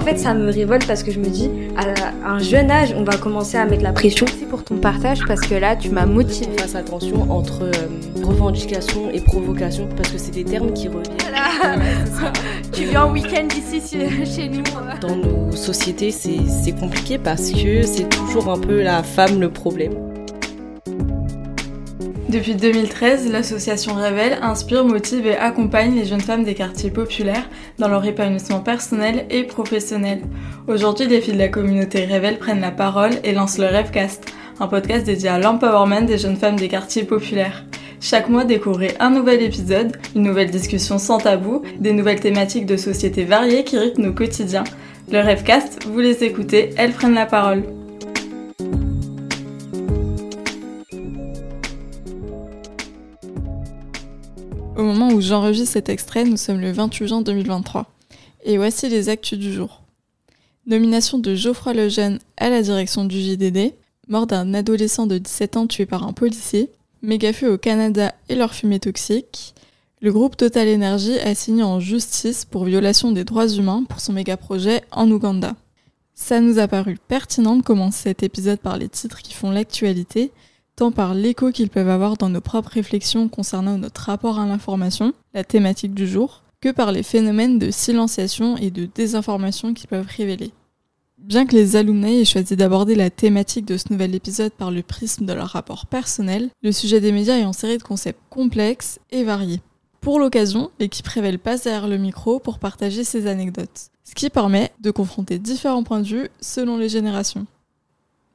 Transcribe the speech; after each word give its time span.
En 0.00 0.02
fait, 0.02 0.16
ça 0.16 0.32
me 0.32 0.50
révolte 0.50 0.86
parce 0.86 1.02
que 1.02 1.12
je 1.12 1.20
me 1.20 1.26
dis, 1.26 1.50
à 1.76 2.30
un 2.32 2.38
jeune 2.38 2.70
âge, 2.70 2.94
on 2.96 3.04
va 3.04 3.18
commencer 3.18 3.58
à 3.58 3.66
mettre 3.66 3.82
la 3.82 3.92
pression. 3.92 4.24
Merci 4.26 4.46
pour 4.46 4.64
ton 4.64 4.78
partage 4.78 5.20
parce 5.26 5.42
que 5.42 5.54
là, 5.54 5.76
tu 5.76 5.90
m'as 5.90 6.06
motivé. 6.06 6.56
Fasse 6.56 6.74
attention 6.74 7.30
entre 7.30 7.64
euh, 7.64 8.24
revendication 8.24 9.10
et 9.10 9.20
provocation 9.20 9.86
parce 9.94 10.08
que 10.08 10.16
c'est 10.16 10.30
des 10.30 10.44
termes 10.44 10.72
qui 10.72 10.88
reviennent. 10.88 11.18
Voilà. 11.20 11.76
tu 12.72 12.84
viens 12.84 13.04
en 13.04 13.12
week-end 13.12 13.46
ici 13.54 13.82
chez 14.24 14.48
nous. 14.48 14.62
Dans 15.02 15.16
nos 15.16 15.52
sociétés, 15.52 16.12
c'est 16.12 16.72
compliqué 16.72 17.18
parce 17.18 17.50
que 17.50 17.82
c'est 17.82 18.08
toujours 18.08 18.48
un 18.48 18.58
peu 18.58 18.80
la 18.80 19.02
femme 19.02 19.38
le 19.38 19.50
problème. 19.50 20.09
Depuis 22.30 22.54
2013, 22.54 23.32
l'association 23.32 23.94
Révèle 23.94 24.38
inspire, 24.40 24.84
motive 24.84 25.26
et 25.26 25.36
accompagne 25.36 25.96
les 25.96 26.04
jeunes 26.04 26.20
femmes 26.20 26.44
des 26.44 26.54
quartiers 26.54 26.92
populaires 26.92 27.50
dans 27.80 27.88
leur 27.88 28.04
épanouissement 28.04 28.60
personnel 28.60 29.26
et 29.30 29.42
professionnel. 29.42 30.22
Aujourd'hui, 30.68 31.08
les 31.08 31.20
filles 31.20 31.34
de 31.34 31.38
la 31.38 31.48
communauté 31.48 32.04
Révèle 32.04 32.38
prennent 32.38 32.60
la 32.60 32.70
parole 32.70 33.14
et 33.24 33.32
lancent 33.32 33.58
le 33.58 33.66
Rêvecast, 33.66 34.32
un 34.60 34.68
podcast 34.68 35.04
dédié 35.04 35.28
à 35.28 35.40
l'empowerment 35.40 36.06
des 36.06 36.18
jeunes 36.18 36.36
femmes 36.36 36.54
des 36.54 36.68
quartiers 36.68 37.02
populaires. 37.02 37.64
Chaque 38.00 38.28
mois, 38.28 38.44
découvrez 38.44 38.94
un 39.00 39.10
nouvel 39.10 39.42
épisode, 39.42 39.96
une 40.14 40.22
nouvelle 40.22 40.52
discussion 40.52 40.98
sans 40.98 41.18
tabou, 41.18 41.62
des 41.80 41.92
nouvelles 41.92 42.20
thématiques 42.20 42.66
de 42.66 42.76
société 42.76 43.24
variées 43.24 43.64
qui 43.64 43.76
rythment 43.76 44.04
nos 44.04 44.12
quotidiens. 44.12 44.64
Le 45.10 45.18
Rêvecast, 45.18 45.84
vous 45.84 45.98
les 45.98 46.22
écoutez, 46.22 46.70
elles 46.76 46.92
prennent 46.92 47.14
la 47.14 47.26
parole. 47.26 47.64
Où 55.10 55.20
j'enregistre 55.20 55.72
cet 55.72 55.88
extrait, 55.88 56.24
nous 56.24 56.36
sommes 56.36 56.60
le 56.60 56.72
28 56.72 57.06
juin 57.06 57.22
2023. 57.22 57.86
Et 58.44 58.56
voici 58.56 58.88
les 58.88 59.08
actus 59.08 59.38
du 59.38 59.52
jour. 59.52 59.82
Nomination 60.66 61.18
de 61.18 61.34
Geoffroy 61.34 61.74
Lejeune 61.74 62.18
à 62.36 62.48
la 62.48 62.62
direction 62.62 63.04
du 63.04 63.20
JDD, 63.20 63.74
mort 64.08 64.26
d'un 64.26 64.54
adolescent 64.54 65.06
de 65.06 65.18
17 65.18 65.56
ans 65.56 65.66
tué 65.66 65.86
par 65.86 66.06
un 66.06 66.12
policier, 66.12 66.70
méga-feu 67.02 67.52
au 67.52 67.58
Canada 67.58 68.14
et 68.28 68.34
leur 68.34 68.54
fumée 68.54 68.80
toxique, 68.80 69.54
le 70.00 70.12
groupe 70.12 70.36
Total 70.36 70.66
Energy 70.68 71.18
a 71.18 71.34
signé 71.34 71.62
en 71.62 71.78
justice 71.78 72.44
pour 72.44 72.64
violation 72.64 73.12
des 73.12 73.24
droits 73.24 73.48
humains 73.48 73.84
pour 73.88 74.00
son 74.00 74.14
méga-projet 74.14 74.82
en 74.92 75.10
Ouganda. 75.10 75.56
Ça 76.14 76.40
nous 76.40 76.58
a 76.58 76.68
paru 76.68 76.98
pertinent 77.08 77.56
de 77.56 77.62
commencer 77.62 78.04
cet 78.04 78.22
épisode 78.22 78.60
par 78.60 78.78
les 78.78 78.88
titres 78.88 79.22
qui 79.22 79.34
font 79.34 79.50
l'actualité, 79.50 80.32
tant 80.80 80.92
par 80.92 81.12
l'écho 81.12 81.50
qu'ils 81.50 81.68
peuvent 81.68 81.90
avoir 81.90 82.16
dans 82.16 82.30
nos 82.30 82.40
propres 82.40 82.70
réflexions 82.70 83.28
concernant 83.28 83.76
notre 83.76 84.00
rapport 84.00 84.38
à 84.38 84.46
l'information, 84.46 85.12
la 85.34 85.44
thématique 85.44 85.92
du 85.92 86.08
jour, 86.08 86.42
que 86.62 86.70
par 86.70 86.90
les 86.90 87.02
phénomènes 87.02 87.58
de 87.58 87.70
silenciation 87.70 88.56
et 88.56 88.70
de 88.70 88.86
désinformation 88.86 89.74
qu'ils 89.74 89.90
peuvent 89.90 90.08
révéler. 90.16 90.52
Bien 91.18 91.44
que 91.44 91.54
les 91.54 91.76
alumni 91.76 92.22
aient 92.22 92.24
choisi 92.24 92.56
d'aborder 92.56 92.94
la 92.94 93.10
thématique 93.10 93.66
de 93.66 93.76
ce 93.76 93.92
nouvel 93.92 94.14
épisode 94.14 94.52
par 94.52 94.70
le 94.70 94.80
prisme 94.80 95.26
de 95.26 95.34
leur 95.34 95.48
rapport 95.48 95.84
personnel, 95.84 96.48
le 96.62 96.72
sujet 96.72 97.00
des 97.00 97.12
médias 97.12 97.36
est 97.36 97.44
en 97.44 97.52
série 97.52 97.76
de 97.76 97.82
concepts 97.82 98.22
complexes 98.30 99.00
et 99.10 99.22
variés. 99.22 99.60
Pour 100.00 100.18
l'occasion, 100.18 100.70
l'équipe 100.78 101.06
révèle 101.06 101.38
passe 101.38 101.64
derrière 101.64 101.88
le 101.88 101.98
micro 101.98 102.38
pour 102.38 102.58
partager 102.58 103.04
ses 103.04 103.26
anecdotes, 103.26 103.90
ce 104.02 104.14
qui 104.14 104.30
permet 104.30 104.72
de 104.80 104.90
confronter 104.90 105.38
différents 105.38 105.82
points 105.82 106.00
de 106.00 106.08
vue 106.08 106.30
selon 106.40 106.78
les 106.78 106.88
générations. 106.88 107.46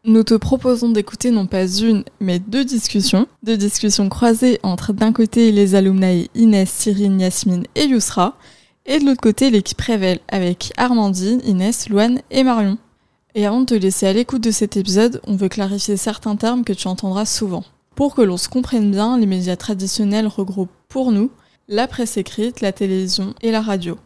Nous 0.07 0.21
te 0.21 0.35
proposons 0.35 0.89
d'écouter 0.89 1.31
non 1.31 1.47
pas 1.47 1.65
une, 1.65 2.03
mais 2.19 2.37
deux 2.37 2.63
discussions. 2.63 3.27
Deux 3.41 3.57
discussions 3.57 4.07
croisées 4.07 4.59
entre 4.61 4.93
d'un 4.93 5.11
côté 5.11 5.51
les 5.51 5.73
alumni 5.73 6.29
Inès, 6.35 6.69
Cyrine, 6.69 7.19
Yasmine 7.19 7.63
et 7.73 7.85
Yousra, 7.85 8.37
et 8.85 8.99
de 8.99 9.05
l'autre 9.05 9.21
côté 9.21 9.49
l'équipe 9.49 9.81
Révèle 9.81 10.19
avec 10.27 10.71
Armandine, 10.77 11.41
Inès, 11.43 11.89
Louane 11.89 12.21
et 12.29 12.43
Marion. 12.43 12.77
Et 13.33 13.47
avant 13.47 13.61
de 13.61 13.65
te 13.65 13.73
laisser 13.73 14.05
à 14.05 14.13
l'écoute 14.13 14.43
de 14.43 14.51
cet 14.51 14.77
épisode, 14.77 15.21
on 15.25 15.35
veut 15.35 15.49
clarifier 15.49 15.97
certains 15.97 16.35
termes 16.35 16.63
que 16.63 16.73
tu 16.73 16.87
entendras 16.87 17.25
souvent. 17.25 17.63
Pour 17.95 18.13
que 18.13 18.21
l'on 18.21 18.37
se 18.37 18.47
comprenne 18.47 18.91
bien, 18.91 19.17
les 19.17 19.25
médias 19.25 19.55
traditionnels 19.55 20.27
regroupent 20.27 20.69
pour 20.87 21.11
nous 21.11 21.31
la 21.67 21.87
presse 21.87 22.17
écrite, 22.17 22.61
la 22.61 22.71
télévision 22.71 23.33
et 23.41 23.49
la 23.49 23.61
radio. 23.61 23.97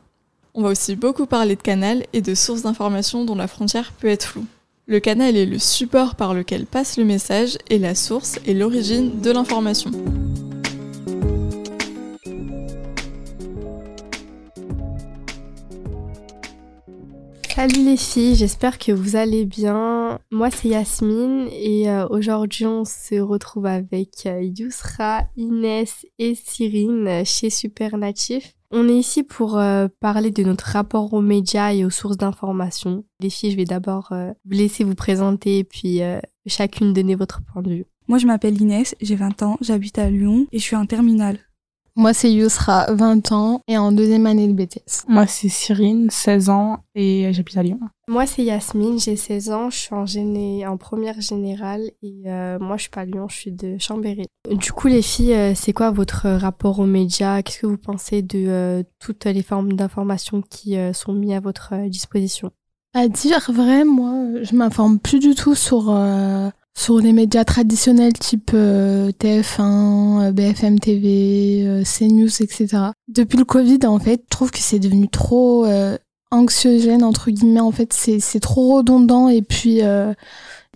On 0.53 0.61
va 0.61 0.69
aussi 0.69 0.95
beaucoup 0.95 1.25
parler 1.25 1.57
de 1.57 1.61
canal 1.61 2.05
et 2.13 2.21
de 2.21 2.35
sources 2.35 2.61
d'informations 2.61 3.25
dont 3.25 3.35
la 3.35 3.47
frontière 3.47 3.91
peut 3.99 4.07
être 4.07 4.29
floue. 4.29 4.45
Le 4.89 4.99
canal 4.99 5.37
est 5.37 5.45
le 5.45 5.59
support 5.59 6.15
par 6.15 6.33
lequel 6.33 6.65
passe 6.65 6.97
le 6.97 7.05
message 7.05 7.59
et 7.69 7.77
la 7.77 7.93
source 7.93 8.39
est 8.47 8.55
l'origine 8.55 9.21
de 9.21 9.29
l'information. 9.29 9.91
Salut 17.53 17.85
les 17.85 17.97
filles, 17.97 18.33
j'espère 18.33 18.79
que 18.79 18.91
vous 18.91 19.15
allez 19.15 19.45
bien. 19.45 20.17
Moi 20.31 20.49
c'est 20.49 20.69
Yasmine 20.69 21.49
et 21.51 21.87
euh, 21.87 22.07
aujourd'hui 22.07 22.65
on 22.65 22.83
se 22.83 23.19
retrouve 23.19 23.67
avec 23.67 24.25
euh, 24.25 24.41
Yousra, 24.41 25.25
Inès 25.37 26.07
et 26.17 26.33
Cyrine 26.33 27.23
chez 27.25 27.51
Supernatif. 27.51 28.55
On 28.71 28.87
est 28.87 28.97
ici 28.97 29.23
pour 29.23 29.57
euh, 29.57 29.87
parler 29.99 30.31
de 30.31 30.43
notre 30.43 30.65
rapport 30.65 31.13
aux 31.13 31.21
médias 31.21 31.73
et 31.73 31.85
aux 31.85 31.89
sources 31.89 32.17
d'information. 32.17 33.03
Les 33.19 33.29
filles, 33.29 33.51
je 33.51 33.57
vais 33.57 33.65
d'abord 33.65 34.11
vous 34.11 34.51
laisser 34.51 34.83
vous 34.83 34.95
présenter 34.95 35.63
puis 35.63 36.01
chacune 36.45 36.93
donner 36.93 37.15
votre 37.15 37.41
point 37.41 37.61
de 37.61 37.69
vue. 37.69 37.85
Moi 38.07 38.17
je 38.17 38.25
m'appelle 38.25 38.59
Inès, 38.59 38.95
j'ai 39.01 39.15
20 39.15 39.43
ans, 39.43 39.57
j'habite 39.61 39.99
à 39.99 40.09
Lyon 40.09 40.47
et 40.51 40.57
je 40.57 40.63
suis 40.63 40.75
en 40.75 40.87
terminale. 40.87 41.37
Moi, 41.99 42.13
c'est 42.13 42.31
Yousra, 42.31 42.85
20 42.93 43.33
ans 43.33 43.61
et 43.67 43.77
en 43.77 43.91
deuxième 43.91 44.25
année 44.25 44.47
de 44.47 44.53
BTS. 44.53 45.03
Moi, 45.09 45.27
c'est 45.27 45.49
Cyrine, 45.49 46.09
16 46.09 46.49
ans 46.49 46.77
et 46.95 47.27
j'habite 47.33 47.57
à 47.57 47.63
Lyon. 47.63 47.81
Moi, 48.07 48.25
c'est 48.25 48.41
Yasmine, 48.41 48.97
j'ai 48.97 49.17
16 49.17 49.49
ans, 49.51 49.69
je 49.69 49.75
suis 49.75 49.93
en, 49.93 50.05
géné... 50.05 50.65
en 50.65 50.77
première 50.77 51.19
générale 51.19 51.91
et 52.01 52.21
euh, 52.27 52.57
moi, 52.57 52.77
je 52.77 52.83
suis 52.83 52.89
pas 52.89 53.01
à 53.01 53.05
Lyon, 53.05 53.27
je 53.27 53.35
suis 53.35 53.51
de 53.51 53.77
Chambéry. 53.79 54.27
Du 54.49 54.71
coup, 54.71 54.87
les 54.87 55.01
filles, 55.01 55.33
euh, 55.33 55.53
c'est 55.55 55.73
quoi 55.73 55.91
votre 55.91 56.29
rapport 56.29 56.79
aux 56.79 56.85
médias? 56.85 57.41
Qu'est-ce 57.41 57.59
que 57.59 57.67
vous 57.67 57.77
pensez 57.77 58.21
de 58.21 58.45
euh, 58.47 58.83
toutes 58.99 59.25
les 59.25 59.43
formes 59.43 59.73
d'information 59.73 60.41
qui 60.41 60.77
sont 60.93 61.11
mises 61.11 61.33
à 61.33 61.41
votre 61.41 61.75
disposition? 61.89 62.51
À 62.93 63.09
dire 63.09 63.51
vrai, 63.51 63.83
moi, 63.83 64.41
je 64.41 64.55
m'informe 64.55 64.99
plus 64.99 65.19
du 65.19 65.35
tout 65.35 65.53
sur 65.53 65.93
sur 66.79 66.99
les 66.99 67.11
médias 67.11 67.43
traditionnels 67.43 68.13
type 68.13 68.51
euh, 68.53 69.11
TF1, 69.11 70.31
BFM 70.31 70.79
TV, 70.79 71.63
euh, 71.65 71.83
CNews, 71.83 72.41
etc. 72.41 72.67
Depuis 73.09 73.37
le 73.37 73.43
Covid, 73.43 73.79
en 73.85 73.99
fait, 73.99 74.21
je 74.23 74.29
trouve 74.29 74.49
que 74.49 74.59
c'est 74.59 74.79
devenu 74.79 75.09
trop 75.09 75.65
euh, 75.65 75.97
anxiogène, 76.31 77.03
entre 77.03 77.31
guillemets. 77.31 77.59
En 77.59 77.71
fait, 77.71 77.91
c'est 77.91 78.39
trop 78.39 78.77
redondant 78.77 79.27
et 79.27 79.41
puis 79.41 79.81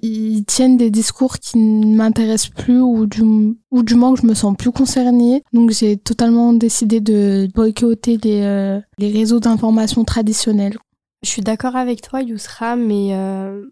ils 0.02 0.44
tiennent 0.44 0.76
des 0.76 0.92
discours 0.92 1.38
qui 1.38 1.58
ne 1.58 1.96
m'intéressent 1.96 2.50
plus 2.50 2.82
ou 2.82 3.06
du, 3.06 3.24
ou 3.72 3.84
du 3.84 3.96
moins 3.96 4.14
que 4.14 4.20
je 4.20 4.28
me 4.28 4.34
sens 4.34 4.58
plus 4.58 4.72
concernée. 4.72 5.42
Donc 5.54 5.72
j'ai 5.72 5.96
totalement 5.96 6.52
décidé 6.52 7.00
de 7.00 7.48
boycotter 7.56 8.18
les, 8.22 8.82
les 8.98 9.12
réseaux 9.12 9.40
d'information 9.40 10.04
traditionnels. 10.04 10.78
Je 11.24 11.30
suis 11.30 11.42
d'accord 11.42 11.78
avec 11.78 12.02
toi, 12.02 12.22
Yousra, 12.22 12.76
mais 12.76 13.16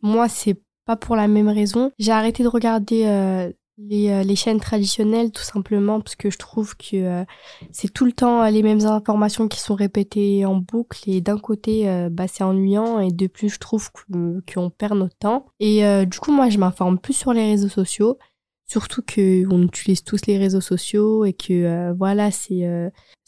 moi, 0.02 0.30
c'est 0.30 0.56
pour 0.96 1.16
la 1.16 1.28
même 1.28 1.50
raison. 1.50 1.92
J'ai 2.00 2.12
arrêté 2.12 2.44
de 2.44 2.48
regarder 2.48 3.06
euh, 3.06 3.52
les, 3.78 4.10
euh, 4.10 4.24
les, 4.24 4.36
chaînes 4.36 4.60
traditionnelles 4.60 5.32
tout 5.32 5.44
simplement 5.44 6.02
parce 6.02 6.16
que 6.16 6.30
je 6.30 6.38
trouve 6.38 6.76
que 6.76 6.96
euh, 6.96 7.24
c'est 7.72 7.92
tout 7.92 8.06
le 8.06 8.12
temps 8.12 8.46
les 8.50 8.64
mêmes 8.64 8.86
informations 8.86 9.48
qui 9.48 9.60
sont 9.60 9.76
répétées 9.76 10.46
en 10.46 10.56
boucle 10.56 11.10
et 11.10 11.22
d'un 11.22 11.38
côté 11.38 12.08
bah, 12.12 12.28
c'est 12.28 12.44
ennuyant 12.44 13.00
et 13.00 13.12
de 13.12 13.28
plus 13.28 13.50
je 13.50 13.60
trouve 13.60 13.90
qu'on 13.92 14.70
perd 14.70 14.98
notre 14.98 15.18
temps. 15.18 15.46
Et 15.60 15.84
du 16.06 16.20
coup 16.20 16.32
moi 16.32 16.50
je 16.50 16.58
m'informe 16.58 17.00
plus 17.00 17.14
sur 17.14 17.34
les 17.34 17.52
réseaux 17.52 17.70
sociaux 17.70 18.18
surtout 18.68 19.02
que 19.02 19.46
on 19.52 19.64
utilise 19.64 20.04
tous 20.04 20.26
les 20.28 20.38
réseaux 20.38 20.62
sociaux 20.62 21.26
et 21.26 21.34
que 21.34 21.92
voilà 21.98 22.30
c'est 22.32 22.64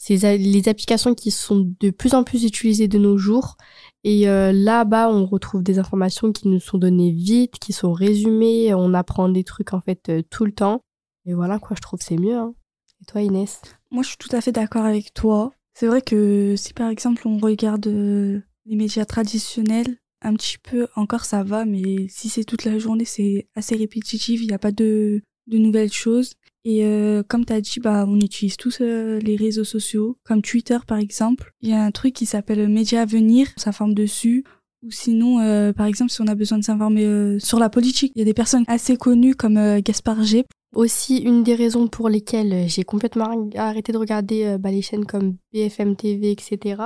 les 0.08 0.68
applications 0.68 1.14
qui 1.14 1.30
sont 1.30 1.68
de 1.80 1.90
plus 1.90 2.14
en 2.14 2.22
plus 2.22 2.44
utilisées 2.44 2.88
de 2.88 2.98
nos 2.98 3.18
jours 3.18 3.56
et 4.04 4.28
euh, 4.28 4.52
là-bas, 4.52 5.10
on 5.10 5.24
retrouve 5.24 5.62
des 5.62 5.78
informations 5.78 6.30
qui 6.30 6.48
nous 6.48 6.60
sont 6.60 6.76
données 6.76 7.10
vite, 7.10 7.58
qui 7.58 7.72
sont 7.72 7.94
résumées, 7.94 8.74
on 8.74 8.92
apprend 8.92 9.30
des 9.30 9.44
trucs 9.44 9.72
en 9.72 9.80
fait 9.80 10.10
euh, 10.10 10.22
tout 10.28 10.44
le 10.44 10.52
temps. 10.52 10.82
Et 11.24 11.32
voilà 11.32 11.58
quoi, 11.58 11.74
je 11.74 11.80
trouve 11.80 12.00
c'est 12.02 12.18
mieux. 12.18 12.36
Hein. 12.36 12.54
Et 13.00 13.06
toi 13.06 13.22
Inès? 13.22 13.62
Moi 13.90 14.02
je 14.02 14.08
suis 14.08 14.18
tout 14.18 14.34
à 14.36 14.42
fait 14.42 14.52
d'accord 14.52 14.84
avec 14.84 15.14
toi. 15.14 15.52
C'est 15.72 15.86
vrai 15.86 16.02
que 16.02 16.54
si 16.56 16.74
par 16.74 16.90
exemple 16.90 17.26
on 17.26 17.38
regarde 17.38 17.86
euh, 17.86 18.40
les 18.66 18.76
médias 18.76 19.06
traditionnels, 19.06 19.96
un 20.20 20.34
petit 20.34 20.58
peu 20.58 20.86
encore 20.96 21.24
ça 21.24 21.42
va, 21.42 21.64
mais 21.64 22.06
si 22.08 22.28
c'est 22.28 22.44
toute 22.44 22.66
la 22.66 22.78
journée 22.78 23.06
c'est 23.06 23.48
assez 23.54 23.74
répétitif, 23.74 24.42
il 24.42 24.48
n'y 24.48 24.54
a 24.54 24.58
pas 24.58 24.72
de, 24.72 25.22
de 25.46 25.58
nouvelles 25.58 25.92
choses. 25.92 26.34
Et 26.64 26.84
euh, 26.84 27.22
comme 27.28 27.44
tu 27.44 27.52
as 27.52 27.60
dit, 27.60 27.78
bah, 27.78 28.06
on 28.08 28.16
utilise 28.16 28.56
tous 28.56 28.78
euh, 28.80 29.18
les 29.20 29.36
réseaux 29.36 29.64
sociaux, 29.64 30.16
comme 30.24 30.40
Twitter 30.40 30.78
par 30.86 30.98
exemple. 30.98 31.52
Il 31.60 31.68
y 31.68 31.74
a 31.74 31.82
un 31.82 31.90
truc 31.90 32.14
qui 32.14 32.26
s'appelle 32.26 32.68
Média 32.68 33.02
Avenir, 33.02 33.48
on 33.56 33.60
s'informe 33.60 33.94
dessus. 33.94 34.44
Ou 34.82 34.90
sinon, 34.90 35.40
euh, 35.40 35.72
par 35.72 35.86
exemple, 35.86 36.10
si 36.10 36.20
on 36.20 36.26
a 36.26 36.34
besoin 36.34 36.58
de 36.58 36.64
s'informer 36.64 37.38
sur 37.38 37.58
la 37.58 37.70
politique, 37.70 38.12
il 38.14 38.18
y 38.18 38.22
a 38.22 38.24
des 38.26 38.34
personnes 38.34 38.64
assez 38.66 38.96
connues 38.96 39.34
comme 39.34 39.80
Gaspard 39.80 40.24
G. 40.24 40.44
Aussi, 40.74 41.18
une 41.18 41.42
des 41.42 41.54
raisons 41.54 41.86
pour 41.86 42.08
lesquelles 42.08 42.68
j'ai 42.68 42.84
complètement 42.84 43.48
arrêté 43.54 43.92
de 43.92 43.98
regarder 43.98 44.56
bah, 44.58 44.70
les 44.70 44.82
chaînes 44.82 45.06
comme 45.06 45.36
BFM 45.52 45.96
TV, 45.96 46.30
etc., 46.30 46.82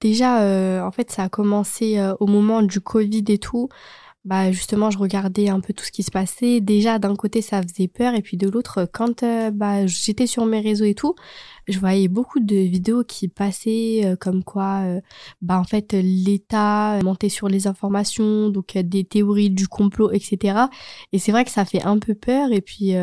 Déjà, 0.00 0.86
en 0.86 0.92
fait, 0.92 1.10
ça 1.10 1.24
a 1.24 1.28
commencé 1.28 2.00
au 2.20 2.28
moment 2.28 2.62
du 2.62 2.80
Covid 2.80 3.24
et 3.26 3.38
tout 3.38 3.68
bah 4.24 4.50
justement 4.52 4.90
je 4.90 4.98
regardais 4.98 5.48
un 5.48 5.60
peu 5.60 5.72
tout 5.72 5.84
ce 5.84 5.92
qui 5.92 6.02
se 6.02 6.10
passait. 6.10 6.60
Déjà 6.60 6.98
d'un 6.98 7.14
côté 7.16 7.40
ça 7.40 7.62
faisait 7.62 7.88
peur 7.88 8.14
et 8.14 8.22
puis 8.22 8.36
de 8.36 8.48
l'autre 8.48 8.88
quand 8.92 9.22
euh, 9.22 9.50
bah 9.50 9.86
j'étais 9.86 10.26
sur 10.26 10.44
mes 10.44 10.60
réseaux 10.60 10.84
et 10.84 10.94
tout 10.94 11.14
je 11.68 11.78
voyais 11.78 12.08
beaucoup 12.08 12.40
de 12.40 12.56
vidéos 12.56 13.04
qui 13.04 13.28
passaient 13.28 14.02
euh, 14.04 14.16
comme 14.16 14.42
quoi 14.42 14.82
euh, 14.84 15.00
bah 15.40 15.58
en 15.58 15.64
fait 15.64 15.92
l'État 15.92 16.98
montait 17.02 17.28
sur 17.28 17.48
les 17.48 17.66
informations 17.66 18.50
donc 18.50 18.76
des 18.76 19.04
théories 19.04 19.50
du 19.50 19.68
complot 19.68 20.10
etc 20.10 20.58
et 21.12 21.18
c'est 21.18 21.32
vrai 21.32 21.44
que 21.44 21.50
ça 21.50 21.64
fait 21.64 21.82
un 21.82 21.98
peu 21.98 22.14
peur 22.14 22.52
et 22.52 22.60
puis 22.60 22.94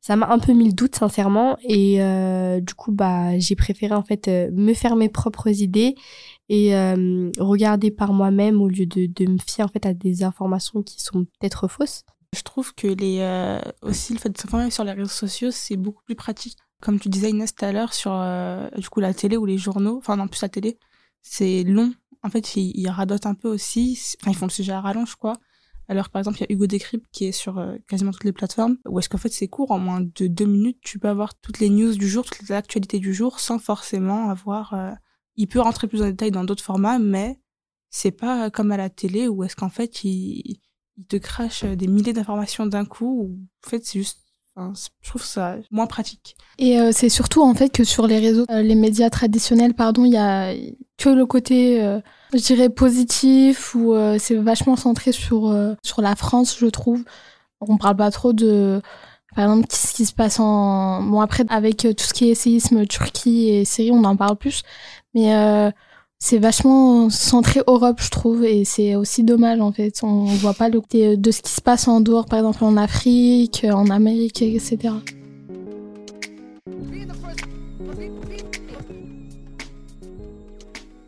ça 0.00 0.16
m'a 0.16 0.28
un 0.28 0.38
peu 0.38 0.52
mis 0.52 0.66
le 0.66 0.72
doute 0.72 0.96
sincèrement. 0.96 1.56
Et 1.62 1.98
du 2.60 2.74
coup 2.74 2.92
bah 2.92 3.38
j'ai 3.38 3.56
préféré 3.56 3.94
en 3.94 4.02
fait 4.02 4.28
me 4.28 4.74
faire 4.74 4.96
mes 4.96 5.08
propres 5.08 5.48
idées 5.48 5.94
et 6.52 6.76
euh, 6.76 7.30
regarder 7.38 7.90
par 7.90 8.12
moi-même 8.12 8.60
au 8.60 8.68
lieu 8.68 8.84
de, 8.84 9.26
me 9.26 9.38
fier 9.38 9.64
en 9.64 9.68
fait 9.68 9.86
à 9.86 9.94
des 9.94 10.22
informations 10.22 10.82
qui 10.82 11.00
sont 11.00 11.24
peut-être 11.24 11.66
fausses. 11.66 12.04
Je 12.36 12.42
trouve 12.42 12.74
que 12.74 12.88
les, 12.88 13.20
euh, 13.20 13.58
aussi 13.80 14.12
le 14.12 14.18
fait 14.18 14.28
de 14.28 14.36
s'informer 14.36 14.70
sur 14.70 14.84
les 14.84 14.92
réseaux 14.92 15.08
sociaux, 15.08 15.50
c'est 15.50 15.78
beaucoup 15.78 16.02
plus 16.04 16.14
pratique. 16.14 16.58
Comme 16.82 17.00
tu 17.00 17.08
disais 17.08 17.30
Inès 17.30 17.54
tout 17.54 17.64
à 17.64 17.72
l'heure 17.72 17.94
sur 17.94 18.12
euh, 18.12 18.68
du 18.76 18.86
coup 18.90 19.00
la 19.00 19.14
télé 19.14 19.38
ou 19.38 19.46
les 19.46 19.56
journaux, 19.56 19.96
enfin 19.96 20.16
non 20.16 20.28
plus 20.28 20.42
la 20.42 20.50
télé, 20.50 20.78
c'est 21.22 21.62
long. 21.62 21.94
En 22.22 22.28
fait, 22.28 22.54
ils, 22.56 22.72
ils 22.78 22.90
radotent 22.90 23.24
un 23.24 23.34
peu 23.34 23.48
aussi. 23.48 23.98
Enfin, 24.20 24.32
ils 24.32 24.36
font 24.36 24.46
le 24.46 24.50
sujet 24.50 24.72
à 24.72 24.82
rallonge 24.82 25.14
quoi. 25.14 25.32
Alors 25.88 26.10
par 26.10 26.20
exemple, 26.20 26.36
il 26.36 26.40
y 26.42 26.44
a 26.44 26.52
Hugo 26.52 26.66
Décrypte 26.66 27.06
qui 27.12 27.24
est 27.24 27.32
sur 27.32 27.66
quasiment 27.88 28.10
toutes 28.10 28.24
les 28.24 28.32
plateformes, 28.32 28.76
où 28.86 28.98
est-ce 28.98 29.08
qu'en 29.08 29.16
fait 29.16 29.32
c'est 29.32 29.48
court, 29.48 29.70
en 29.70 29.78
moins 29.78 30.02
de 30.02 30.26
deux 30.26 30.44
minutes, 30.44 30.78
tu 30.82 30.98
peux 30.98 31.08
avoir 31.08 31.34
toutes 31.34 31.60
les 31.60 31.70
news 31.70 31.94
du 31.94 32.10
jour, 32.10 32.26
toutes 32.26 32.42
les 32.42 32.52
actualités 32.52 32.98
du 32.98 33.14
jour, 33.14 33.40
sans 33.40 33.58
forcément 33.58 34.28
avoir 34.28 34.74
il 35.36 35.48
peut 35.48 35.60
rentrer 35.60 35.86
plus 35.86 36.02
en 36.02 36.06
détail 36.06 36.30
dans 36.30 36.44
d'autres 36.44 36.64
formats, 36.64 36.98
mais 36.98 37.38
c'est 37.90 38.10
pas 38.10 38.50
comme 38.50 38.72
à 38.72 38.76
la 38.76 38.90
télé 38.90 39.28
où 39.28 39.44
est-ce 39.44 39.56
qu'en 39.56 39.68
fait 39.68 40.04
il, 40.04 40.58
il, 40.96 41.04
te 41.08 41.16
crache 41.16 41.64
des 41.64 41.86
milliers 41.86 42.12
d'informations 42.12 42.66
d'un 42.66 42.84
coup. 42.84 43.22
Ou, 43.22 43.38
en 43.66 43.70
fait, 43.70 43.84
c'est 43.84 43.98
juste, 43.98 44.20
je 44.56 45.08
trouve 45.08 45.24
ça 45.24 45.56
moins 45.70 45.86
pratique. 45.86 46.36
Et 46.58 46.78
euh, 46.78 46.90
c'est 46.92 47.08
surtout 47.08 47.42
en 47.42 47.54
fait 47.54 47.70
que 47.70 47.84
sur 47.84 48.06
les 48.06 48.18
réseaux, 48.18 48.44
euh, 48.50 48.62
les 48.62 48.74
médias 48.74 49.10
traditionnels, 49.10 49.74
pardon, 49.74 50.04
il 50.04 50.12
y 50.12 50.16
a 50.16 50.54
que 50.96 51.08
le 51.08 51.26
côté, 51.26 51.82
euh, 51.82 52.00
je 52.32 52.38
dirais 52.38 52.68
positif 52.68 53.74
ou 53.74 53.94
c'est 54.18 54.36
vachement 54.36 54.76
centré 54.76 55.12
sur 55.12 55.54
sur 55.82 56.02
la 56.02 56.16
France, 56.16 56.56
je 56.58 56.66
trouve. 56.66 57.04
On 57.60 57.78
parle 57.78 57.96
pas 57.96 58.10
trop 58.10 58.32
de 58.32 58.80
par 59.34 59.44
exemple, 59.44 59.68
ce 59.70 59.94
qui 59.94 60.04
se 60.04 60.12
passe 60.12 60.38
en... 60.40 61.02
Bon, 61.02 61.20
après, 61.20 61.44
avec 61.48 61.78
tout 61.78 62.04
ce 62.04 62.12
qui 62.12 62.30
est 62.30 62.34
séisme, 62.34 62.86
Turquie 62.86 63.48
et 63.48 63.64
Syrie, 63.64 63.90
on 63.90 64.04
en 64.04 64.14
parle 64.14 64.36
plus. 64.36 64.62
Mais 65.14 65.34
euh, 65.34 65.70
c'est 66.18 66.38
vachement 66.38 67.10
centré 67.10 67.60
Europe, 67.66 68.00
je 68.00 68.10
trouve, 68.10 68.44
et 68.44 68.64
c'est 68.64 68.94
aussi 68.94 69.24
dommage 69.24 69.60
en 69.60 69.72
fait. 69.72 70.00
On 70.02 70.24
voit 70.24 70.54
pas 70.54 70.68
le 70.68 70.80
côté 70.80 71.16
de 71.16 71.30
ce 71.30 71.42
qui 71.42 71.50
se 71.50 71.60
passe 71.60 71.88
en 71.88 72.00
dehors, 72.00 72.26
par 72.26 72.38
exemple 72.38 72.64
en 72.64 72.76
Afrique, 72.76 73.66
en 73.70 73.90
Amérique, 73.90 74.40
etc. 74.40 74.94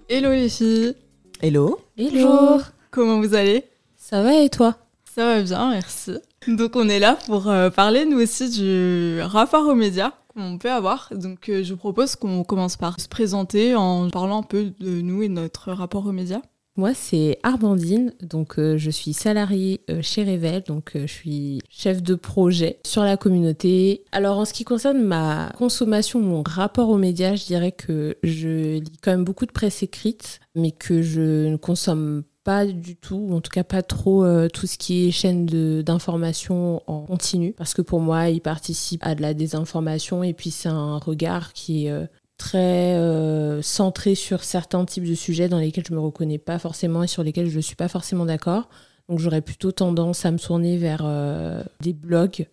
Hello 0.09 0.31
les 0.33 0.49
filles. 0.49 0.95
Hello. 1.41 1.81
Hello. 1.97 2.61
Comment 2.91 3.21
vous 3.21 3.35
allez? 3.35 3.65
Ça 3.97 4.23
va 4.23 4.35
et 4.35 4.51
toi? 4.51 4.77
Ça 5.15 5.25
va 5.27 5.43
bien, 5.43 5.71
merci. 5.71 6.13
Donc 6.47 6.77
on 6.77 6.89
est 6.89 6.99
là 6.99 7.17
pour 7.27 7.49
euh, 7.49 7.71
parler 7.71 8.05
nous 8.05 8.21
aussi 8.21 8.51
du 8.51 9.21
rapport 9.23 9.67
aux 9.67 9.75
médias 9.75 10.13
on 10.37 10.59
peut 10.59 10.71
avoir. 10.71 11.09
Donc 11.13 11.49
euh, 11.49 11.63
je 11.63 11.73
vous 11.73 11.79
propose 11.79 12.17
qu'on 12.17 12.45
commence 12.45 12.77
par 12.77 13.01
se 13.01 13.09
présenter 13.09 13.75
en 13.75 14.11
parlant 14.11 14.41
un 14.41 14.43
peu 14.43 14.73
de 14.79 15.01
nous 15.01 15.23
et 15.23 15.29
de 15.29 15.35
notre 15.35 15.73
rapport 15.73 16.07
aux 16.07 16.13
médias. 16.13 16.43
Moi, 16.77 16.93
c'est 16.93 17.39
Armandine, 17.45 18.13
donc 18.21 18.59
euh, 18.59 18.77
je 18.77 18.91
suis 18.91 19.13
salariée 19.13 19.83
euh, 19.91 20.03
chez 20.03 20.25
Revel, 20.25 20.65
donc 20.67 20.91
je 20.97 21.07
suis 21.07 21.61
chef 21.69 22.03
de 22.03 22.17
projet 22.17 22.81
sur 22.85 23.05
la 23.05 23.17
communauté. 23.17 24.03
Alors 24.11 24.39
en 24.39 24.45
ce 24.45 24.53
qui 24.53 24.65
concerne 24.65 25.01
ma 25.01 25.53
consommation, 25.57 26.19
mon 26.19 26.43
rapport 26.45 26.89
aux 26.89 26.99
médias, 26.99 27.37
je 27.37 27.45
dirais 27.45 27.71
que 27.71 28.17
je 28.25 28.79
lis 28.79 28.99
quand 29.01 29.13
même 29.13 29.23
beaucoup 29.25 29.47
de 29.47 29.53
presse 29.53 29.85
écrite, 29.85 30.41
mais 30.57 30.73
que 30.73 31.01
je 31.01 31.47
ne 31.47 31.57
consomme 31.57 32.25
pas 32.45 32.67
du 32.67 32.95
tout, 32.95 33.17
ou 33.17 33.35
en 33.35 33.41
tout 33.41 33.51
cas 33.51 33.65
pas 33.65 33.83
trop 33.83 34.25
euh, 34.25 34.49
tout 34.49 34.67
ce 34.67 34.77
qui 34.77 35.09
est 35.09 35.11
chaîne 35.11 35.47
d'information 35.83 36.83
en 36.87 37.01
continu, 37.07 37.55
parce 37.55 37.73
que 37.73 37.83
pour 37.83 38.01
moi, 38.01 38.29
il 38.29 38.41
participe 38.41 39.01
à 39.05 39.15
de 39.15 39.23
la 39.23 39.33
désinformation 39.33 40.23
et 40.23 40.35
puis 40.35 40.51
c'est 40.51 40.69
un 40.69 40.99
regard 40.99 41.55
qui 41.55 41.87
est 41.87 41.91
euh, 41.91 42.07
très 42.37 42.97
euh, 42.97 43.63
centré 43.63 44.15
sur 44.15 44.45
certains 44.45 44.85
types 44.85 45.09
de 45.09 45.15
sujets 45.15 45.49
dans 45.49 45.59
lesquels 45.59 45.85
je 45.89 45.95
me 45.95 46.01
reconnais 46.01 46.39
pas 46.39 46.59
forcément 46.59 47.03
et 47.03 47.07
sur 47.07 47.23
lesquels 47.23 47.49
je 47.49 47.57
ne 47.57 47.63
suis 47.63 47.77
pas 47.77 47.89
forcément 47.89 48.27
d'accord. 48.27 48.69
Donc 49.09 49.19
j'aurais 49.19 49.43
plutôt 49.43 49.73
tendance 49.73 50.27
à 50.27 50.31
me 50.31 50.39
tourner 50.39 50.77
vers 50.79 51.07
des 51.81 51.93
blogs 51.93 52.47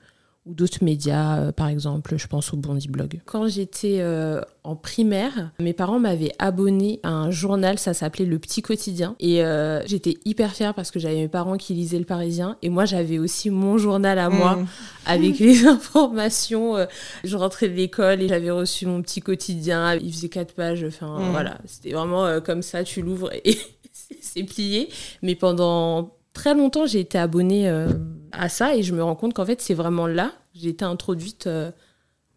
ou 0.45 0.53
d'autres 0.53 0.83
médias, 0.83 1.37
euh, 1.37 1.51
par 1.51 1.67
exemple, 1.67 2.17
je 2.17 2.27
pense 2.27 2.53
au 2.53 2.57
Bondi 2.57 2.87
Blog. 2.87 3.21
Quand 3.25 3.47
j'étais 3.47 3.97
euh, 3.99 4.41
en 4.63 4.75
primaire, 4.75 5.51
mes 5.59 5.73
parents 5.73 5.99
m'avaient 5.99 6.31
abonné 6.39 6.99
à 7.03 7.09
un 7.09 7.29
journal, 7.29 7.77
ça 7.77 7.93
s'appelait 7.93 8.25
Le 8.25 8.39
Petit 8.39 8.61
Quotidien, 8.61 9.15
et 9.19 9.43
euh, 9.43 9.85
j'étais 9.85 10.17
hyper 10.25 10.53
fière 10.53 10.73
parce 10.73 10.89
que 10.89 10.99
j'avais 10.99 11.17
mes 11.17 11.27
parents 11.27 11.57
qui 11.57 11.73
lisaient 11.73 11.99
Le 11.99 12.05
Parisien, 12.05 12.57
et 12.61 12.69
moi 12.69 12.85
j'avais 12.85 13.19
aussi 13.19 13.51
mon 13.51 13.77
journal 13.77 14.17
à 14.17 14.29
moi 14.29 14.55
mmh. 14.55 14.67
avec 15.05 15.39
les 15.39 15.65
informations. 15.67 16.75
je 17.23 17.37
rentrais 17.37 17.69
de 17.69 17.75
l'école 17.75 18.21
et 18.21 18.27
j'avais 18.27 18.51
reçu 18.51 18.87
mon 18.87 19.01
Petit 19.01 19.21
Quotidien, 19.21 19.95
il 19.95 20.11
faisait 20.11 20.29
quatre 20.29 20.55
pages, 20.55 20.83
enfin 20.83 21.19
mmh. 21.19 21.31
voilà, 21.31 21.57
c'était 21.65 21.91
vraiment 21.91 22.41
comme 22.41 22.63
ça, 22.63 22.83
tu 22.83 23.03
l'ouvres 23.03 23.29
et 23.45 23.57
c'est 24.21 24.43
plié, 24.43 24.89
mais 25.21 25.35
pendant 25.35 26.15
très 26.33 26.53
longtemps, 26.53 26.85
j'ai 26.85 26.99
été 26.99 27.17
abonnée 27.17 27.67
euh, 27.67 27.89
à 28.31 28.49
ça 28.49 28.75
et 28.75 28.83
je 28.83 28.93
me 28.93 29.03
rends 29.03 29.15
compte 29.15 29.33
qu'en 29.33 29.45
fait, 29.45 29.61
c'est 29.61 29.73
vraiment 29.73 30.07
là 30.07 30.33
j'ai 30.53 30.69
été 30.69 30.83
introduite 30.83 31.47
euh, 31.47 31.71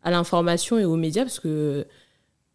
à 0.02 0.10
l'information 0.10 0.78
et 0.78 0.84
aux 0.84 0.96
médias 0.96 1.24
parce 1.24 1.40
que 1.40 1.86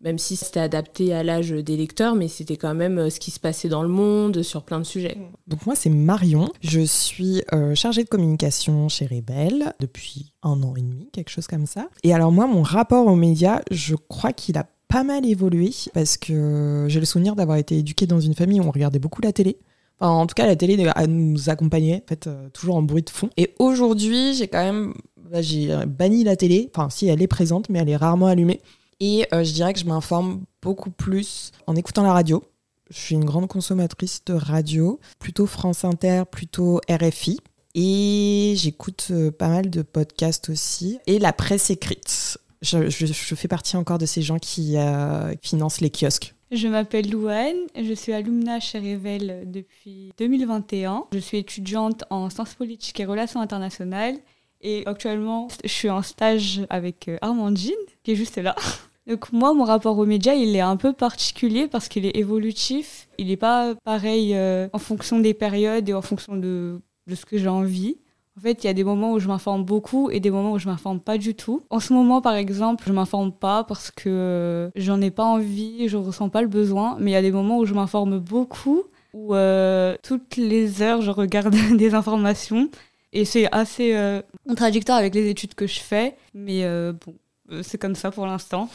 même 0.02 0.18
si 0.18 0.38
c'était 0.38 0.62
adapté 0.62 1.14
à 1.14 1.24
l'âge 1.24 1.50
des 1.50 1.76
lecteurs, 1.76 2.16
mais 2.16 2.30
c'était 2.30 2.56
quand 2.56 2.74
même 2.74 2.98
euh, 2.98 3.10
ce 3.10 3.20
qui 3.20 3.32
se 3.32 3.40
passait 3.40 3.68
dans 3.68 3.84
le 3.84 3.90
monde 3.90 4.44
sur 4.44 4.64
plein 4.64 4.80
de 4.80 4.86
sujets. 4.86 5.18
Donc 5.48 5.66
moi, 5.66 5.76
c'est 5.76 5.90
Marion. 5.90 6.54
Je 6.62 6.80
suis 6.80 7.42
chargée 7.76 8.06
de 8.06 8.10
communication 8.10 8.88
chez 8.88 9.06
Rebelle 9.06 9.74
depuis 9.82 10.32
un 10.42 10.64
an 10.64 10.76
et 10.78 10.82
demi, 10.82 11.10
quelque 11.12 11.30
chose 11.30 11.48
comme 11.48 11.66
ça. 11.66 11.90
Et 12.04 12.14
alors 12.14 12.32
moi, 12.32 12.48
mon 12.48 12.62
rapport 12.62 13.08
aux 13.08 13.18
médias, 13.18 13.62
je 13.72 13.96
crois 13.96 14.32
qu'il 14.32 14.58
a 14.58 14.66
pas 14.90 15.04
mal 15.04 15.26
évolué 15.26 15.72
parce 15.94 16.18
que 16.18 16.86
j'ai 16.90 17.00
le 17.00 17.06
souvenir 17.06 17.36
d'avoir 17.36 17.58
été 17.58 17.78
éduquée 17.78 18.08
dans 18.08 18.20
une 18.20 18.34
famille 18.34 18.60
où 18.60 18.64
on 18.64 18.72
regardait 18.72 19.00
beaucoup 19.00 19.22
la 19.22 19.32
télé 19.32 19.58
en 20.08 20.26
tout 20.28 20.34
cas, 20.34 20.46
la 20.46 20.56
télé 20.56 20.78
nous 21.08 21.50
accompagnait, 21.50 22.04
en 22.04 22.08
fait, 22.08 22.28
euh, 22.28 22.50
toujours 22.50 22.78
en 22.78 22.82
bruit 22.82 23.04
de 23.04 23.10
fond. 23.10 23.30
Et 23.38 23.54
aujourd'hui, 23.60 24.34
j'ai 24.34 24.48
quand 24.48 24.64
même, 24.64 24.94
bah, 25.18 25.42
j'ai 25.42 25.76
banni 25.86 26.24
la 26.24 26.36
télé. 26.36 26.70
Enfin, 26.74 26.90
si 26.90 27.08
elle 27.08 27.22
est 27.22 27.28
présente, 27.28 27.70
mais 27.70 27.80
elle 27.80 27.90
est 27.90 27.98
rarement 27.98 28.28
allumée. 28.28 28.62
Et 29.02 29.26
euh, 29.34 29.44
je 29.44 29.52
dirais 29.52 29.74
que 29.74 29.80
je 29.80 29.86
m'informe 29.86 30.44
beaucoup 30.62 30.92
plus 30.92 31.52
en 31.68 31.76
écoutant 31.76 32.04
la 32.04 32.14
radio. 32.14 32.44
Je 32.90 32.98
suis 32.98 33.16
une 33.16 33.26
grande 33.26 33.48
consommatrice 33.48 34.24
de 34.26 34.34
radio, 34.34 35.00
plutôt 35.20 35.46
France 35.46 35.86
Inter, 35.86 36.24
plutôt 36.30 36.82
RFI. 36.90 37.40
Et 37.76 38.56
j'écoute 38.58 39.08
euh, 39.12 39.32
pas 39.32 39.50
mal 39.50 39.70
de 39.70 39.82
podcasts 39.82 40.50
aussi. 40.50 41.00
Et 41.08 41.20
la 41.20 41.34
presse 41.34 41.70
écrite. 41.70 42.38
Je, 42.62 42.90
je, 42.90 43.36
fais 43.36 43.48
partie 43.48 43.78
encore 43.78 44.00
de 44.00 44.06
ces 44.06 44.22
gens 44.22 44.38
qui 44.38 44.76
financent 45.42 45.80
les 45.80 45.90
kiosques. 45.90 46.36
Je 46.52 46.68
m'appelle 46.68 47.12
Louane, 47.12 47.68
je 47.80 47.94
suis 47.94 48.12
alumna 48.12 48.60
chez 48.60 48.80
Revel 48.80 49.44
depuis 49.46 50.12
2021. 50.18 51.06
Je 51.14 51.20
suis 51.20 51.38
étudiante 51.38 52.04
en 52.10 52.32
sciences 52.32 52.56
politiques 52.56 53.00
et 53.00 53.06
relations 53.06 53.40
internationales 53.40 54.16
et 54.62 54.82
actuellement 54.88 55.48
je 55.64 55.70
suis 55.70 55.92
en 55.92 56.02
stage 56.02 56.62
avec 56.72 57.08
euh, 57.08 57.18
Armandine 57.22 57.76
qui 58.04 58.14
est 58.14 58.16
juste 58.16 58.40
là. 58.40 58.56
Donc 59.08 59.32
moi, 59.32 59.54
mon 59.54 59.64
rapport 59.64 59.98
aux 60.00 60.08
médias, 60.08 60.34
il 60.34 60.56
est 60.56 60.60
un 60.60 60.76
peu 60.76 60.92
particulier 60.92 61.68
parce 61.68 61.88
qu'il 61.88 62.06
est 62.06 62.18
évolutif. 62.18 63.10
Il 63.20 63.28
n'est 63.28 63.38
pas 63.38 63.76
pareil 63.84 64.36
euh, 64.36 64.70
en 64.74 64.80
fonction 64.80 65.20
des 65.20 65.36
périodes 65.36 65.88
et 65.88 65.94
en 65.94 66.02
fonction 66.02 66.36
de, 66.36 66.82
de 67.06 67.16
ce 67.16 67.26
que 67.26 67.38
j'ai 67.38 67.48
envie. 67.48 67.98
En 68.40 68.42
fait, 68.42 68.64
il 68.64 68.68
y 68.68 68.70
a 68.70 68.74
des 68.74 68.86
moments 68.86 69.12
où 69.12 69.20
je 69.20 69.28
m'informe 69.28 69.66
beaucoup 69.66 70.10
et 70.12 70.22
des 70.22 70.32
moments 70.32 70.54
où 70.54 70.60
je 70.60 70.70
m'informe 70.70 71.02
pas 71.02 71.18
du 71.18 71.36
tout. 71.36 71.62
En 71.70 71.82
ce 71.82 71.92
moment, 71.92 72.22
par 72.22 72.36
exemple, 72.36 72.86
je 72.88 72.94
m'informe 72.94 73.34
pas 73.34 73.66
parce 73.66 73.92
que 73.92 74.08
euh, 74.08 74.70
j'en 74.78 75.02
ai 75.02 75.12
pas 75.12 75.26
envie, 75.26 75.90
je 75.90 75.98
ressens 75.98 76.30
pas 76.30 76.42
le 76.42 76.48
besoin. 76.48 76.96
Mais 77.02 77.12
il 77.12 77.14
y 77.16 77.18
a 77.18 77.22
des 77.22 77.34
moments 77.34 77.58
où 77.58 77.66
je 77.66 77.74
m'informe 77.74 78.18
beaucoup, 78.18 78.84
où 79.14 79.36
euh, 79.36 79.98
toutes 80.04 80.38
les 80.38 80.82
heures, 80.82 81.02
je 81.02 81.12
regarde 81.12 81.54
des 81.76 81.94
informations. 81.94 82.70
Et 83.12 83.26
c'est 83.26 83.52
assez 83.54 83.94
euh, 83.94 84.22
contradictoire 84.48 85.00
avec 85.00 85.16
les 85.16 85.30
études 85.30 85.54
que 85.54 85.68
je 85.68 85.82
fais. 85.82 86.16
Mais 86.34 86.64
bon, 86.94 87.16
c'est 87.62 87.78
comme 87.78 87.96
ça 87.96 88.10
pour 88.10 88.26
l'instant. 88.26 88.70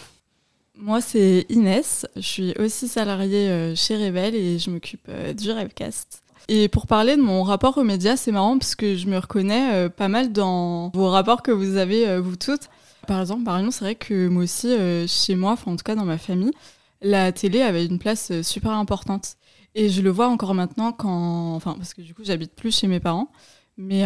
Moi, 0.77 1.01
c'est 1.01 1.47
Inès. 1.49 2.07
Je 2.17 2.21
suis 2.21 2.55
aussi 2.59 2.87
salariée 2.87 3.73
chez 3.77 3.97
Rebelle 3.97 4.35
et 4.35 4.59
je 4.59 4.69
m'occupe 4.69 5.11
du 5.35 5.53
Revcast. 5.53 6.24
Et 6.49 6.69
pour 6.69 6.87
parler 6.87 7.17
de 7.17 7.23
mon 7.23 7.43
rapport 7.43 7.79
aux 7.79 7.85
médias, 7.85 8.17
c'est 8.17 8.33
marrant 8.33 8.59
parce 8.59 8.75
que 8.75 8.97
je 8.97 9.07
me 9.09 9.17
reconnais 9.17 9.75
euh, 9.75 9.89
pas 9.89 10.09
mal 10.09 10.33
dans 10.33 10.91
vos 10.91 11.09
rapports 11.09 11.43
que 11.43 11.51
vous 11.51 11.77
avez, 11.77 12.07
euh, 12.07 12.21
vous 12.21 12.37
toutes. 12.37 12.69
Par 13.07 13.21
exemple, 13.21 13.45
par 13.45 13.57
exemple, 13.57 13.75
c'est 13.75 13.85
vrai 13.85 13.95
que 13.95 14.29
moi 14.29 14.43
aussi, 14.43 14.69
euh, 14.69 15.07
chez 15.07 15.37
moi, 15.37 15.53
enfin 15.53 15.73
en 15.73 15.77
tout 15.77 15.85
cas 15.85 15.95
dans 15.95 16.05
ma 16.05 16.19
famille, 16.19 16.53
la 17.01 17.33
télé 17.33 17.63
avait 17.63 17.87
une 17.87 17.99
place 17.99 18.43
super 18.43 18.73
importante. 18.73 19.37
Et 19.75 19.89
je 19.89 20.03
le 20.03 20.11
vois 20.11 20.29
encore 20.29 20.55
maintenant 20.55 20.93
quand, 20.93 21.55
enfin, 21.55 21.75
parce 21.75 21.95
que 21.95 22.03
du 22.03 22.15
coup, 22.15 22.23
j'habite 22.25 22.55
plus 22.55 22.77
chez 22.77 22.87
mes 22.87 23.01
parents, 23.01 23.33
mais 23.77 24.05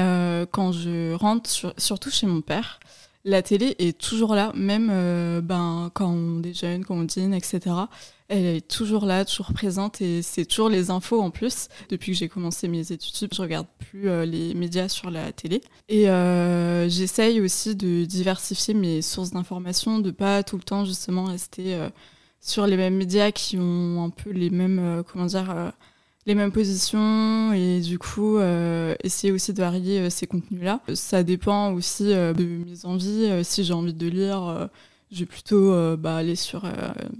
quand 0.50 0.73
je 0.73 1.12
rentre, 1.12 1.50
surtout 1.76 2.11
chez 2.11 2.26
mon 2.26 2.40
père, 2.40 2.80
la 3.25 3.42
télé 3.42 3.76
est 3.78 3.99
toujours 3.99 4.35
là, 4.35 4.50
même 4.54 4.88
ben, 5.42 5.90
quand 5.92 6.09
on 6.09 6.38
déjeune, 6.40 6.87
quand 6.87 6.95
on 6.95 7.04
dîne, 7.04 7.35
etc 7.35 7.75
elle 8.28 8.44
est 8.44 8.68
toujours 8.68 9.06
là, 9.06 9.25
toujours 9.25 9.52
présente 9.54 10.02
et 10.02 10.20
c'est 10.20 10.44
toujours 10.44 10.68
les 10.68 10.90
infos 10.90 11.20
en 11.20 11.30
plus. 11.30 11.68
Depuis 11.88 12.12
que 12.12 12.18
j'ai 12.18 12.28
commencé 12.28 12.68
mes 12.68 12.92
études, 12.92 13.32
je 13.35 13.40
regarde 13.40 13.66
plus 13.78 14.08
euh, 14.08 14.26
les 14.26 14.54
médias 14.54 14.88
sur 14.88 15.11
la 15.11 15.32
télé 15.32 15.62
et 15.88 16.11
euh, 16.11 16.88
j'essaye 16.90 17.40
aussi 17.40 17.75
de 17.75 18.04
diversifier 18.04 18.75
mes 18.75 19.00
sources 19.00 19.30
d'informations, 19.30 19.99
de 19.99 20.11
pas 20.11 20.42
tout 20.42 20.56
le 20.56 20.62
temps 20.62 20.85
justement 20.85 21.25
rester 21.25 21.75
euh, 21.75 21.88
sur 22.40 22.66
les 22.66 22.76
mêmes 22.76 22.97
médias 22.97 23.32
qui 23.32 23.56
ont 23.58 24.04
un 24.04 24.11
peu 24.11 24.30
les 24.30 24.50
mêmes 24.50 25.02
comment 25.11 25.26
dire 25.26 25.73
les 26.26 26.35
mêmes 26.35 26.52
positions 26.52 27.52
et 27.52 27.80
du 27.80 27.99
coup 27.99 28.38
essayer 29.02 29.32
aussi 29.32 29.52
de 29.52 29.61
varier 29.61 30.08
ces 30.08 30.28
contenus-là. 30.28 30.80
Ça 30.94 31.25
dépend 31.25 31.73
aussi 31.73 32.04
de 32.04 32.44
mes 32.44 32.85
envies. 32.85 33.44
si 33.44 33.64
j'ai 33.64 33.73
envie 33.73 33.92
de 33.92 34.06
lire 34.06 34.68
je 35.11 35.21
vais 35.21 35.27
plutôt 35.27 35.73
euh, 35.73 35.97
bah, 35.97 36.17
aller 36.17 36.37
sur 36.37 36.65
euh, 36.65 36.71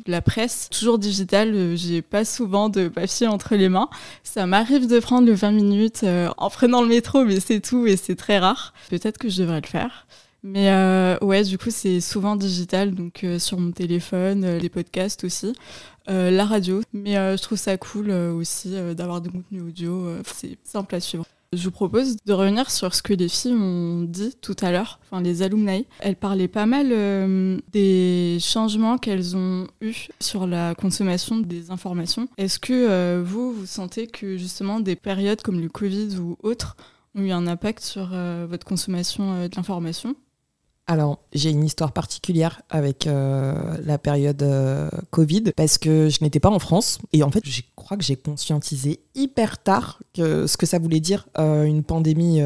la 0.07 0.21
presse. 0.21 0.69
Toujours 0.71 0.99
digital, 0.99 1.55
euh, 1.55 1.77
j'ai 1.77 2.03
pas 2.03 2.25
souvent 2.25 2.69
de 2.69 2.89
papier 2.89 3.27
entre 3.27 3.57
les 3.57 3.69
mains. 3.69 3.89
Ça 4.23 4.47
m'arrive 4.47 4.87
de 4.87 4.99
prendre 5.01 5.27
le 5.27 5.33
20 5.33 5.53
minutes 5.53 6.05
en 6.37 6.51
prenant 6.51 6.83
le 6.83 6.89
métro, 6.89 7.25
mais 7.25 7.41
c'est 7.41 7.61
tout 7.61 7.87
et 7.87 7.97
c'est 7.97 8.17
très 8.17 8.39
rare. 8.39 8.75
Peut-être 8.91 9.19
que 9.19 9.29
je 9.29 9.43
devrais 9.43 9.61
le 9.61 9.67
faire. 9.67 10.07
Mais 10.45 10.71
ouais, 11.21 11.43
du 11.43 11.59
coup, 11.59 11.71
c'est 11.71 12.01
souvent 12.01 12.37
digital, 12.37 12.95
donc 12.95 13.25
sur 13.39 13.59
mon 13.59 13.73
téléphone, 13.73 14.59
les 14.59 14.69
podcasts 14.69 15.25
aussi, 15.25 15.53
la 16.07 16.45
radio. 16.45 16.81
Mais 16.93 17.15
je 17.15 17.43
trouve 17.43 17.59
ça 17.59 17.77
cool 17.77 18.11
aussi 18.11 18.71
d'avoir 18.95 19.21
des 19.21 19.31
contenus 19.31 19.63
audio, 19.63 20.07
c'est 20.25 20.57
simple 20.63 20.95
à 20.95 21.01
suivre. 21.01 21.25
Je 21.55 21.65
vous 21.65 21.71
propose 21.71 22.17
de 22.27 22.33
revenir 22.35 22.71
sur 22.71 22.95
ce 22.95 23.01
que 23.01 23.15
les 23.15 23.31
filles 23.31 23.55
ont 23.55 24.03
dit 24.03 24.35
tout 24.43 24.55
à 24.61 24.71
l'heure, 24.71 25.01
enfin 25.05 25.23
les 25.23 25.41
alumni. 25.41 25.87
Elles 26.01 26.15
parlaient 26.15 26.47
pas 26.47 26.67
mal 26.67 26.89
euh, 26.93 27.59
des 27.73 28.37
changements 28.39 28.99
qu'elles 28.99 29.35
ont 29.35 29.67
eus 29.81 30.09
sur 30.21 30.47
la 30.47 30.75
consommation 30.75 31.39
des 31.39 31.71
informations. 31.71 32.29
Est-ce 32.37 32.59
que 32.59 32.75
euh, 32.75 33.23
vous, 33.25 33.55
vous 33.55 33.65
sentez 33.65 34.09
que 34.09 34.37
justement 34.37 34.79
des 34.79 34.95
périodes 34.95 35.41
comme 35.41 35.59
le 35.59 35.71
Covid 35.71 36.19
ou 36.19 36.37
autres 36.43 36.77
ont 37.15 37.23
eu 37.23 37.31
un 37.31 37.47
impact 37.47 37.83
sur 37.83 38.11
euh, 38.13 38.47
votre 38.47 38.67
consommation 38.67 39.49
de 39.49 39.57
l'information? 39.57 40.17
Alors, 40.91 41.19
j'ai 41.35 41.51
une 41.51 41.65
histoire 41.65 41.93
particulière 41.93 42.63
avec 42.71 43.07
euh, 43.07 43.77
la 43.85 43.99
période 43.99 44.43
euh, 44.43 44.89
Covid 45.11 45.53
parce 45.55 45.77
que 45.77 46.09
je 46.09 46.25
n'étais 46.25 46.41
pas 46.41 46.49
en 46.49 46.59
France 46.59 46.99
et 47.13 47.23
en 47.23 47.31
fait, 47.31 47.43
je 47.45 47.61
crois 47.77 47.99
que 47.99 48.03
j'ai 48.03 48.17
conscientisé 48.17 49.01
hyper 49.15 49.59
tard 49.63 50.01
ce 50.17 50.57
que 50.57 50.65
ça 50.65 50.79
voulait 50.79 51.01
dire 51.01 51.29
euh, 51.39 51.65
une 51.65 51.83
pandémie 51.85 52.41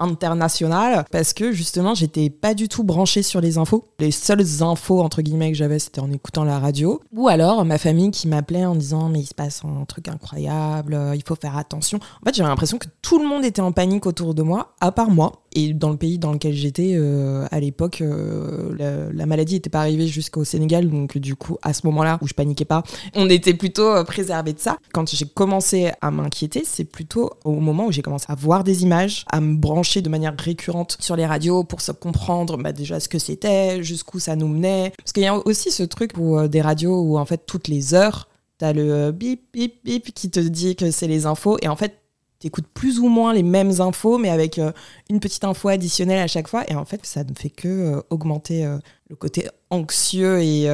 internationale 0.00 1.04
parce 1.10 1.32
que 1.32 1.50
justement 1.50 1.92
j'étais 1.92 2.30
pas 2.30 2.54
du 2.54 2.68
tout 2.68 2.84
branchée 2.84 3.24
sur 3.24 3.40
les 3.40 3.58
infos. 3.58 3.84
Les 3.98 4.12
seules 4.12 4.62
infos 4.62 5.00
entre 5.00 5.22
guillemets 5.22 5.50
que 5.50 5.58
j'avais 5.58 5.80
c'était 5.80 6.00
en 6.00 6.12
écoutant 6.12 6.44
la 6.44 6.60
radio 6.60 7.00
ou 7.12 7.26
alors 7.26 7.64
ma 7.64 7.78
famille 7.78 8.12
qui 8.12 8.28
m'appelait 8.28 8.64
en 8.64 8.76
disant 8.76 9.08
mais 9.08 9.18
il 9.18 9.26
se 9.26 9.34
passe 9.34 9.62
un 9.64 9.84
truc 9.86 10.06
incroyable, 10.06 10.96
il 11.16 11.22
faut 11.26 11.34
faire 11.34 11.56
attention. 11.56 11.98
En 12.22 12.26
fait 12.26 12.36
j'avais 12.36 12.48
l'impression 12.48 12.78
que 12.78 12.86
tout 13.02 13.18
le 13.18 13.26
monde 13.26 13.44
était 13.44 13.60
en 13.60 13.72
panique 13.72 14.06
autour 14.06 14.34
de 14.34 14.42
moi 14.42 14.76
à 14.80 14.92
part 14.92 15.10
moi 15.10 15.42
et 15.58 15.74
dans 15.74 15.90
le 15.90 15.96
pays 15.96 16.18
dans 16.18 16.32
lequel 16.32 16.54
j'étais 16.54 16.92
euh, 16.94 17.46
à 17.50 17.58
l'époque, 17.58 18.00
euh, 18.00 19.10
la, 19.12 19.26
maladie 19.26 19.54
n'était 19.54 19.70
pas 19.70 19.80
arrivée 19.80 20.06
jusqu'au 20.06 20.44
Sénégal, 20.44 20.88
donc 20.88 21.18
du 21.18 21.34
coup, 21.34 21.58
à 21.62 21.72
ce 21.72 21.84
moment-là 21.86 22.18
où 22.22 22.28
je 22.28 22.34
paniquais 22.34 22.64
pas, 22.64 22.84
on 23.14 23.28
était 23.28 23.54
plutôt 23.54 23.88
euh, 23.88 24.04
préservé 24.04 24.52
de 24.52 24.60
ça. 24.60 24.78
Quand 24.92 25.12
j'ai 25.12 25.26
commencé 25.26 25.90
à 26.00 26.12
m'inquiéter, 26.12 26.62
c'est 26.64 26.84
plutôt 26.84 27.32
au 27.44 27.54
moment 27.54 27.86
où 27.86 27.92
j'ai 27.92 28.02
commencé 28.02 28.26
à 28.28 28.36
voir 28.36 28.62
des 28.62 28.84
images, 28.84 29.24
à 29.32 29.40
me 29.40 29.56
brancher 29.56 30.00
de 30.00 30.08
manière 30.08 30.34
récurrente 30.38 30.96
sur 31.00 31.16
les 31.16 31.26
radios 31.26 31.64
pour 31.64 31.80
se 31.80 31.90
comprendre 31.90 32.56
bah, 32.56 32.70
déjà 32.72 33.00
ce 33.00 33.08
que 33.08 33.18
c'était, 33.18 33.82
jusqu'où 33.82 34.20
ça 34.20 34.36
nous 34.36 34.48
menait. 34.48 34.92
Parce 34.96 35.12
qu'il 35.12 35.24
y 35.24 35.26
a 35.26 35.34
aussi 35.34 35.72
ce 35.72 35.82
truc 35.82 36.12
pour 36.12 36.48
des 36.48 36.60
radios 36.60 37.00
où 37.00 37.18
en 37.18 37.24
fait 37.24 37.46
toutes 37.46 37.66
les 37.66 37.94
heures, 37.94 38.28
t'as 38.58 38.72
le 38.72 39.10
bip 39.10 39.42
bip 39.52 39.84
bip 39.84 40.14
qui 40.14 40.30
te 40.30 40.38
dit 40.40 40.76
que 40.76 40.92
c'est 40.92 41.08
les 41.08 41.26
infos 41.26 41.58
et 41.62 41.68
en 41.68 41.76
fait 41.76 41.97
t'écoutes 42.38 42.68
plus 42.72 43.00
ou 43.00 43.08
moins 43.08 43.32
les 43.32 43.42
mêmes 43.42 43.80
infos, 43.80 44.18
mais 44.18 44.30
avec 44.30 44.58
euh, 44.58 44.72
une 45.10 45.20
petite 45.20 45.44
info 45.44 45.68
additionnelle 45.68 46.20
à 46.20 46.26
chaque 46.26 46.48
fois. 46.48 46.64
Et 46.70 46.74
en 46.74 46.84
fait, 46.84 47.04
ça 47.04 47.24
ne 47.24 47.34
fait 47.34 47.50
que 47.50 47.68
euh, 47.68 48.00
augmenter 48.10 48.64
euh, 48.64 48.78
le 49.10 49.16
côté 49.16 49.48
anxieux 49.70 50.40
et 50.40 50.68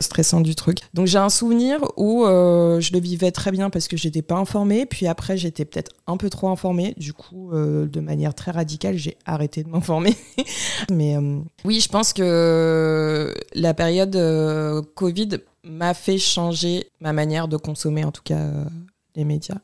stressant 0.00 0.40
du 0.40 0.54
truc. 0.54 0.78
Donc 0.94 1.06
j'ai 1.06 1.18
un 1.18 1.30
souvenir 1.30 1.80
où 1.96 2.24
je 2.26 2.92
le 2.92 3.00
vivais 3.00 3.30
très 3.30 3.50
bien 3.50 3.70
parce 3.70 3.88
que 3.88 3.96
j'étais 3.96 4.20
pas 4.20 4.36
informée. 4.36 4.84
Puis 4.84 5.06
après, 5.06 5.38
j'étais 5.38 5.64
peut-être 5.64 5.92
un 6.06 6.18
peu 6.18 6.28
trop 6.28 6.48
informée. 6.48 6.94
Du 6.98 7.14
coup, 7.14 7.50
de 7.52 8.00
manière 8.00 8.34
très 8.34 8.50
radicale, 8.50 8.96
j'ai 8.96 9.16
arrêté 9.24 9.64
de 9.64 9.70
m'informer. 9.70 10.14
mais 10.90 11.16
oui, 11.64 11.80
je 11.80 11.88
pense 11.88 12.12
que 12.12 13.34
la 13.54 13.72
période 13.72 14.18
Covid 14.94 15.38
m'a 15.64 15.94
fait 15.94 16.18
changer 16.18 16.90
ma 17.00 17.14
manière 17.14 17.48
de 17.48 17.56
consommer, 17.56 18.04
en 18.04 18.12
tout 18.12 18.22
cas, 18.22 18.50
les 19.16 19.24
médias. 19.24 19.60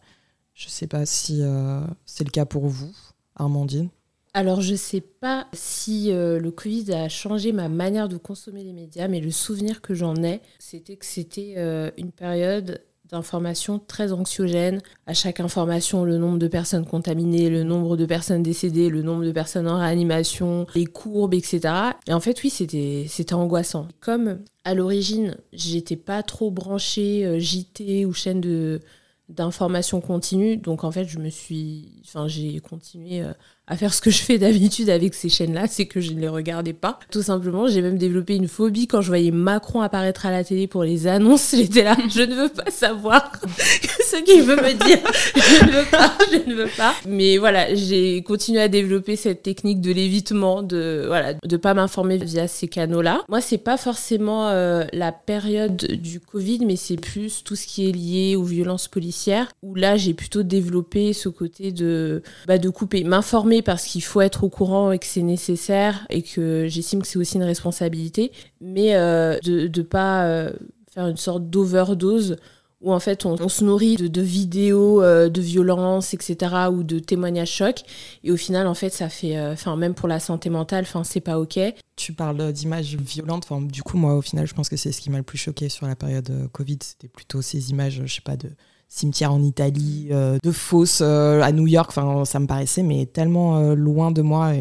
Je 0.54 0.66
ne 0.66 0.70
sais 0.70 0.87
pas 0.87 1.04
si 1.04 1.40
euh, 1.42 1.80
c'est 2.06 2.25
le 2.25 2.30
cas 2.30 2.46
pour 2.46 2.68
vous, 2.68 2.94
Armandine. 3.34 3.88
Alors, 4.34 4.61
je 4.61 4.73
ne 4.73 4.76
sais 4.76 5.00
pas 5.00 5.46
si 5.52 6.12
euh, 6.12 6.38
le 6.40 6.50
Covid 6.50 6.92
a 6.92 7.08
changé 7.08 7.52
ma 7.52 7.68
manière 7.68 8.08
de 8.08 8.16
consommer 8.16 8.62
les 8.62 8.73
médias, 8.73 9.08
mais 9.08 9.20
le 9.20 9.30
souvenir 9.30 9.80
que 9.80 9.94
j'en 9.94 10.14
ai, 10.23 10.40
c'était 10.58 10.96
que 10.96 11.06
c'était 11.06 11.54
euh, 11.56 11.90
une 11.99 12.12
période 12.12 12.82
d'information 13.11 13.80
très 13.80 14.12
anxiogène. 14.12 14.80
À 15.06 15.14
chaque 15.14 15.38
information, 15.38 16.04
le 16.04 16.18
nombre 16.18 16.38
de 16.38 16.49
personnes 16.49 16.87
contaminées, 16.87 17.50
le 17.50 17.64
nombre 17.64 17.96
de 17.96 18.06
personnes 18.06 18.42
décédées, 18.42 18.90
le 18.90 19.02
nombre 19.02 19.25
de 19.25 19.32
personnes 19.32 19.68
en 19.68 19.78
réanimation, 19.78 20.66
les 20.75 20.87
courbes, 20.87 21.34
etc. 21.34 21.61
Et 22.06 22.12
en 22.12 22.20
fait, 22.20 22.42
oui, 22.42 22.50
c'était, 22.50 23.34
angoissant. 23.34 23.88
Comme 24.00 24.38
à 24.64 24.75
l'origine, 24.75 25.37
j'étais 25.52 25.96
pas 25.96 26.23
trop 26.23 26.50
branchée 26.50 27.38
JT 27.38 28.06
ou 28.06 28.12
chaîne 28.12 28.40
de 28.40 28.80
d'information 29.28 30.00
continue. 30.00 30.57
Donc 30.57 30.85
en 30.85 30.90
fait, 30.90 31.04
je 31.04 31.19
me 31.19 31.31
suis, 31.31 31.93
enfin, 32.04 32.28
j'ai 32.28 32.61
continué 32.61 33.23
euh, 33.23 33.33
à 33.66 33.76
faire 33.78 33.95
ce 33.95 34.02
que 34.02 34.11
je 34.11 34.19
fais 34.19 34.37
d'habitude 34.37 34.90
avec 34.90 35.14
ces 35.14 35.31
chaînes-là, 35.31 35.66
c'est 35.69 35.87
que 35.87 36.00
je 36.00 36.12
ne 36.12 36.21
les 36.21 36.28
regardais 36.28 36.75
pas. 36.75 36.99
Tout 37.11 37.23
simplement, 37.23 37.66
j'ai 37.66 37.81
même 37.81 37.97
développé 37.97 38.37
une 38.37 38.49
phobie 38.49 38.87
quand 38.87 39.00
je 39.00 39.09
voyais 39.09 39.31
Macron 39.31 39.81
apparaître 39.81 40.26
à 40.26 40.31
la 40.31 40.45
télé 40.45 40.66
pour 40.66 40.85
les 40.85 41.07
annonces. 41.07 41.54
J'étais 41.57 41.83
là, 41.83 41.97
je 42.14 42.21
ne 42.23 42.35
veux 42.35 42.49
pas 42.50 42.71
savoir 42.71 43.33
ce 43.59 44.23
qu'il 44.23 44.43
veut 44.43 44.57
me 44.57 44.75
dire. 44.75 44.99
Je 45.35 45.64
ne 45.64 45.71
veux 45.71 45.90
pas, 45.90 46.12
je 46.31 46.50
ne 46.50 46.54
veux 46.54 46.71
pas. 46.76 46.95
Mais 47.09 47.38
voilà, 47.38 47.75
j'ai 47.75 48.23
continué 48.23 48.61
à 48.61 48.69
développer 48.69 49.16
cette 49.16 49.43
technique 49.43 49.81
de 49.81 49.93
l'évitement, 49.93 50.62
de 50.62 51.04
voilà, 51.07 51.33
de 51.33 51.57
pas 51.57 51.73
m'informer 51.73 52.19
via 52.19 52.47
ces 52.49 52.69
canaux-là. 52.69 53.23
Moi, 53.31 53.40
c'est 53.40 53.57
pas 53.57 53.78
forcément 53.78 54.49
euh, 54.49 54.85
la 54.93 55.11
période 55.11 55.76
du 55.76 56.21
Covid, 56.21 56.66
mais 56.66 56.76
c'est 56.76 57.00
plus 57.00 57.43
tout 57.43 57.57
ce 57.57 57.66
qui 57.66 57.88
est 57.88 57.93
lié 57.93 58.37
aux 58.37 58.45
violences 58.45 58.88
policières, 58.88 59.13
où 59.62 59.75
là, 59.75 59.97
j'ai 59.97 60.14
plutôt 60.14 60.42
développé 60.42 61.12
ce 61.12 61.28
côté 61.28 61.73
de, 61.73 62.23
bah, 62.47 62.59
de 62.59 62.68
couper, 62.68 63.04
m'informer 63.04 63.62
parce 63.62 63.85
qu'il 63.85 64.02
faut 64.02 64.21
être 64.21 64.44
au 64.44 64.49
courant 64.49 64.92
et 64.92 64.99
que 64.99 65.06
c'est 65.06 65.23
nécessaire 65.23 66.06
et 66.11 66.23
que 66.23 66.66
j'estime 66.68 67.02
que 67.02 67.09
c'est 67.09 67.18
aussi 67.18 67.37
une 67.37 67.44
responsabilité, 67.44 68.33
mais 68.61 68.94
euh, 68.94 69.38
de 69.42 69.71
ne 69.75 69.83
pas 69.83 70.25
euh, 70.26 70.52
faire 70.92 71.06
une 71.06 71.16
sorte 71.16 71.49
d'overdose 71.49 72.37
où 72.80 72.92
en 72.92 73.00
fait 73.00 73.25
on, 73.25 73.49
se 73.49 73.64
nourrit 73.64 73.97
de, 73.97 74.21
vidéos 74.21 75.02
euh, 75.02 75.30
de 75.30 75.40
violence, 75.40 76.12
etc., 76.12 76.37
ou 76.71 76.83
de 76.83 76.99
témoignages 76.99 77.50
chocs, 77.50 77.83
et 78.23 78.30
au 78.30 78.37
final 78.37 78.66
en 78.66 78.75
fait 78.75 78.90
ça 78.90 79.09
fait, 79.09 79.40
enfin 79.40 79.75
même 79.76 79.94
pour 79.94 80.06
la 80.06 80.21
santé 80.21 80.50
mentale, 80.50 80.85
enfin 80.87 81.02
c'est 81.02 81.21
pas 81.21 81.38
ok. 81.38 81.59
Tu 81.97 82.12
parles 82.12 82.52
d'images 82.52 82.94
violentes, 82.97 83.44
enfin 83.49 83.62
du 83.62 83.83
coup 83.83 83.97
moi 83.97 84.14
au 84.14 84.21
final 84.21 84.47
je 84.47 84.52
pense 84.52 84.68
que 84.68 84.76
c'est 84.76 84.92
ce 84.92 85.00
qui 85.00 85.09
m'a 85.09 85.16
le 85.16 85.23
plus 85.23 85.38
choqué 85.38 85.71
sur 85.71 85.87
la 85.87 85.97
période 85.97 86.50
Covid, 86.52 86.78
c'était 86.83 87.09
plutôt 87.09 87.40
ces 87.40 87.71
images, 87.71 88.02
je 88.04 88.14
sais 88.14 88.21
pas 88.21 88.37
de 88.37 88.50
cimetière 88.88 89.33
en 89.33 89.43
Italie, 89.43 90.09
euh, 90.11 90.38
de 90.43 90.50
fosses 90.50 91.00
euh, 91.03 91.41
à 91.43 91.53
New 91.53 91.67
York. 91.67 91.91
Enfin, 91.91 92.25
ça 92.25 92.38
me 92.38 92.47
paraissait 92.47 92.83
mais 92.83 93.07
tellement 93.07 93.59
euh, 93.59 93.75
loin 93.75 94.11
de 94.11 94.23
moi. 94.23 94.53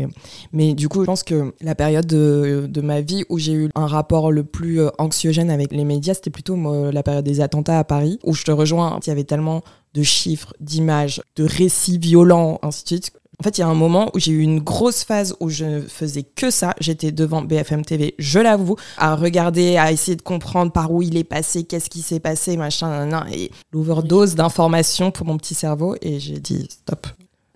Mais 0.52 0.74
du 0.74 0.90
coup, 0.90 1.02
je 1.02 1.06
pense 1.06 1.24
que 1.24 1.54
la 1.62 1.76
période 1.76 2.06
de, 2.06 2.66
de 2.68 2.82
ma 2.82 3.02
vie 3.02 3.24
où 3.30 3.38
j'ai 3.38 3.54
eu 3.54 3.70
un 3.76 3.88
rapport 3.88 4.32
le 4.32 4.44
plus 4.44 4.82
anxiogène 4.98 5.50
avec 5.50 5.72
les 5.72 5.86
médias, 5.86 6.14
c'était 6.14 6.30
plutôt 6.30 6.58
la 6.92 7.04
période 7.04 7.26
des 7.26 7.42
attentats 7.42 7.80
à 7.80 7.84
Paris, 7.84 8.20
où 8.24 8.34
je 8.34 8.44
te 8.44 8.52
rejoins. 8.52 9.00
Il 9.06 9.10
y 9.10 9.12
avait 9.12 9.24
tellement 9.24 9.62
de 9.94 10.02
chiffres, 10.02 10.54
d'images, 10.60 11.22
de 11.36 11.44
récits 11.44 12.00
violents, 12.00 12.60
ainsi 12.64 12.84
de 12.84 12.88
suite, 12.88 13.12
en 13.44 13.48
fait, 13.48 13.58
il 13.58 13.62
y 13.62 13.64
a 13.66 13.68
un 13.68 13.74
moment 13.74 14.10
où 14.14 14.20
j'ai 14.20 14.32
eu 14.32 14.40
une 14.40 14.62
grosse 14.62 15.04
phase 15.04 15.36
où 15.42 15.50
je 15.50 15.66
ne 15.66 15.82
faisais 15.82 16.24
que 16.24 16.50
ça. 16.50 16.74
J'étais 16.80 17.12
devant 17.12 17.42
BFM 17.42 17.84
TV, 17.84 18.16
je 18.18 18.40
l'avoue, 18.40 18.78
à 18.98 19.18
regarder, 19.18 19.76
à 19.76 19.92
essayer 19.92 20.16
de 20.16 20.22
comprendre 20.22 20.72
par 20.72 20.94
où 20.94 21.02
il 21.02 21.18
est 21.18 21.26
passé, 21.26 21.66
qu'est-ce 21.66 21.90
qui 21.90 22.04
s'est 22.04 22.22
passé, 22.22 22.56
machin, 22.56 23.06
nan, 23.06 23.26
et 23.30 23.52
l'overdose 23.74 24.36
d'informations 24.36 25.12
pour 25.12 25.28
mon 25.28 25.36
petit 25.36 25.56
cerveau. 25.56 25.98
Et 26.02 26.22
j'ai 26.22 26.40
dit 26.40 26.70
stop. 26.70 27.06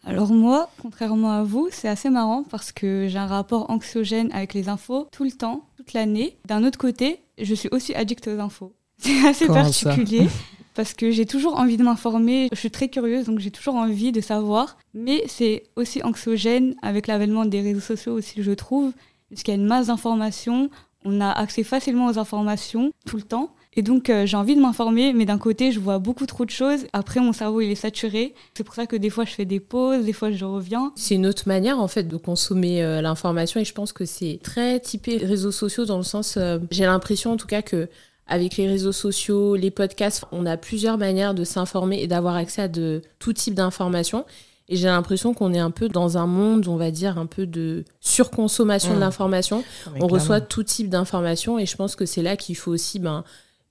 Alors 0.04 0.28
moi, 0.28 0.70
contrairement 0.82 1.32
à 1.32 1.44
vous, 1.44 1.70
c'est 1.72 1.88
assez 1.88 2.10
marrant 2.10 2.44
parce 2.44 2.74
que 2.74 3.08
j'ai 3.08 3.18
un 3.18 3.26
rapport 3.26 3.70
anxiogène 3.70 4.30
avec 4.34 4.54
les 4.54 4.68
infos 4.68 5.08
tout 5.14 5.24
le 5.24 5.32
temps, 5.32 5.70
toute 5.78 5.94
l'année. 5.94 6.36
D'un 6.46 6.66
autre 6.66 6.78
côté, 6.78 7.22
je 7.42 7.56
suis 7.56 7.70
aussi 7.72 7.96
addict 7.96 8.28
aux 8.28 8.42
infos. 8.42 8.74
C'est 9.00 9.26
assez 9.26 9.48
particulier. 9.48 10.28
Parce 10.78 10.94
que 10.94 11.10
j'ai 11.10 11.26
toujours 11.26 11.58
envie 11.58 11.76
de 11.76 11.82
m'informer, 11.82 12.50
je 12.52 12.60
suis 12.60 12.70
très 12.70 12.88
curieuse, 12.88 13.26
donc 13.26 13.40
j'ai 13.40 13.50
toujours 13.50 13.74
envie 13.74 14.12
de 14.12 14.22
savoir. 14.22 14.78
Mais 14.94 15.24
c'est 15.26 15.64
aussi 15.76 16.04
anxiogène 16.04 16.76
avec 16.84 17.08
l'avènement 17.08 17.46
des 17.46 17.62
réseaux 17.62 17.80
sociaux 17.80 18.14
aussi, 18.14 18.44
je 18.44 18.52
trouve, 18.52 18.94
puisqu'il 19.30 19.52
y 19.52 19.54
a 19.56 19.58
une 19.58 19.66
masse 19.66 19.88
d'informations, 19.88 20.70
on 21.04 21.20
a 21.20 21.32
accès 21.32 21.64
facilement 21.64 22.06
aux 22.06 22.20
informations 22.20 22.92
tout 23.08 23.18
le 23.18 23.24
temps. 23.24 23.56
Et 23.74 23.82
donc, 23.82 24.12
euh, 24.12 24.28
j'ai 24.28 24.38
envie 24.38 24.56
de 24.56 24.62
m'informer, 24.62 25.14
mais 25.14 25.26
d'un 25.26 25.40
côté, 25.40 25.72
je 25.72 25.80
vois 25.80 25.98
beaucoup 25.98 26.28
trop 26.28 26.46
de 26.46 26.52
choses. 26.52 26.86
Après, 26.94 27.22
mon 27.22 27.34
cerveau, 27.34 27.62
il 27.62 27.72
est 27.72 27.76
saturé. 27.76 28.36
C'est 28.54 28.64
pour 28.64 28.76
ça 28.76 28.86
que 28.86 28.96
des 28.96 29.10
fois, 29.10 29.26
je 29.26 29.32
fais 29.32 29.46
des 29.46 29.60
pauses, 29.60 30.06
des 30.06 30.14
fois, 30.14 30.32
je 30.32 30.46
reviens. 30.46 30.92
C'est 30.96 31.16
une 31.16 31.26
autre 31.26 31.48
manière, 31.48 31.80
en 31.80 31.88
fait, 31.88 32.04
de 32.04 32.18
consommer 32.18 32.84
euh, 32.84 33.02
l'information. 33.02 33.60
Et 33.60 33.66
je 33.66 33.74
pense 33.74 33.94
que 33.94 34.06
c'est 34.06 34.40
très 34.44 34.80
typé 34.80 35.18
réseaux 35.18 35.52
sociaux 35.52 35.86
dans 35.86 35.98
le 35.98 36.04
sens, 36.04 36.38
euh, 36.38 36.60
j'ai 36.70 36.86
l'impression, 36.86 37.32
en 37.32 37.38
tout 37.38 37.48
cas, 37.48 37.64
que 37.64 37.90
avec 38.28 38.58
les 38.58 38.68
réseaux 38.68 38.92
sociaux, 38.92 39.56
les 39.56 39.72
podcasts, 39.72 40.26
on 40.32 40.46
a 40.46 40.58
plusieurs 40.58 40.98
manières 40.98 41.34
de 41.34 41.44
s'informer 41.44 42.02
et 42.02 42.08
d'avoir 42.08 42.36
accès 42.36 42.64
à 42.64 42.68
de 42.68 43.02
tout 43.20 43.34
type 43.34 43.54
d'informations. 43.54 44.26
Et 44.70 44.76
j'ai 44.76 44.88
l'impression 44.88 45.34
qu'on 45.34 45.54
est 45.54 45.60
un 45.60 45.72
peu 45.72 45.88
dans 45.88 46.18
un 46.18 46.28
monde, 46.28 46.68
on 46.68 46.76
va 46.76 46.92
dire, 46.92 47.18
un 47.18 47.26
peu 47.26 47.46
de 47.46 47.86
surconsommation 48.02 48.92
de 48.92 48.98
mmh. 48.98 49.02
l'information. 49.02 49.64
on 50.02 50.08
reçoit 50.08 50.42
tout 50.42 50.64
type 50.64 50.90
d'informations 50.90 51.58
et 51.58 51.66
je 51.66 51.76
pense 51.78 51.96
que 51.96 52.06
c'est 52.06 52.22
là 52.22 52.36
qu'il 52.36 52.58
faut 52.58 52.72
aussi 52.72 53.00
ben, 53.00 53.24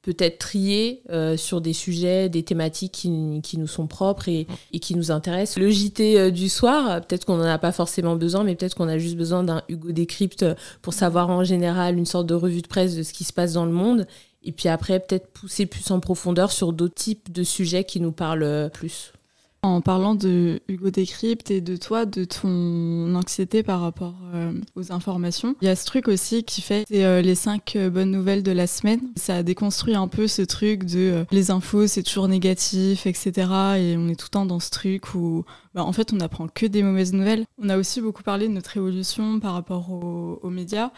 peut-être 0.06 0.38
trier 0.38 1.02
euh, 1.10 1.36
sur 1.36 1.60
des 1.60 1.72
sujets, 1.72 2.28
des 2.30 2.44
thématiques 2.44 2.92
qui, 2.92 3.40
qui 3.42 3.58
nous 3.58 3.66
sont 3.66 3.88
propres 3.88 4.28
et, 4.28 4.46
et, 4.72 4.78
qui 4.78 4.94
nous 4.94 5.10
intéressent. 5.10 5.58
Le 5.58 5.68
JT 5.68 6.18
euh, 6.18 6.30
du 6.30 6.48
soir, 6.48 7.00
peut-être 7.02 7.24
qu'on 7.24 7.36
n'en 7.36 7.44
a 7.44 7.58
pas 7.58 7.72
forcément 7.72 8.14
besoin, 8.14 8.44
mais 8.44 8.54
peut-être 8.54 8.76
qu'on 8.76 8.88
a 8.88 8.98
juste 8.98 9.16
besoin 9.16 9.42
d'un 9.42 9.62
Hugo 9.68 9.90
Décrypte 9.90 10.46
pour 10.80 10.94
savoir 10.94 11.28
en 11.28 11.42
général 11.42 11.98
une 11.98 12.06
sorte 12.06 12.26
de 12.26 12.34
revue 12.34 12.62
de 12.62 12.68
presse 12.68 12.94
de 12.94 13.02
ce 13.02 13.12
qui 13.12 13.24
se 13.24 13.32
passe 13.32 13.52
dans 13.52 13.66
le 13.66 13.72
monde. 13.72 14.06
Et 14.46 14.52
puis 14.52 14.68
après, 14.68 15.00
peut-être 15.00 15.26
pousser 15.32 15.66
plus 15.66 15.90
en 15.90 16.00
profondeur 16.00 16.50
sur 16.50 16.72
d'autres 16.72 16.94
types 16.94 17.30
de 17.30 17.42
sujets 17.42 17.84
qui 17.84 18.00
nous 18.00 18.12
parlent 18.12 18.70
plus. 18.72 19.12
En 19.66 19.80
parlant 19.80 20.14
de 20.14 20.60
Hugo 20.68 20.90
Décrypte 20.90 21.50
et 21.50 21.60
de 21.60 21.76
toi, 21.76 22.06
de 22.06 22.24
ton 22.24 23.12
anxiété 23.16 23.64
par 23.64 23.80
rapport 23.80 24.14
euh, 24.32 24.52
aux 24.76 24.92
informations, 24.92 25.56
il 25.60 25.66
y 25.66 25.68
a 25.68 25.74
ce 25.74 25.84
truc 25.84 26.06
aussi 26.06 26.44
qui 26.44 26.60
fait 26.60 26.84
c'est 26.86 27.04
euh, 27.04 27.20
les 27.20 27.34
cinq 27.34 27.74
euh, 27.74 27.90
bonnes 27.90 28.12
nouvelles 28.12 28.44
de 28.44 28.52
la 28.52 28.68
semaine. 28.68 29.00
Ça 29.16 29.38
a 29.38 29.42
déconstruit 29.42 29.96
un 29.96 30.06
peu 30.06 30.28
ce 30.28 30.42
truc 30.42 30.84
de 30.84 31.24
les 31.32 31.50
infos 31.50 31.88
c'est 31.88 32.04
toujours 32.04 32.28
négatif, 32.28 33.06
etc. 33.06 33.32
Et 33.78 33.96
on 33.98 34.08
est 34.08 34.14
tout 34.14 34.26
le 34.26 34.34
temps 34.34 34.46
dans 34.46 34.60
ce 34.60 34.70
truc 34.70 35.14
où 35.16 35.44
bah, 35.74 35.82
en 35.82 35.92
fait 35.92 36.12
on 36.12 36.16
n'apprend 36.16 36.46
que 36.46 36.66
des 36.66 36.84
mauvaises 36.84 37.12
nouvelles. 37.12 37.44
On 37.60 37.68
a 37.68 37.76
aussi 37.76 38.00
beaucoup 38.00 38.22
parlé 38.22 38.46
de 38.46 38.52
notre 38.52 38.76
évolution 38.76 39.40
par 39.40 39.54
rapport 39.54 39.90
aux 39.90 40.50
médias. 40.50 40.92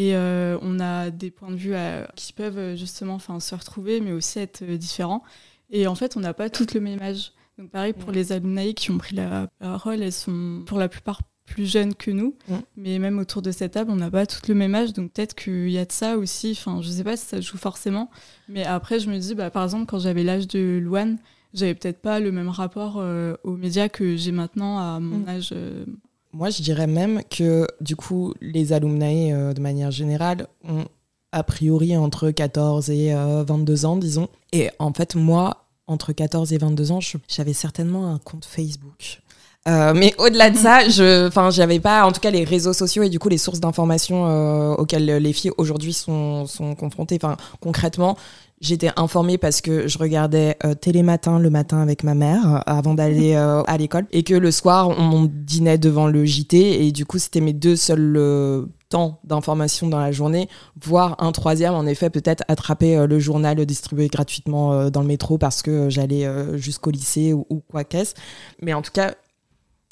Et 0.00 0.14
on 0.14 0.78
a 0.78 1.10
des 1.10 1.32
points 1.32 1.50
de 1.50 1.56
vue 1.56 1.74
qui 2.14 2.32
peuvent 2.32 2.76
justement 2.76 3.14
enfin, 3.14 3.40
se 3.40 3.54
retrouver, 3.54 4.00
mais 4.00 4.12
aussi 4.12 4.38
être 4.38 4.62
différents. 4.64 5.24
Et 5.70 5.88
en 5.88 5.96
fait, 5.96 6.16
on 6.16 6.20
n'a 6.20 6.34
pas 6.34 6.50
toutes 6.50 6.72
le 6.74 6.80
même 6.80 7.02
âge. 7.02 7.32
Donc 7.58 7.70
pareil 7.70 7.92
pour 7.92 8.12
les 8.12 8.30
alumni 8.30 8.74
qui 8.74 8.92
ont 8.92 8.98
pris 8.98 9.16
la 9.16 9.48
parole, 9.58 10.02
elles 10.02 10.12
sont 10.12 10.62
pour 10.64 10.78
la 10.78 10.88
plupart 10.88 11.20
plus 11.44 11.66
jeunes 11.66 11.94
que 11.94 12.10
nous, 12.10 12.36
mais 12.76 12.98
même 12.98 13.18
autour 13.18 13.42
de 13.42 13.50
cette 13.50 13.72
table, 13.72 13.90
on 13.90 13.96
n'a 13.96 14.10
pas 14.10 14.26
toutes 14.26 14.48
le 14.48 14.54
même 14.54 14.74
âge, 14.74 14.92
donc 14.92 15.12
peut-être 15.12 15.34
qu'il 15.34 15.70
y 15.70 15.78
a 15.78 15.84
de 15.84 15.92
ça 15.92 16.16
aussi. 16.16 16.52
Enfin, 16.52 16.80
je 16.82 16.88
sais 16.88 17.04
pas 17.04 17.16
si 17.16 17.26
ça 17.26 17.40
joue 17.40 17.56
forcément, 17.56 18.10
mais 18.48 18.64
après 18.64 19.00
je 19.00 19.10
me 19.10 19.18
dis, 19.18 19.34
bah, 19.34 19.50
par 19.50 19.64
exemple, 19.64 19.86
quand 19.86 19.98
j'avais 19.98 20.24
l'âge 20.24 20.46
de 20.46 20.78
Louane, 20.78 21.18
j'avais 21.54 21.74
peut-être 21.74 22.00
pas 22.00 22.20
le 22.20 22.30
même 22.30 22.50
rapport 22.50 22.96
euh, 22.98 23.34
aux 23.42 23.56
médias 23.56 23.88
que 23.88 24.16
j'ai 24.16 24.32
maintenant 24.32 24.78
à 24.78 25.00
mon 25.00 25.20
mm. 25.20 25.28
âge. 25.28 25.50
Euh. 25.52 25.84
Moi, 26.32 26.50
je 26.50 26.62
dirais 26.62 26.86
même 26.86 27.22
que 27.30 27.66
du 27.80 27.96
coup, 27.96 28.34
les 28.40 28.72
alumni, 28.72 29.32
euh, 29.32 29.54
de 29.54 29.60
manière 29.60 29.90
générale, 29.90 30.46
ont 30.66 30.84
a 31.32 31.42
priori 31.42 31.96
entre 31.96 32.30
14 32.30 32.90
et 32.90 33.12
22 33.14 33.84
ans, 33.84 33.96
disons. 33.96 34.28
Et 34.52 34.70
en 34.78 34.92
fait, 34.94 35.14
moi, 35.14 35.66
entre 35.86 36.12
14 36.12 36.52
et 36.52 36.58
22 36.58 36.92
ans, 36.92 37.00
j'avais 37.28 37.52
certainement 37.52 38.12
un 38.12 38.18
compte 38.18 38.46
Facebook. 38.46 39.20
Euh, 39.66 39.92
mais 39.94 40.14
au-delà 40.18 40.50
de 40.50 40.56
ça, 40.56 40.88
je, 40.88 41.26
enfin, 41.26 41.50
j'avais 41.50 41.80
pas, 41.80 42.06
en 42.06 42.12
tout 42.12 42.20
cas, 42.20 42.30
les 42.30 42.44
réseaux 42.44 42.72
sociaux 42.72 43.02
et 43.02 43.10
du 43.10 43.18
coup 43.18 43.28
les 43.28 43.38
sources 43.38 43.60
d'informations 43.60 44.26
euh, 44.26 44.74
auxquelles 44.74 45.04
les 45.04 45.32
filles 45.32 45.50
aujourd'hui 45.58 45.92
sont, 45.92 46.46
sont 46.46 46.74
confrontées. 46.74 47.18
Enfin, 47.22 47.36
concrètement, 47.60 48.16
j'étais 48.60 48.90
informée 48.96 49.38
parce 49.38 49.60
que 49.60 49.88
je 49.88 49.98
regardais 49.98 50.56
euh, 50.64 50.74
Télématin 50.74 51.38
le 51.38 51.50
matin 51.50 51.80
avec 51.80 52.04
ma 52.04 52.14
mère 52.14 52.62
avant 52.66 52.94
d'aller 52.94 53.34
à 53.66 53.76
l'école 53.76 54.06
et 54.12 54.22
que 54.22 54.34
le 54.34 54.50
soir 54.50 54.88
on 54.88 55.28
dînait 55.30 55.78
devant 55.78 56.06
le 56.06 56.24
JT 56.24 56.86
et 56.86 56.92
du 56.92 57.06
coup 57.06 57.18
c'était 57.18 57.40
mes 57.40 57.52
deux 57.52 57.76
seuls 57.76 58.68
temps 58.88 59.20
d'information 59.24 59.88
dans 59.88 59.98
la 59.98 60.12
journée, 60.12 60.48
voire 60.80 61.16
un 61.18 61.32
troisième, 61.32 61.74
en 61.74 61.86
effet, 61.86 62.10
peut-être 62.10 62.44
attraper 62.48 62.96
euh, 62.96 63.06
le 63.06 63.18
journal 63.18 63.64
distribué 63.66 64.08
gratuitement 64.08 64.72
euh, 64.72 64.90
dans 64.90 65.02
le 65.02 65.06
métro 65.06 65.38
parce 65.38 65.62
que 65.62 65.90
j'allais 65.90 66.26
euh, 66.26 66.56
jusqu'au 66.56 66.90
lycée 66.90 67.32
ou, 67.32 67.62
quoi 67.70 67.84
qu'est-ce. 67.84 68.14
Mais 68.62 68.72
en 68.74 68.82
tout 68.82 68.92
cas, 68.92 69.14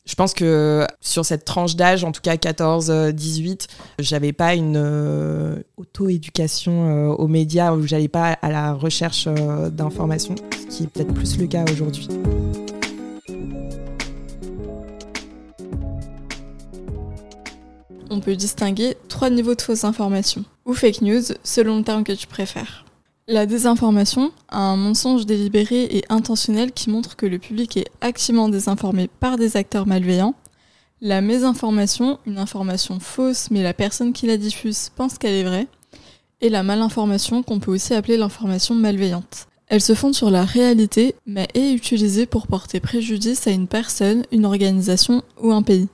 je 0.07 0.15
pense 0.15 0.35
que 0.35 0.87
sur 1.01 1.25
cette 1.25 1.45
tranche 1.45 1.77
d'âge, 1.77 2.05
en 2.05 2.13
tout 2.13 2.21
cas 2.23 2.37
14-18, 2.37 3.67
j'avais 3.99 4.33
pas 4.33 4.55
une 4.55 5.63
auto-éducation 5.77 7.11
aux 7.13 7.29
médias 7.29 7.73
où 7.73 7.87
j'allais 7.87 8.09
pas 8.09 8.39
à 8.41 8.51
la 8.51 8.73
recherche 8.73 9.27
d'informations, 9.27 10.37
ce 10.53 10.77
qui 10.77 10.85
est 10.85 10.87
peut-être 10.87 11.13
plus 11.13 11.37
le 11.39 11.47
cas 11.47 11.65
aujourd'hui. 11.71 12.09
on 18.17 18.21
peut 18.21 18.35
distinguer 18.35 18.97
trois 19.09 19.29
niveaux 19.29 19.55
de 19.55 19.61
fausses 19.61 19.85
informations, 19.85 20.45
ou 20.65 20.73
fake 20.73 21.03
news, 21.03 21.23
selon 21.45 21.79
le 21.79 21.85
terme 21.85 22.03
que 22.03 22.13
tu 22.13 22.27
préfères. 22.27 22.86
La 23.29 23.45
désinformation, 23.45 24.31
un 24.51 24.77
mensonge 24.77 25.27
délibéré 25.27 25.83
et 25.91 26.05
intentionnel 26.11 26.71
qui 26.71 26.91
montre 26.91 27.17
que 27.17 27.27
le 27.27 27.41
public 27.41 27.77
est 27.77 27.91
activement 28.01 28.49
désinformé 28.49 29.09
par 29.09 29.37
des 29.37 29.57
acteurs 29.57 29.85
malveillants. 29.85 30.37
La 31.01 31.21
mésinformation, 31.21 32.21
une 32.25 32.39
information 32.39 33.01
fausse 33.01 33.51
mais 33.51 33.65
la 33.65 33.75
personne 33.75 34.13
qui 34.13 34.29
la 34.29 34.37
diffuse 34.37 34.93
pense 34.95 35.19
qu'elle 35.19 35.35
est 35.35 35.43
vraie. 35.43 35.67
Et 36.41 36.51
la 36.51 36.63
malinformation 36.63 37.43
qu'on 37.43 37.59
peut 37.59 37.73
aussi 37.73 37.95
appeler 37.95 38.17
l'information 38.17 38.77
malveillante. 38.77 39.49
Elle 39.67 39.81
se 39.81 39.97
fonde 39.97 40.15
sur 40.15 40.31
la 40.31 40.45
réalité 40.45 41.17
mais 41.27 41.49
est 41.55 41.73
utilisée 41.73 42.27
pour 42.27 42.47
porter 42.47 42.79
préjudice 42.79 43.49
à 43.49 43.51
une 43.51 43.67
personne, 43.67 44.23
une 44.31 44.47
organisation 44.47 45.25
ou 45.43 45.51
un 45.51 45.63
pays. 45.63 45.89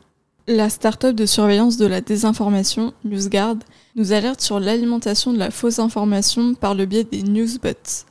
La 0.48 0.68
start-up 0.68 1.14
de 1.14 1.24
surveillance 1.24 1.76
de 1.76 1.87
la 1.87 2.00
désinformation, 2.00 2.92
NewsGuard, 3.05 3.59
nous 3.94 4.12
alerte 4.12 4.40
sur 4.40 4.59
l'alimentation 4.59 5.33
de 5.33 5.38
la 5.38 5.52
fausse 5.52 5.78
information 5.78 6.55
par 6.55 6.74
le 6.74 6.85
biais 6.85 7.05
des 7.05 7.22
newsbots, 7.22 8.07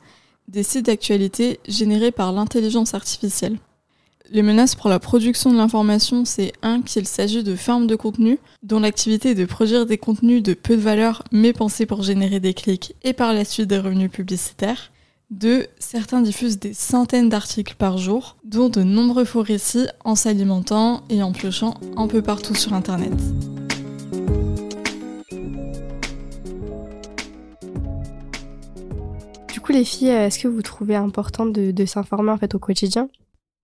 des 0.48 0.62
sites 0.62 0.86
d'actualité 0.86 1.60
générés 1.68 2.10
par 2.10 2.32
l'intelligence 2.32 2.94
artificielle. 2.94 3.58
Les 4.30 4.40
menaces 4.40 4.74
pour 4.74 4.88
la 4.88 4.98
production 4.98 5.52
de 5.52 5.58
l'information, 5.58 6.24
c'est 6.24 6.52
un 6.62 6.80
qu'il 6.80 7.06
s'agit 7.06 7.42
de 7.42 7.54
fermes 7.54 7.86
de 7.86 7.96
contenu, 7.96 8.38
dont 8.62 8.80
l'activité 8.80 9.32
est 9.32 9.34
de 9.34 9.44
produire 9.44 9.84
des 9.84 9.98
contenus 9.98 10.42
de 10.42 10.54
peu 10.54 10.76
de 10.76 10.80
valeur 10.80 11.24
mais 11.32 11.52
pensés 11.52 11.84
pour 11.84 12.02
générer 12.02 12.40
des 12.40 12.54
clics 12.54 12.94
et 13.02 13.12
par 13.12 13.34
la 13.34 13.44
suite 13.44 13.68
des 13.68 13.78
revenus 13.78 14.10
publicitaires. 14.10 14.91
2. 15.32 15.66
Certains 15.78 16.20
diffusent 16.20 16.58
des 16.58 16.74
centaines 16.74 17.28
d'articles 17.28 17.74
par 17.76 17.96
jour, 17.96 18.36
dont 18.44 18.68
de 18.68 18.82
nombreux 18.82 19.24
faux 19.24 19.42
récits 19.42 19.88
en 20.04 20.14
s'alimentant 20.14 21.02
et 21.08 21.22
en 21.22 21.32
piochant 21.32 21.74
un 21.96 22.06
peu 22.06 22.22
partout 22.22 22.54
sur 22.54 22.74
Internet. 22.74 23.12
Du 29.52 29.60
coup, 29.60 29.72
les 29.72 29.84
filles, 29.84 30.08
est-ce 30.08 30.38
que 30.38 30.48
vous 30.48 30.62
trouvez 30.62 30.96
important 30.96 31.46
de, 31.46 31.86
s'informer 31.86 32.30
en 32.30 32.36
fait 32.36 32.54
au 32.54 32.58
quotidien? 32.58 33.08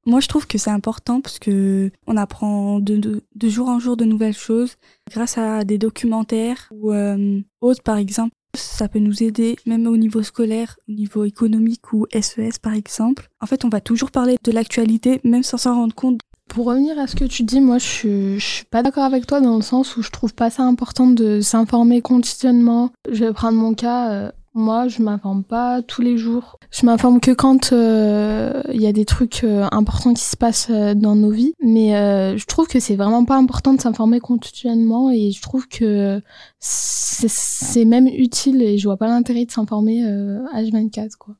Moi, 0.06 0.20
je 0.20 0.28
trouve 0.28 0.46
que 0.46 0.56
c'est 0.56 0.70
important 0.70 1.20
parce 1.20 1.38
que 1.38 1.90
on 2.06 2.16
apprend 2.16 2.80
de, 2.80 3.20
jour 3.42 3.68
en 3.68 3.78
jour 3.78 3.96
de 3.96 4.06
nouvelles 4.06 4.36
choses 4.36 4.76
grâce 5.10 5.36
à 5.36 5.64
des 5.64 5.76
documentaires 5.76 6.68
ou 6.70 6.92
euh, 6.92 7.40
autres, 7.60 7.82
par 7.82 7.98
exemple. 7.98 8.32
Ça 8.58 8.88
peut 8.88 8.98
nous 8.98 9.22
aider 9.22 9.56
même 9.66 9.86
au 9.86 9.96
niveau 9.96 10.22
scolaire, 10.22 10.76
au 10.88 10.92
niveau 10.92 11.24
économique 11.24 11.92
ou 11.92 12.06
SES 12.12 12.58
par 12.62 12.74
exemple. 12.74 13.28
En 13.40 13.46
fait, 13.46 13.64
on 13.64 13.68
va 13.68 13.80
toujours 13.80 14.10
parler 14.10 14.36
de 14.42 14.52
l'actualité 14.52 15.20
même 15.24 15.42
sans 15.42 15.58
s'en 15.58 15.74
rendre 15.74 15.94
compte. 15.94 16.20
Pour 16.48 16.66
revenir 16.66 16.98
à 16.98 17.06
ce 17.06 17.14
que 17.14 17.26
tu 17.26 17.42
dis, 17.42 17.60
moi 17.60 17.78
je 17.78 17.86
suis, 17.86 18.40
suis 18.40 18.64
pas 18.64 18.82
d'accord 18.82 19.04
avec 19.04 19.26
toi 19.26 19.40
dans 19.40 19.56
le 19.56 19.62
sens 19.62 19.96
où 19.96 20.02
je 20.02 20.10
trouve 20.10 20.34
pas 20.34 20.48
ça 20.48 20.62
important 20.62 21.06
de 21.06 21.40
s'informer 21.40 22.00
quotidiennement. 22.00 22.90
Je 23.10 23.26
vais 23.26 23.32
prendre 23.32 23.58
mon 23.58 23.74
cas. 23.74 24.10
Euh, 24.10 24.32
moi, 24.58 24.88
je 24.88 25.02
m'informe 25.02 25.44
pas 25.44 25.82
tous 25.82 26.02
les 26.02 26.18
jours. 26.18 26.58
Je 26.72 26.84
m'informe 26.84 27.20
que 27.20 27.30
quand 27.30 27.70
il 27.70 27.74
euh, 27.78 28.62
y 28.70 28.86
a 28.86 28.92
des 28.92 29.04
trucs 29.04 29.44
euh, 29.44 29.68
importants 29.70 30.12
qui 30.12 30.24
se 30.24 30.36
passent 30.36 30.68
euh, 30.70 30.94
dans 30.94 31.14
nos 31.14 31.30
vies. 31.30 31.54
Mais 31.62 31.90
je 32.36 32.44
trouve 32.44 32.66
que 32.66 32.80
c'est 32.80 32.96
vraiment 32.96 33.24
pas 33.24 33.36
important 33.36 33.72
de 33.72 33.80
s'informer 33.80 34.20
quotidiennement 34.20 35.10
et 35.10 35.30
je 35.30 35.40
trouve 35.40 35.68
que 35.68 36.20
c'est 36.58 37.84
même 37.84 38.08
utile 38.08 38.62
et 38.62 38.78
je 38.78 38.88
vois 38.88 38.96
pas 38.96 39.06
l'intérêt 39.06 39.44
de 39.44 39.50
s'informer 39.50 40.02
H24 40.02 41.16
quoi. 41.18 41.36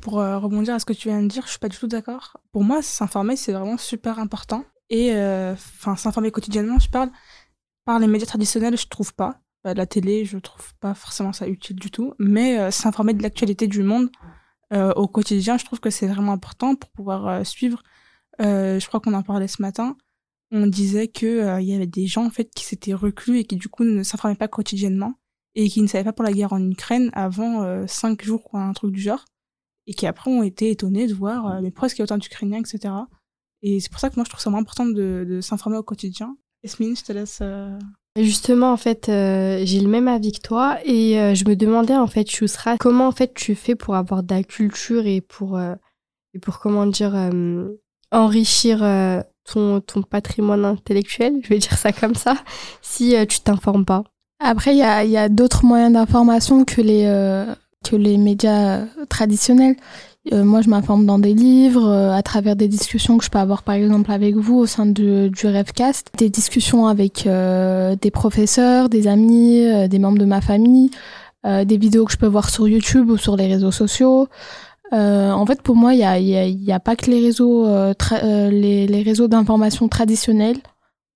Pour 0.00 0.14
rebondir 0.14 0.74
à 0.74 0.78
ce 0.78 0.84
que 0.84 0.92
tu 0.92 1.08
viens 1.08 1.22
de 1.22 1.28
dire, 1.28 1.42
je 1.44 1.50
suis 1.50 1.58
pas 1.58 1.68
du 1.68 1.76
tout 1.76 1.86
d'accord. 1.86 2.36
Pour 2.52 2.64
moi, 2.64 2.82
s'informer 2.82 3.36
c'est 3.36 3.52
vraiment 3.52 3.78
super 3.78 4.18
important 4.18 4.64
et 4.90 5.12
enfin 5.12 5.96
s'informer 5.96 6.30
quotidiennement, 6.30 6.78
je 6.78 6.90
parle 6.90 7.10
par 7.84 7.98
les 7.98 8.06
médias 8.06 8.26
traditionnels, 8.26 8.76
je 8.76 8.88
trouve 8.88 9.14
pas 9.14 9.40
Bah, 9.64 9.74
la 9.74 9.86
télé, 9.86 10.24
je 10.24 10.38
trouve 10.38 10.74
pas 10.76 10.94
forcément 10.94 11.32
ça 11.32 11.48
utile 11.48 11.76
du 11.76 11.90
tout. 11.90 12.14
Mais 12.18 12.70
s'informer 12.70 13.14
de 13.14 13.22
l'actualité 13.22 13.66
du 13.66 13.82
monde 13.82 14.10
au 14.72 15.08
quotidien, 15.08 15.56
je 15.56 15.64
trouve 15.64 15.80
que 15.80 15.90
c'est 15.90 16.06
vraiment 16.06 16.32
important 16.32 16.74
pour 16.74 16.90
pouvoir 16.90 17.44
suivre. 17.46 17.82
je 18.38 18.86
crois 18.86 19.00
qu'on 19.00 19.14
en 19.14 19.22
parlait 19.22 19.48
ce 19.48 19.62
matin. 19.62 19.96
On 20.50 20.66
disait 20.66 21.08
que 21.08 21.60
il 21.60 21.66
y 21.66 21.74
avait 21.74 21.86
des 21.86 22.06
gens 22.06 22.26
en 22.26 22.30
fait 22.30 22.50
qui 22.54 22.64
s'étaient 22.64 22.94
reclus 22.94 23.38
et 23.38 23.44
qui 23.44 23.56
du 23.56 23.68
coup 23.68 23.84
ne 23.84 24.02
s'informaient 24.02 24.36
pas 24.36 24.48
quotidiennement 24.48 25.14
et 25.54 25.68
qui 25.68 25.82
ne 25.82 25.86
savaient 25.86 26.04
pas 26.04 26.12
pour 26.12 26.24
la 26.24 26.32
guerre 26.32 26.52
en 26.52 26.70
Ukraine 26.70 27.10
avant 27.14 27.86
cinq 27.86 28.22
jours, 28.22 28.44
quoi, 28.44 28.60
un 28.60 28.72
truc 28.72 28.92
du 28.92 29.00
genre 29.00 29.24
et 29.88 29.94
qui 29.94 30.06
après 30.06 30.30
ont 30.30 30.42
été 30.42 30.70
étonnés 30.70 31.08
de 31.08 31.14
voir 31.14 31.46
euh, 31.46 31.60
mais 31.60 31.70
pourquoi 31.70 31.86
est-ce 31.86 31.96
qu'il 31.96 32.02
y 32.02 32.04
a 32.04 32.04
autant 32.04 32.18
d'Ukrainiens, 32.18 32.60
etc. 32.60 32.94
Et 33.62 33.80
c'est 33.80 33.90
pour 33.90 33.98
ça 33.98 34.10
que 34.10 34.16
moi 34.16 34.24
je 34.24 34.30
trouve 34.30 34.40
ça 34.40 34.50
vraiment 34.50 34.60
important 34.60 34.86
de, 34.86 35.40
s'informer 35.42 35.78
au 35.78 35.82
quotidien. 35.82 36.36
Esmine, 36.62 36.94
je 36.94 37.02
te 37.02 37.12
laisse. 37.12 37.42
Euh, 38.18 38.22
Justement, 38.22 38.72
en 38.72 38.76
fait, 38.76 39.08
euh, 39.08 39.60
j'ai 39.64 39.80
le 39.80 39.88
même 39.88 40.08
avis 40.08 40.32
que 40.32 40.40
toi 40.40 40.78
et 40.84 41.34
je 41.34 41.44
me 41.48 41.54
demandais 41.54 41.96
en 41.96 42.06
fait, 42.06 42.30
Chousra, 42.30 42.76
comment 42.78 43.06
en 43.08 43.12
fait 43.12 43.32
tu 43.34 43.54
fais 43.54 43.74
pour 43.74 43.94
avoir 43.94 44.22
de 44.22 44.34
la 44.34 44.42
culture 44.42 45.06
et 45.06 45.20
pour 45.20 45.58
pour 46.42 46.58
comment 46.58 46.86
dire 46.86 47.14
enrichir 48.12 48.78
ton 49.44 49.80
ton 49.80 50.02
patrimoine 50.02 50.64
intellectuel, 50.64 51.40
je 51.42 51.48
vais 51.48 51.58
dire 51.58 51.76
ça 51.78 51.92
comme 51.92 52.14
ça, 52.14 52.36
si 52.82 53.14
tu 53.28 53.40
t'informes 53.40 53.84
pas? 53.84 54.04
Après, 54.40 54.72
il 54.72 54.78
y 54.78 54.82
a, 54.82 55.04
y 55.04 55.16
a 55.16 55.28
d'autres 55.28 55.64
moyens 55.64 55.92
d'information 55.92 56.64
que 56.64 56.80
les 56.80 57.04
que 57.84 57.96
les 57.96 58.18
médias 58.18 58.86
traditionnels. 59.08 59.76
Euh, 60.32 60.44
moi, 60.44 60.60
je 60.60 60.68
m'informe 60.68 61.06
dans 61.06 61.18
des 61.18 61.32
livres, 61.34 61.88
euh, 61.88 62.12
à 62.12 62.22
travers 62.22 62.56
des 62.56 62.68
discussions 62.68 63.18
que 63.18 63.24
je 63.24 63.30
peux 63.30 63.38
avoir, 63.38 63.62
par 63.62 63.74
exemple, 63.74 64.10
avec 64.10 64.36
vous 64.36 64.56
au 64.58 64.66
sein 64.66 64.86
du, 64.86 65.30
du 65.30 65.46
Revcast, 65.46 66.10
des 66.18 66.28
discussions 66.28 66.86
avec 66.86 67.26
euh, 67.26 67.96
des 67.96 68.10
professeurs, 68.10 68.88
des 68.88 69.06
amis, 69.06 69.88
des 69.88 69.98
membres 69.98 70.18
de 70.18 70.24
ma 70.24 70.40
famille, 70.40 70.90
des 71.44 71.78
vidéos 71.78 72.04
que 72.04 72.12
je 72.12 72.18
peux 72.18 72.26
voir 72.26 72.50
sur 72.50 72.68
YouTube 72.68 73.08
ou 73.08 73.16
sur 73.16 73.36
les 73.36 73.46
réseaux 73.46 73.70
sociaux. 73.70 74.28
en 74.92 75.46
fait, 75.46 75.62
pour 75.62 75.76
moi, 75.76 75.94
il 75.94 75.98
n'y 75.98 76.04
a, 76.04 76.18
y 76.18 76.72
a, 76.72 76.80
pas 76.80 76.94
que 76.94 77.10
les 77.10 77.20
réseaux, 77.20 77.66
les, 78.22 78.86
les, 78.86 79.02
réseaux 79.02 79.28
d'information 79.28 79.88
traditionnels 79.88 80.58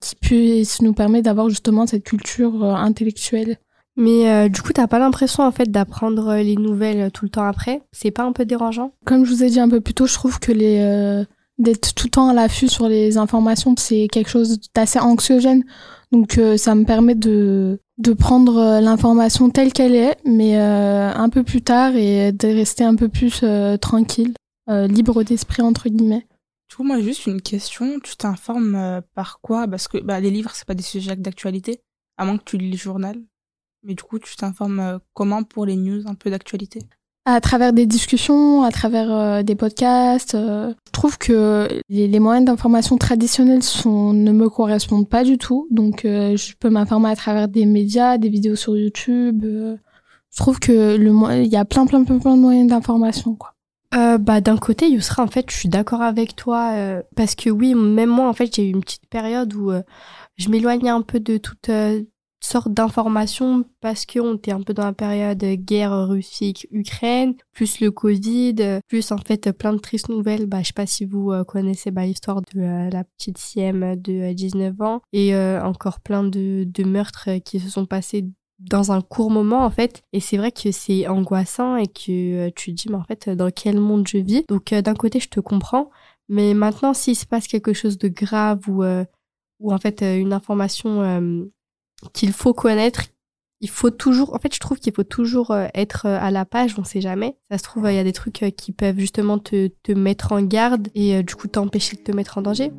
qui 0.00 0.14
puissent 0.16 0.80
nous 0.80 0.94
permettre 0.94 1.24
d'avoir 1.24 1.50
justement 1.50 1.86
cette 1.86 2.04
culture 2.04 2.64
intellectuelle. 2.64 3.58
Mais 3.96 4.30
euh, 4.30 4.48
du 4.48 4.62
coup, 4.62 4.72
t'as 4.72 4.86
pas 4.86 4.98
l'impression 4.98 5.42
en 5.42 5.52
fait 5.52 5.70
d'apprendre 5.70 6.28
euh, 6.28 6.42
les 6.42 6.56
nouvelles 6.56 7.00
euh, 7.00 7.10
tout 7.10 7.26
le 7.26 7.30
temps 7.30 7.44
après? 7.44 7.82
C'est 7.92 8.10
pas 8.10 8.24
un 8.24 8.32
peu 8.32 8.44
dérangeant? 8.44 8.94
Comme 9.04 9.24
je 9.24 9.30
vous 9.30 9.44
ai 9.44 9.50
dit 9.50 9.60
un 9.60 9.68
peu 9.68 9.80
plus 9.80 9.94
tôt, 9.94 10.06
je 10.06 10.14
trouve 10.14 10.38
que 10.38 10.52
les 10.52 11.26
d'être 11.58 11.94
tout 11.94 12.06
le 12.06 12.10
temps 12.10 12.28
à 12.28 12.34
l'affût 12.34 12.68
sur 12.68 12.88
les 12.88 13.18
informations, 13.18 13.74
c'est 13.76 14.08
quelque 14.08 14.30
chose 14.30 14.58
d'assez 14.74 14.98
anxiogène. 14.98 15.62
Donc 16.10 16.40
ça 16.56 16.74
me 16.74 16.84
permet 16.84 17.14
de 17.14 17.78
de 17.98 18.12
prendre 18.14 18.80
l'information 18.80 19.50
telle 19.50 19.72
qu'elle 19.72 19.94
est, 19.94 20.16
mais 20.24 20.56
un 20.56 21.28
peu 21.28 21.42
plus 21.42 21.62
tard 21.62 21.94
et 21.94 22.32
de 22.32 22.48
rester 22.48 22.84
un 22.84 22.96
peu 22.96 23.08
plus 23.08 23.44
tranquille, 23.80 24.34
libre 24.68 25.22
d'esprit 25.22 25.62
entre 25.62 25.88
guillemets. 25.88 26.26
Du 26.70 26.76
coup, 26.76 26.84
moi, 26.84 27.00
juste 27.00 27.26
une 27.26 27.42
question. 27.42 28.00
Tu 28.02 28.16
t'informes 28.16 29.02
par 29.14 29.40
quoi? 29.42 29.68
Parce 29.68 29.88
que 29.88 29.98
bah, 29.98 30.20
les 30.20 30.30
livres, 30.30 30.52
c'est 30.54 30.66
pas 30.66 30.74
des 30.74 30.82
sujets 30.82 31.14
d'actualité, 31.16 31.80
à 32.16 32.24
moins 32.24 32.38
que 32.38 32.44
tu 32.44 32.56
lis 32.56 32.70
le 32.70 32.78
journal. 32.78 33.16
Mais 33.84 33.94
du 33.94 34.02
coup, 34.02 34.18
tu 34.18 34.36
t'informes 34.36 34.80
euh, 34.80 34.98
comment 35.12 35.42
pour 35.42 35.66
les 35.66 35.76
news 35.76 36.02
un 36.06 36.14
peu 36.14 36.30
d'actualité? 36.30 36.80
À 37.24 37.40
travers 37.40 37.72
des 37.72 37.86
discussions, 37.86 38.62
à 38.62 38.70
travers 38.70 39.12
euh, 39.12 39.42
des 39.42 39.54
podcasts. 39.54 40.34
Euh, 40.34 40.72
je 40.86 40.90
trouve 40.92 41.18
que 41.18 41.68
les, 41.88 42.20
moyens 42.20 42.46
d'information 42.46 42.96
traditionnels 42.96 43.62
sont, 43.62 44.12
ne 44.12 44.32
me 44.32 44.48
correspondent 44.48 45.08
pas 45.08 45.24
du 45.24 45.38
tout. 45.38 45.66
Donc, 45.70 46.00
je 46.02 46.54
peux 46.58 46.70
m'informer 46.70 47.10
à 47.10 47.16
travers 47.16 47.48
des 47.48 47.66
médias, 47.66 48.18
des 48.18 48.28
vidéos 48.28 48.56
sur 48.56 48.76
YouTube. 48.76 49.44
je 49.44 50.36
trouve 50.36 50.58
que 50.58 50.96
le 50.96 51.42
il 51.42 51.50
y 51.50 51.56
a 51.56 51.64
plein, 51.64 51.86
plein, 51.86 52.04
plein, 52.04 52.18
plein 52.18 52.36
de 52.36 52.40
moyens 52.40 52.68
d'information, 52.68 53.34
quoi. 53.36 53.54
bah 54.18 54.40
d'un 54.40 54.56
côté 54.56 54.88
Yousra 54.88 55.22
en 55.22 55.26
fait 55.26 55.50
je 55.50 55.56
suis 55.56 55.68
d'accord 55.68 56.02
avec 56.02 56.34
toi 56.34 57.02
parce 57.14 57.34
que 57.34 57.50
oui 57.50 57.74
même 57.74 58.10
moi 58.10 58.28
en 58.28 58.32
fait 58.32 58.54
j'ai 58.54 58.66
eu 58.66 58.70
une 58.70 58.80
petite 58.80 59.06
période 59.08 59.54
où 59.54 59.70
je 60.36 60.48
m'éloignais 60.48 60.90
un 60.90 61.02
peu 61.02 61.20
de 61.20 61.36
toute 61.36 61.70
sorte 62.44 62.72
d'informations 62.72 63.64
parce 63.80 64.04
qu'on 64.04 64.34
était 64.34 64.52
un 64.52 64.62
peu 64.62 64.74
dans 64.74 64.84
la 64.84 64.92
période 64.92 65.42
guerre 65.42 66.08
Russie-Ukraine, 66.08 67.34
plus 67.52 67.80
le 67.80 67.90
Covid, 67.90 68.80
plus 68.88 69.12
en 69.12 69.18
fait 69.18 69.52
plein 69.52 69.72
de 69.72 69.78
tristes 69.78 70.08
nouvelles. 70.08 70.46
Bah, 70.46 70.60
je 70.60 70.68
sais 70.68 70.72
pas 70.72 70.86
si 70.86 71.04
vous 71.04 71.30
euh, 71.30 71.44
connaissez 71.44 71.90
bah, 71.90 72.04
l'histoire 72.04 72.42
de 72.42 72.60
euh, 72.60 72.90
la 72.90 73.04
petite 73.04 73.38
Siem 73.38 73.96
de 73.96 74.32
19 74.32 74.74
euh, 74.80 74.84
ans 74.84 75.00
et 75.12 75.34
encore 75.36 76.00
plein 76.00 76.24
de, 76.24 76.66
meurtres 76.84 77.38
qui 77.44 77.60
se 77.60 77.68
sont 77.68 77.86
passés 77.86 78.26
dans 78.58 78.92
un 78.92 79.00
court 79.00 79.30
moment 79.30 79.64
en 79.64 79.70
fait 79.70 80.02
et 80.12 80.20
c'est 80.20 80.36
vrai 80.36 80.52
que 80.52 80.72
c'est 80.72 81.06
angoissant 81.06 81.76
et 81.76 81.86
que 81.86 82.48
tu 82.50 82.74
te 82.74 82.82
dis 82.82 82.88
mais 82.88 82.96
en 82.96 83.04
fait 83.04 83.28
dans 83.30 83.50
quel 83.50 83.78
monde 83.78 84.06
je 84.08 84.18
vis? 84.18 84.44
Donc 84.48 84.74
d'un 84.74 84.94
côté 84.94 85.20
je 85.20 85.28
te 85.28 85.40
comprends 85.40 85.90
mais 86.28 86.54
maintenant 86.54 86.92
s'il 86.92 87.16
se 87.16 87.26
passe 87.26 87.46
quelque 87.46 87.72
chose 87.72 87.98
de 87.98 88.08
grave 88.08 88.68
ou 88.68 88.84
ou 89.60 89.72
en 89.72 89.78
fait 89.78 90.02
une 90.02 90.32
information 90.32 91.48
qu'il 92.12 92.32
faut 92.32 92.54
connaître. 92.54 93.04
Il 93.60 93.70
faut 93.70 93.90
toujours, 93.90 94.34
en 94.34 94.38
fait, 94.38 94.52
je 94.52 94.58
trouve 94.58 94.78
qu'il 94.78 94.92
faut 94.92 95.04
toujours 95.04 95.52
euh, 95.52 95.68
être 95.74 96.06
euh, 96.06 96.18
à 96.20 96.32
la 96.32 96.44
page, 96.44 96.74
on 96.78 96.84
sait 96.84 97.00
jamais. 97.00 97.36
Ça 97.50 97.58
se 97.58 97.62
trouve, 97.62 97.86
il 97.88 97.94
y 97.94 97.98
a 97.98 98.04
des 98.04 98.12
trucs 98.12 98.42
euh, 98.42 98.50
qui 98.50 98.72
peuvent 98.72 98.98
justement 98.98 99.38
te, 99.38 99.68
te 99.68 99.92
mettre 99.92 100.32
en 100.32 100.42
garde 100.42 100.88
et 100.96 101.22
du 101.22 101.36
coup 101.36 101.46
t'empêcher 101.46 101.96
de 101.96 102.02
te 102.02 102.10
mettre 102.10 102.38
en 102.38 102.42
danger. 102.42 102.72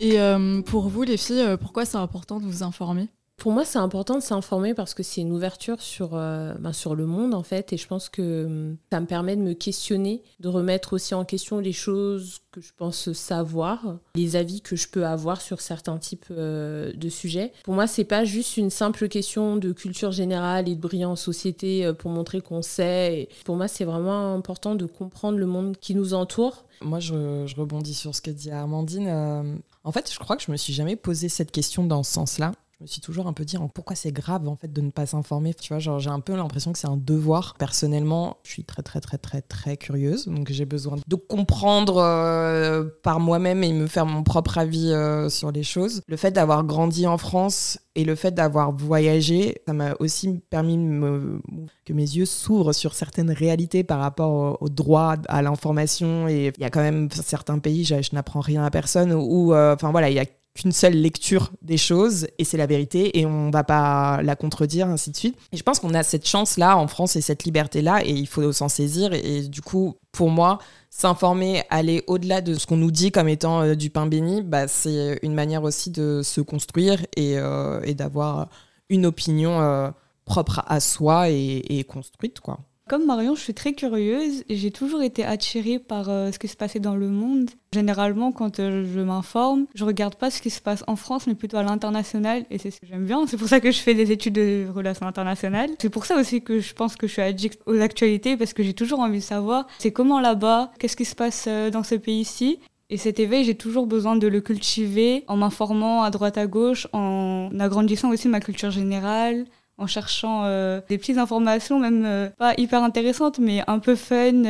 Et 0.00 0.18
pour 0.66 0.88
vous, 0.88 1.02
les 1.02 1.16
filles, 1.16 1.56
pourquoi 1.60 1.86
c'est 1.86 1.96
important 1.96 2.38
de 2.38 2.44
vous 2.44 2.62
informer? 2.62 3.08
Pour 3.36 3.52
moi, 3.52 3.64
c'est 3.64 3.78
important 3.78 4.14
de 4.14 4.22
s'informer 4.22 4.74
parce 4.74 4.94
que 4.94 5.02
c'est 5.02 5.20
une 5.20 5.32
ouverture 5.32 5.82
sur, 5.82 6.10
euh, 6.14 6.54
ben, 6.54 6.72
sur 6.72 6.94
le 6.94 7.04
monde, 7.04 7.34
en 7.34 7.42
fait. 7.42 7.72
Et 7.72 7.76
je 7.76 7.86
pense 7.86 8.08
que 8.08 8.46
hum, 8.46 8.76
ça 8.90 9.00
me 9.00 9.06
permet 9.06 9.36
de 9.36 9.42
me 9.42 9.54
questionner, 9.54 10.22
de 10.40 10.48
remettre 10.48 10.92
aussi 10.94 11.14
en 11.14 11.24
question 11.24 11.58
les 11.58 11.72
choses 11.72 12.38
que 12.52 12.60
je 12.60 12.72
pense 12.76 13.12
savoir, 13.12 13.98
les 14.14 14.36
avis 14.36 14.60
que 14.60 14.76
je 14.76 14.88
peux 14.88 15.04
avoir 15.04 15.40
sur 15.40 15.60
certains 15.60 15.98
types 15.98 16.26
euh, 16.30 16.92
de 16.94 17.08
sujets. 17.08 17.52
Pour 17.64 17.74
moi, 17.74 17.86
c'est 17.86 18.04
pas 18.04 18.24
juste 18.24 18.56
une 18.56 18.70
simple 18.70 19.08
question 19.08 19.56
de 19.56 19.72
culture 19.72 20.12
générale 20.12 20.68
et 20.68 20.76
de 20.76 20.80
briller 20.80 21.04
en 21.04 21.16
société 21.16 21.84
euh, 21.84 21.92
pour 21.92 22.12
montrer 22.12 22.40
qu'on 22.40 22.62
sait. 22.62 23.28
pour 23.44 23.56
moi, 23.56 23.66
c'est 23.66 23.84
vraiment 23.84 24.34
important 24.34 24.76
de 24.76 24.86
comprendre 24.86 25.38
le 25.38 25.46
monde 25.46 25.76
qui 25.76 25.94
nous 25.94 26.14
entoure. 26.14 26.64
Moi, 26.80 27.00
je, 27.00 27.54
rebondis 27.56 27.94
sur 27.94 28.14
ce 28.14 28.20
que 28.20 28.30
dit 28.30 28.50
Amandine. 28.50 29.58
en 29.84 29.92
fait, 29.92 30.10
je 30.12 30.18
crois 30.18 30.36
que 30.36 30.42
je 30.42 30.52
me 30.52 30.56
suis 30.56 30.72
jamais 30.72 30.96
posé 30.96 31.28
cette 31.28 31.50
question 31.50 31.84
dans 31.84 32.02
ce 32.02 32.12
sens-là 32.12 32.52
je 32.78 32.84
me 32.84 32.86
suis 32.86 33.00
toujours 33.00 33.26
un 33.26 33.32
peu 33.32 33.44
dit 33.44 33.56
pourquoi 33.72 33.94
c'est 33.94 34.12
grave 34.12 34.48
en 34.48 34.56
fait 34.56 34.72
de 34.72 34.80
ne 34.80 34.90
pas 34.90 35.06
s'informer. 35.06 35.54
Tu 35.54 35.68
vois, 35.68 35.78
genre 35.78 36.00
j'ai 36.00 36.10
un 36.10 36.20
peu 36.20 36.34
l'impression 36.34 36.72
que 36.72 36.78
c'est 36.78 36.88
un 36.88 36.96
devoir. 36.96 37.54
Personnellement, 37.58 38.38
je 38.42 38.50
suis 38.50 38.64
très 38.64 38.82
très 38.82 39.00
très 39.00 39.18
très 39.18 39.42
très 39.42 39.76
curieuse, 39.76 40.26
donc 40.26 40.50
j'ai 40.50 40.64
besoin 40.64 40.96
de 41.06 41.14
comprendre 41.14 41.98
euh, 41.98 42.84
par 43.02 43.20
moi-même 43.20 43.62
et 43.62 43.72
me 43.72 43.86
faire 43.86 44.06
mon 44.06 44.22
propre 44.22 44.58
avis 44.58 44.92
euh, 44.92 45.28
sur 45.28 45.52
les 45.52 45.62
choses. 45.62 46.02
Le 46.08 46.16
fait 46.16 46.32
d'avoir 46.32 46.64
grandi 46.64 47.06
en 47.06 47.18
France 47.18 47.78
et 47.94 48.04
le 48.04 48.16
fait 48.16 48.32
d'avoir 48.32 48.72
voyagé, 48.72 49.62
ça 49.66 49.72
m'a 49.72 49.94
aussi 50.00 50.40
permis 50.50 50.76
que 51.84 51.92
mes 51.92 52.02
yeux 52.02 52.26
s'ouvrent 52.26 52.72
sur 52.72 52.94
certaines 52.94 53.30
réalités 53.30 53.84
par 53.84 54.00
rapport 54.00 54.60
au, 54.60 54.68
droit 54.68 55.14
à 55.28 55.42
l'information. 55.42 56.26
Et 56.28 56.52
il 56.56 56.60
y 56.60 56.64
a 56.64 56.70
quand 56.70 56.80
même 56.80 57.08
certains 57.10 57.58
pays, 57.58 57.84
je, 57.84 57.94
n'apprends 58.12 58.40
rien 58.40 58.64
à 58.64 58.70
personne, 58.70 59.12
où, 59.12 59.54
euh, 59.54 59.74
enfin 59.74 59.90
voilà, 59.92 60.10
il 60.10 60.16
y 60.16 60.20
a 60.20 60.26
qu'une 60.54 60.72
seule 60.72 60.94
lecture 60.94 61.50
des 61.62 61.76
choses 61.76 62.28
et 62.38 62.44
c'est 62.44 62.56
la 62.56 62.66
vérité 62.66 63.18
et 63.18 63.26
on 63.26 63.50
va 63.50 63.64
pas 63.64 64.22
la 64.22 64.36
contredire 64.36 64.86
ainsi 64.86 65.10
de 65.10 65.16
suite. 65.16 65.36
Et 65.52 65.56
je 65.56 65.62
pense 65.62 65.80
qu'on 65.80 65.94
a 65.94 66.02
cette 66.02 66.26
chance 66.26 66.56
là 66.56 66.76
en 66.76 66.86
France 66.86 67.16
et 67.16 67.20
cette 67.20 67.44
liberté 67.44 67.82
là 67.82 68.04
et 68.04 68.10
il 68.10 68.28
faut 68.28 68.52
s'en 68.52 68.68
saisir 68.68 69.12
et, 69.12 69.42
du 69.42 69.60
coup 69.60 69.96
pour 70.12 70.30
moi 70.30 70.58
s'informer, 70.90 71.64
aller 71.70 72.04
au-delà 72.06 72.40
de 72.40 72.54
ce 72.54 72.66
qu'on 72.66 72.76
nous 72.76 72.92
dit 72.92 73.10
comme 73.10 73.28
étant 73.28 73.62
euh, 73.62 73.74
du 73.74 73.90
pain 73.90 74.06
béni, 74.06 74.42
bah, 74.42 74.68
c'est 74.68 75.18
une 75.22 75.34
manière 75.34 75.64
aussi 75.64 75.90
de 75.90 76.20
se 76.22 76.40
construire 76.40 77.04
et, 77.16 77.36
euh, 77.36 77.80
d'avoir 77.94 78.48
une 78.90 79.06
opinion 79.06 79.60
euh, 79.60 79.90
propre 80.24 80.62
à 80.68 80.78
soi 80.78 81.30
et 81.30 81.84
construite 81.88 82.38
quoi. 82.38 82.60
Comme 82.86 83.06
Marion, 83.06 83.34
je 83.34 83.40
suis 83.40 83.54
très 83.54 83.72
curieuse 83.72 84.44
et 84.50 84.56
j'ai 84.56 84.70
toujours 84.70 85.02
été 85.02 85.24
attirée 85.24 85.78
par 85.78 86.10
euh, 86.10 86.30
ce 86.32 86.38
qui 86.38 86.48
se 86.48 86.56
passait 86.56 86.80
dans 86.80 86.96
le 86.96 87.08
monde. 87.08 87.50
Généralement, 87.72 88.30
quand 88.30 88.60
euh, 88.60 88.84
je 88.84 89.00
m'informe, 89.00 89.64
je 89.74 89.86
regarde 89.86 90.16
pas 90.16 90.30
ce 90.30 90.42
qui 90.42 90.50
se 90.50 90.60
passe 90.60 90.84
en 90.86 90.94
France, 90.94 91.26
mais 91.26 91.34
plutôt 91.34 91.56
à 91.56 91.62
l'international 91.62 92.44
et 92.50 92.58
c'est 92.58 92.70
ce 92.70 92.82
que 92.82 92.86
j'aime 92.86 93.06
bien. 93.06 93.26
C'est 93.26 93.38
pour 93.38 93.48
ça 93.48 93.60
que 93.60 93.70
je 93.70 93.78
fais 93.78 93.94
des 93.94 94.12
études 94.12 94.34
de 94.34 94.66
relations 94.68 95.06
internationales. 95.06 95.70
C'est 95.78 95.88
pour 95.88 96.04
ça 96.04 96.20
aussi 96.20 96.42
que 96.42 96.60
je 96.60 96.74
pense 96.74 96.96
que 96.96 97.06
je 97.06 97.12
suis 97.12 97.22
addict 97.22 97.58
aux 97.64 97.80
actualités 97.80 98.36
parce 98.36 98.52
que 98.52 98.62
j'ai 98.62 98.74
toujours 98.74 99.00
envie 99.00 99.20
de 99.20 99.24
savoir 99.24 99.66
c'est 99.78 99.92
comment 99.92 100.20
là-bas, 100.20 100.70
qu'est-ce 100.78 100.96
qui 100.96 101.06
se 101.06 101.14
passe 101.14 101.46
euh, 101.48 101.70
dans 101.70 101.84
ce 101.84 101.94
pays-ci? 101.94 102.58
Et 102.90 102.98
cet 102.98 103.18
éveil, 103.18 103.44
j'ai 103.44 103.54
toujours 103.54 103.86
besoin 103.86 104.14
de 104.14 104.28
le 104.28 104.42
cultiver 104.42 105.24
en 105.26 105.38
m'informant 105.38 106.02
à 106.02 106.10
droite 106.10 106.36
à 106.36 106.46
gauche, 106.46 106.86
en 106.92 107.48
agrandissant 107.58 108.10
aussi 108.10 108.28
ma 108.28 108.40
culture 108.40 108.70
générale, 108.70 109.46
en 109.78 109.86
cherchant 109.86 110.44
des 110.88 110.98
petites 110.98 111.18
informations, 111.18 111.78
même 111.78 112.30
pas 112.38 112.54
hyper 112.56 112.82
intéressantes, 112.82 113.38
mais 113.38 113.62
un 113.66 113.78
peu 113.78 113.96
fun. 113.96 114.42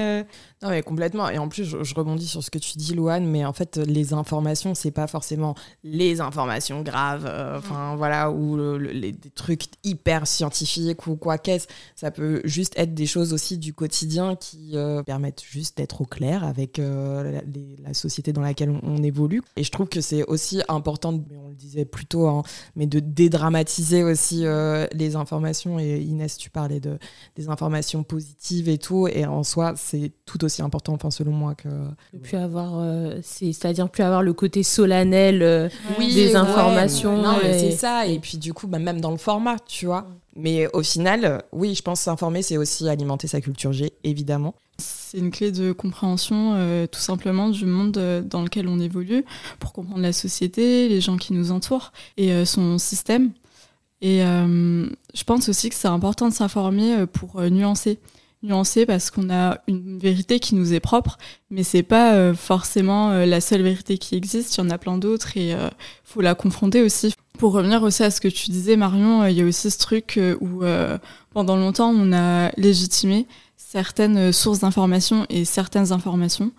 Non, 0.64 0.70
mais 0.70 0.82
complètement. 0.82 1.28
Et 1.28 1.36
en 1.36 1.48
plus, 1.50 1.64
je, 1.64 1.94
rebondis 1.94 2.26
sur 2.26 2.42
ce 2.42 2.50
que 2.50 2.56
tu 2.56 2.78
dis, 2.78 2.94
Louane, 2.94 3.26
mais 3.26 3.44
en 3.44 3.52
fait, 3.52 3.76
les 3.76 4.14
informations, 4.14 4.74
c'est 4.74 4.90
pas 4.90 5.06
forcément 5.06 5.54
les 5.82 6.22
informations 6.22 6.80
graves, 6.80 7.26
euh, 7.26 7.58
enfin, 7.58 7.96
voilà, 7.96 8.30
ou 8.30 8.78
les, 8.78 9.12
des 9.12 9.28
trucs 9.28 9.64
hyper 9.84 10.26
scientifiques 10.26 11.06
ou 11.06 11.16
quoi 11.16 11.36
qu'est-ce. 11.36 11.66
Ça 11.96 12.10
peut 12.10 12.40
juste 12.44 12.72
être 12.78 12.94
des 12.94 13.04
choses 13.04 13.34
aussi 13.34 13.58
du 13.58 13.74
quotidien 13.74 14.36
qui 14.36 14.70
euh, 14.72 15.02
permettent 15.02 15.42
juste 15.46 15.76
d'être 15.76 16.00
au 16.00 16.06
clair 16.06 16.44
avec 16.44 16.78
euh, 16.78 17.42
la, 17.82 17.92
société 17.92 18.32
dans 18.32 18.40
laquelle 18.40 18.70
on, 18.70 19.02
évolue. 19.02 19.42
Et 19.56 19.64
je 19.64 19.70
trouve 19.70 19.90
que 19.90 20.00
c'est 20.00 20.24
aussi 20.24 20.62
important, 20.68 21.12
mais 21.12 21.36
on 21.36 21.50
le 21.50 21.54
disait 21.54 21.84
plus 21.84 22.06
tôt, 22.06 22.26
hein, 22.26 22.42
mais 22.74 22.86
de 22.86 23.00
dédramatiser 23.00 24.02
aussi 24.02 24.46
les 24.92 25.14
informations. 25.14 25.78
Et 25.78 26.00
Inès, 26.00 26.38
tu 26.38 26.48
parlais 26.48 26.80
de, 26.80 26.98
des 27.36 27.50
informations 27.50 28.02
positives 28.02 28.70
et 28.70 28.78
tout. 28.78 29.08
Et 29.08 29.26
en 29.26 29.42
soi, 29.42 29.74
c'est 29.76 30.10
tout 30.24 30.42
aussi 30.42 30.53
important, 30.62 30.94
enfin, 30.94 31.10
selon 31.10 31.32
moi. 31.32 31.54
que 31.54 31.68
plus 32.22 32.36
avoir, 32.36 32.78
euh, 32.78 33.18
c'est-à-dire 33.22 33.88
plus 33.88 34.02
avoir 34.02 34.22
le 34.22 34.32
côté 34.32 34.62
solennel 34.62 35.42
euh, 35.42 35.68
des 35.98 36.36
informations. 36.36 37.20
Non, 37.20 37.36
c'est 37.42 37.72
ça. 37.72 38.06
Et 38.06 38.18
puis, 38.18 38.38
du 38.38 38.52
coup, 38.52 38.66
bah, 38.66 38.78
même 38.78 39.00
dans 39.00 39.10
le 39.10 39.16
format, 39.16 39.58
tu 39.58 39.86
vois. 39.86 40.06
Mais 40.36 40.68
au 40.72 40.82
final, 40.82 41.42
oui, 41.52 41.74
je 41.74 41.82
pense 41.82 42.00
s'informer, 42.00 42.42
c'est 42.42 42.56
aussi 42.56 42.88
alimenter 42.88 43.28
sa 43.28 43.40
culture 43.40 43.72
G, 43.72 43.92
évidemment. 44.02 44.54
C'est 44.78 45.18
une 45.18 45.30
clé 45.30 45.52
de 45.52 45.70
compréhension 45.70 46.54
euh, 46.56 46.88
tout 46.88 46.98
simplement 46.98 47.48
du 47.48 47.66
monde 47.66 47.92
dans 48.28 48.42
lequel 48.42 48.66
on 48.66 48.80
évolue 48.80 49.24
pour 49.60 49.72
comprendre 49.72 50.00
la 50.00 50.12
société, 50.12 50.88
les 50.88 51.00
gens 51.00 51.16
qui 51.16 51.32
nous 51.32 51.52
entourent 51.52 51.92
et 52.16 52.44
son 52.44 52.78
système. 52.78 53.30
Et 54.00 54.18
je 54.18 55.24
pense 55.24 55.48
aussi 55.48 55.68
que 55.68 55.76
c'est 55.76 55.86
important 55.86 56.28
de 56.28 56.34
s'informer 56.34 57.06
pour 57.06 57.40
nuancer 57.42 58.00
parce 58.86 59.10
qu'on 59.10 59.30
a 59.30 59.58
une 59.68 59.98
vérité 59.98 60.38
qui 60.38 60.54
nous 60.54 60.74
est 60.74 60.80
propre, 60.80 61.18
mais 61.50 61.62
c'est 61.62 61.82
pas 61.82 62.14
euh, 62.14 62.34
forcément 62.34 63.10
euh, 63.10 63.26
la 63.26 63.40
seule 63.40 63.62
vérité 63.62 63.98
qui 63.98 64.16
existe. 64.16 64.56
Il 64.56 64.60
y 64.60 64.64
en 64.64 64.70
a 64.70 64.78
plein 64.78 64.98
d'autres 64.98 65.36
et 65.36 65.54
euh, 65.54 65.68
faut 66.04 66.20
la 66.20 66.34
confronter 66.34 66.82
aussi. 66.82 67.14
Pour 67.38 67.52
revenir 67.52 67.82
aussi 67.82 68.02
à 68.02 68.10
ce 68.10 68.20
que 68.20 68.28
tu 68.28 68.50
disais, 68.50 68.76
Marion, 68.76 69.26
il 69.26 69.36
y 69.36 69.42
a 69.42 69.44
aussi 69.44 69.70
ce 69.70 69.78
truc 69.78 70.20
où 70.40 70.62
pendant 71.32 71.56
longtemps 71.56 71.90
on 71.90 72.12
a 72.12 72.52
légitimé 72.56 73.26
certaines 73.56 74.32
sources 74.32 74.60
d'informations 74.60 75.26
et 75.30 75.44
certaines 75.44 75.90
informations. 75.90 76.52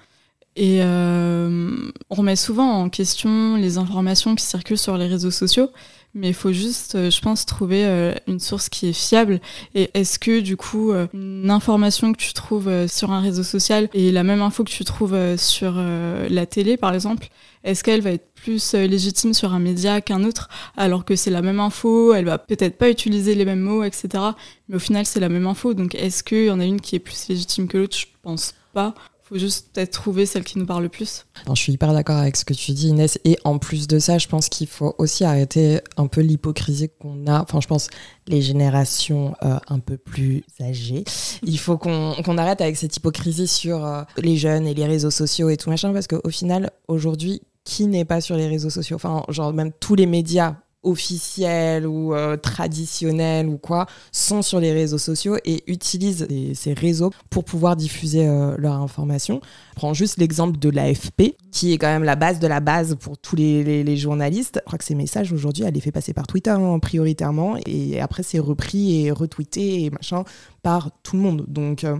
Et 0.57 0.81
on 0.83 1.91
remet 2.09 2.35
souvent 2.35 2.69
en 2.69 2.89
question 2.89 3.55
les 3.55 3.77
informations 3.77 4.35
qui 4.35 4.43
circulent 4.43 4.77
sur 4.77 4.97
les 4.97 5.07
réseaux 5.07 5.31
sociaux, 5.31 5.69
mais 6.15 6.29
il 6.29 6.33
faut 6.33 6.53
juste, 6.53 6.95
euh, 6.95 7.11
je 7.11 7.21
pense, 7.21 7.45
trouver 7.45 7.85
euh, 7.85 8.13
une 8.25 8.39
source 8.39 8.69
qui 8.69 8.87
est 8.87 8.93
fiable. 8.93 9.41
Et 9.75 9.91
est-ce 9.93 10.17
que, 10.17 10.39
du 10.39 10.55
coup, 10.55 10.91
euh, 10.91 11.07
une 11.13 11.51
information 11.51 12.13
que 12.13 12.17
tu 12.17 12.33
trouves 12.33 12.87
sur 12.87 13.11
un 13.11 13.19
réseau 13.19 13.43
social 13.43 13.89
et 13.93 14.11
la 14.11 14.23
même 14.23 14.41
info 14.41 14.63
que 14.63 14.71
tu 14.71 14.85
trouves 14.85 15.35
sur 15.37 15.75
la 15.75 16.45
télé, 16.45 16.77
par 16.77 16.93
exemple, 16.93 17.27
est-ce 17.63 17.83
qu'elle 17.83 18.01
va 18.01 18.11
être 18.11 18.27
plus 18.35 18.73
légitime 18.73 19.33
sur 19.33 19.53
un 19.53 19.59
média 19.59 19.99
qu'un 19.99 20.23
autre, 20.23 20.49
alors 20.77 21.03
que 21.03 21.15
c'est 21.15 21.31
la 21.31 21.41
même 21.41 21.59
info, 21.59 22.13
elle 22.13 22.25
va 22.25 22.37
peut-être 22.37 22.77
pas 22.77 22.89
utiliser 22.89 23.35
les 23.35 23.43
mêmes 23.43 23.59
mots, 23.59 23.83
etc. 23.83 24.23
Mais 24.69 24.75
au 24.75 24.79
final, 24.79 25.05
c'est 25.05 25.19
la 25.19 25.29
même 25.29 25.47
info. 25.47 25.73
Donc, 25.73 25.95
est-ce 25.95 26.23
qu'il 26.23 26.45
y 26.45 26.51
en 26.51 26.59
a 26.59 26.65
une 26.65 26.79
qui 26.79 26.95
est 26.95 26.99
plus 26.99 27.27
légitime 27.27 27.67
que 27.67 27.77
l'autre? 27.77 27.97
Je 27.97 28.05
pense 28.21 28.53
pas 28.73 28.93
juste 29.37 29.69
peut-être 29.73 29.91
trouver 29.91 30.25
celle 30.25 30.43
qui 30.43 30.57
nous 30.57 30.65
parle 30.65 30.83
le 30.83 30.89
plus. 30.89 31.25
je 31.47 31.53
suis 31.55 31.73
hyper 31.73 31.93
d'accord 31.93 32.17
avec 32.17 32.35
ce 32.35 32.45
que 32.45 32.53
tu 32.53 32.71
dis, 32.71 32.89
Inès. 32.89 33.19
Et 33.23 33.37
en 33.43 33.57
plus 33.57 33.87
de 33.87 33.99
ça, 33.99 34.17
je 34.17 34.27
pense 34.27 34.49
qu'il 34.49 34.67
faut 34.67 34.95
aussi 34.97 35.23
arrêter 35.23 35.79
un 35.97 36.07
peu 36.07 36.21
l'hypocrisie 36.21 36.89
qu'on 36.99 37.27
a. 37.27 37.41
Enfin, 37.41 37.61
je 37.61 37.67
pense 37.67 37.89
les 38.27 38.41
générations 38.41 39.35
euh, 39.43 39.57
un 39.67 39.79
peu 39.79 39.97
plus 39.97 40.43
âgées. 40.61 41.03
Il 41.43 41.59
faut 41.59 41.77
qu'on 41.77 42.37
arrête 42.37 42.61
avec 42.61 42.77
cette 42.77 42.95
hypocrisie 42.95 43.47
sur 43.47 43.85
euh, 43.85 44.03
les 44.17 44.37
jeunes 44.37 44.67
et 44.67 44.73
les 44.73 44.85
réseaux 44.85 45.11
sociaux 45.11 45.49
et 45.49 45.57
tout 45.57 45.69
machin, 45.69 45.93
parce 45.93 46.07
qu'au 46.07 46.29
final, 46.29 46.71
aujourd'hui, 46.87 47.41
qui 47.63 47.87
n'est 47.87 48.05
pas 48.05 48.21
sur 48.21 48.37
les 48.37 48.47
réseaux 48.47 48.69
sociaux? 48.69 48.95
Enfin, 48.95 49.23
genre, 49.29 49.51
même 49.51 49.71
tous 49.79 49.95
les 49.95 50.05
médias 50.05 50.55
officiels 50.85 51.85
ou 51.85 52.13
euh, 52.13 52.37
traditionnels 52.37 53.47
ou 53.47 53.57
quoi 53.57 53.87
sont 54.11 54.41
sur 54.41 54.59
les 54.59 54.71
réseaux 54.71 54.97
sociaux 54.97 55.35
et 55.43 55.63
utilisent 55.67 56.27
ces 56.53 56.73
réseaux 56.73 57.11
pour 57.29 57.43
pouvoir 57.43 57.75
diffuser 57.75 58.27
euh, 58.27 58.55
leur 58.57 58.73
information. 58.73 59.41
Prends 59.75 59.93
juste 59.93 60.17
l'exemple 60.17 60.57
de 60.57 60.69
l'AFP, 60.69 61.35
qui 61.51 61.73
est 61.73 61.77
quand 61.77 61.87
même 61.87 62.03
la 62.03 62.15
base 62.15 62.39
de 62.39 62.47
la 62.47 62.59
base 62.59 62.95
pour 62.95 63.17
tous 63.17 63.35
les, 63.35 63.97
journalistes. 63.97 64.59
Je 64.63 64.65
crois 64.65 64.77
que 64.77 64.83
ces 64.83 64.95
messages 64.95 65.31
aujourd'hui, 65.31 65.63
elle 65.63 65.73
les 65.73 65.79
fait 65.79 65.91
passer 65.91 66.13
par 66.13 66.27
Twitter 66.27 66.51
hein, 66.51 66.79
prioritairement 66.79 67.55
et 67.65 67.99
après 68.01 68.23
c'est 68.23 68.39
repris 68.39 69.05
et 69.05 69.11
retweeté 69.11 69.83
et 69.83 69.89
machin 69.89 70.23
par 70.63 70.91
tout 71.01 71.15
le 71.15 71.21
monde. 71.21 71.45
Donc 71.47 71.83
euh, 71.83 71.97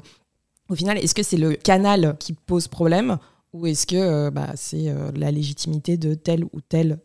au 0.70 0.76
final, 0.76 0.98
est-ce 0.98 1.16
que 1.16 1.24
c'est 1.24 1.38
le 1.38 1.54
canal 1.54 2.16
qui 2.20 2.34
pose 2.34 2.68
problème 2.68 3.18
ou 3.54 3.66
est-ce 3.66 3.88
que 3.88 4.30
bah, 4.30 4.50
c'est 4.56 4.94
la 5.16 5.32
légitimité 5.32 5.96
de 5.96 6.14
tel 6.14 6.44
ou 6.44 6.60
tel 6.68 7.00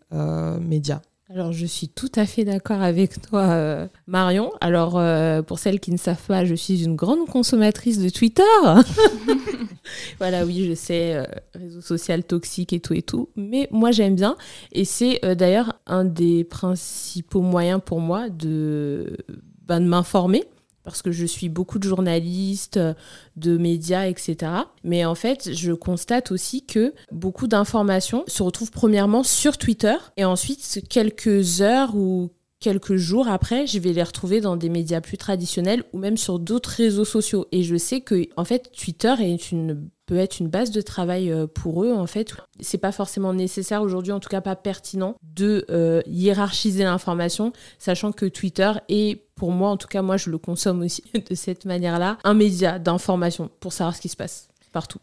média? 0.60 1.00
Alors, 1.32 1.52
je 1.52 1.64
suis 1.64 1.88
tout 1.88 2.10
à 2.16 2.26
fait 2.26 2.44
d'accord 2.44 2.82
avec 2.82 3.22
toi, 3.22 3.42
euh, 3.50 3.86
Marion. 4.08 4.50
Alors, 4.60 4.98
euh, 4.98 5.42
pour 5.42 5.60
celles 5.60 5.78
qui 5.78 5.92
ne 5.92 5.96
savent 5.96 6.26
pas, 6.26 6.44
je 6.44 6.56
suis 6.56 6.82
une 6.82 6.96
grande 6.96 7.28
consommatrice 7.28 8.00
de 8.00 8.08
Twitter. 8.08 8.42
voilà, 10.18 10.44
oui, 10.44 10.66
je 10.68 10.74
sais, 10.74 11.14
euh, 11.14 11.24
réseau 11.54 11.82
social 11.82 12.24
toxique 12.24 12.72
et 12.72 12.80
tout 12.80 12.94
et 12.94 13.02
tout. 13.02 13.28
Mais 13.36 13.68
moi, 13.70 13.92
j'aime 13.92 14.16
bien. 14.16 14.36
Et 14.72 14.84
c'est 14.84 15.20
d'ailleurs 15.36 15.78
un 15.86 16.04
des 16.04 16.42
principaux 16.42 17.42
moyens 17.42 17.80
pour 17.84 18.00
moi 18.00 18.28
de, 18.28 19.16
ben, 19.68 19.80
de 19.80 19.86
m'informer 19.86 20.44
parce 20.82 21.02
que 21.02 21.12
je 21.12 21.26
suis 21.26 21.48
beaucoup 21.48 21.78
de 21.78 21.88
journalistes, 21.88 22.80
de 23.36 23.56
médias, 23.58 24.06
etc. 24.06 24.52
Mais 24.84 25.04
en 25.04 25.14
fait, 25.14 25.50
je 25.52 25.72
constate 25.72 26.32
aussi 26.32 26.64
que 26.64 26.94
beaucoup 27.12 27.46
d'informations 27.46 28.24
se 28.26 28.42
retrouvent 28.42 28.70
premièrement 28.70 29.22
sur 29.22 29.58
Twitter 29.58 29.94
et 30.16 30.24
ensuite 30.24 30.84
quelques 30.88 31.60
heures 31.60 31.94
ou 31.94 32.30
quelques 32.60 32.96
jours 32.96 33.26
après, 33.28 33.66
je 33.66 33.78
vais 33.78 33.92
les 33.92 34.02
retrouver 34.02 34.40
dans 34.40 34.56
des 34.56 34.68
médias 34.68 35.00
plus 35.00 35.16
traditionnels 35.16 35.82
ou 35.92 35.98
même 35.98 36.16
sur 36.16 36.38
d'autres 36.38 36.70
réseaux 36.70 37.06
sociaux. 37.06 37.46
Et 37.52 37.62
je 37.62 37.76
sais 37.76 38.02
que, 38.02 38.28
en 38.36 38.44
fait, 38.44 38.70
Twitter 38.72 39.14
est 39.20 39.50
une, 39.50 39.88
peut 40.10 40.18
être 40.18 40.40
une 40.40 40.48
base 40.48 40.72
de 40.72 40.80
travail 40.80 41.30
euh, 41.30 41.46
pour 41.46 41.84
eux. 41.84 41.92
En 41.92 42.08
fait, 42.08 42.34
c'est 42.58 42.78
pas 42.78 42.90
forcément 42.90 43.32
nécessaire 43.32 43.80
aujourd'hui, 43.80 44.10
en 44.12 44.18
tout 44.18 44.28
cas 44.28 44.40
pas 44.40 44.56
pertinent, 44.56 45.14
de 45.22 45.64
euh, 45.70 46.02
hiérarchiser 46.08 46.82
l'information, 46.82 47.52
sachant 47.78 48.10
que 48.10 48.26
Twitter 48.26 48.72
est, 48.88 49.22
pour 49.36 49.52
moi, 49.52 49.70
en 49.70 49.76
tout 49.76 49.86
cas, 49.86 50.02
moi, 50.02 50.16
je 50.16 50.28
le 50.28 50.38
consomme 50.38 50.82
aussi 50.82 51.04
de 51.30 51.34
cette 51.36 51.64
manière-là, 51.64 52.18
un 52.24 52.34
média 52.34 52.80
d'information 52.80 53.52
pour 53.60 53.72
savoir 53.72 53.94
ce 53.94 54.00
qui 54.00 54.08
se 54.08 54.16
passe 54.16 54.48
partout. 54.72 54.98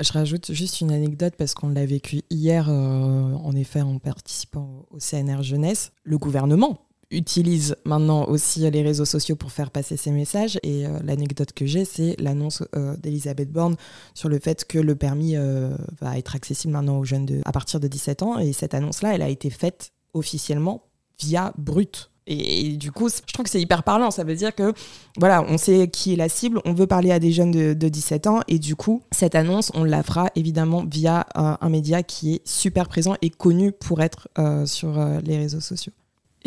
Je 0.00 0.12
rajoute 0.12 0.50
juste 0.50 0.80
une 0.80 0.90
anecdote 0.90 1.34
parce 1.38 1.54
qu'on 1.54 1.68
l'a 1.68 1.86
vécu 1.86 2.22
hier, 2.28 2.68
euh, 2.68 2.72
en 2.72 3.54
effet, 3.54 3.80
en 3.80 4.00
participant 4.00 4.86
au 4.90 4.98
CNR 4.98 5.44
Jeunesse. 5.44 5.92
Le 6.02 6.18
gouvernement 6.18 6.80
utilise 7.10 7.76
maintenant 7.84 8.26
aussi 8.26 8.70
les 8.70 8.82
réseaux 8.82 9.04
sociaux 9.04 9.36
pour 9.36 9.52
faire 9.52 9.70
passer 9.70 9.96
ses 9.96 10.10
messages. 10.10 10.58
Et 10.62 10.86
euh, 10.86 10.98
l'anecdote 11.02 11.52
que 11.52 11.66
j'ai, 11.66 11.84
c'est 11.84 12.16
l'annonce 12.18 12.62
euh, 12.76 12.96
d'Elisabeth 12.96 13.50
Borne 13.50 13.76
sur 14.14 14.28
le 14.28 14.38
fait 14.38 14.64
que 14.64 14.78
le 14.78 14.94
permis 14.94 15.36
euh, 15.36 15.74
va 16.00 16.18
être 16.18 16.36
accessible 16.36 16.72
maintenant 16.72 16.98
aux 16.98 17.04
jeunes 17.04 17.26
de, 17.26 17.40
à 17.44 17.52
partir 17.52 17.80
de 17.80 17.88
17 17.88 18.22
ans. 18.22 18.38
Et 18.38 18.52
cette 18.52 18.74
annonce-là, 18.74 19.14
elle 19.14 19.22
a 19.22 19.28
été 19.28 19.50
faite 19.50 19.92
officiellement 20.12 20.82
via 21.20 21.52
Brut. 21.56 22.10
Et, 22.30 22.76
du 22.76 22.92
coup, 22.92 23.08
je 23.08 23.32
trouve 23.32 23.44
que 23.44 23.50
c'est 23.50 23.60
hyper 23.60 23.82
parlant. 23.82 24.10
Ça 24.10 24.22
veut 24.22 24.34
dire 24.34 24.54
que, 24.54 24.74
voilà, 25.16 25.42
on 25.48 25.56
sait 25.56 25.88
qui 25.88 26.12
est 26.12 26.16
la 26.16 26.28
cible, 26.28 26.60
on 26.66 26.74
veut 26.74 26.86
parler 26.86 27.10
à 27.10 27.18
des 27.18 27.32
jeunes 27.32 27.52
de, 27.52 27.88
17 27.88 28.26
ans. 28.26 28.40
Et 28.48 28.58
du 28.58 28.76
coup, 28.76 29.02
cette 29.12 29.34
annonce, 29.34 29.72
on 29.72 29.82
la 29.82 30.02
fera 30.02 30.28
évidemment 30.34 30.84
via 30.84 31.24
un 31.34 31.68
média 31.70 32.02
qui 32.02 32.34
est 32.34 32.46
super 32.46 32.86
présent 32.86 33.14
et 33.22 33.30
connu 33.30 33.72
pour 33.72 34.02
être 34.02 34.28
sur 34.66 35.02
les 35.24 35.38
réseaux 35.38 35.60
sociaux. 35.60 35.94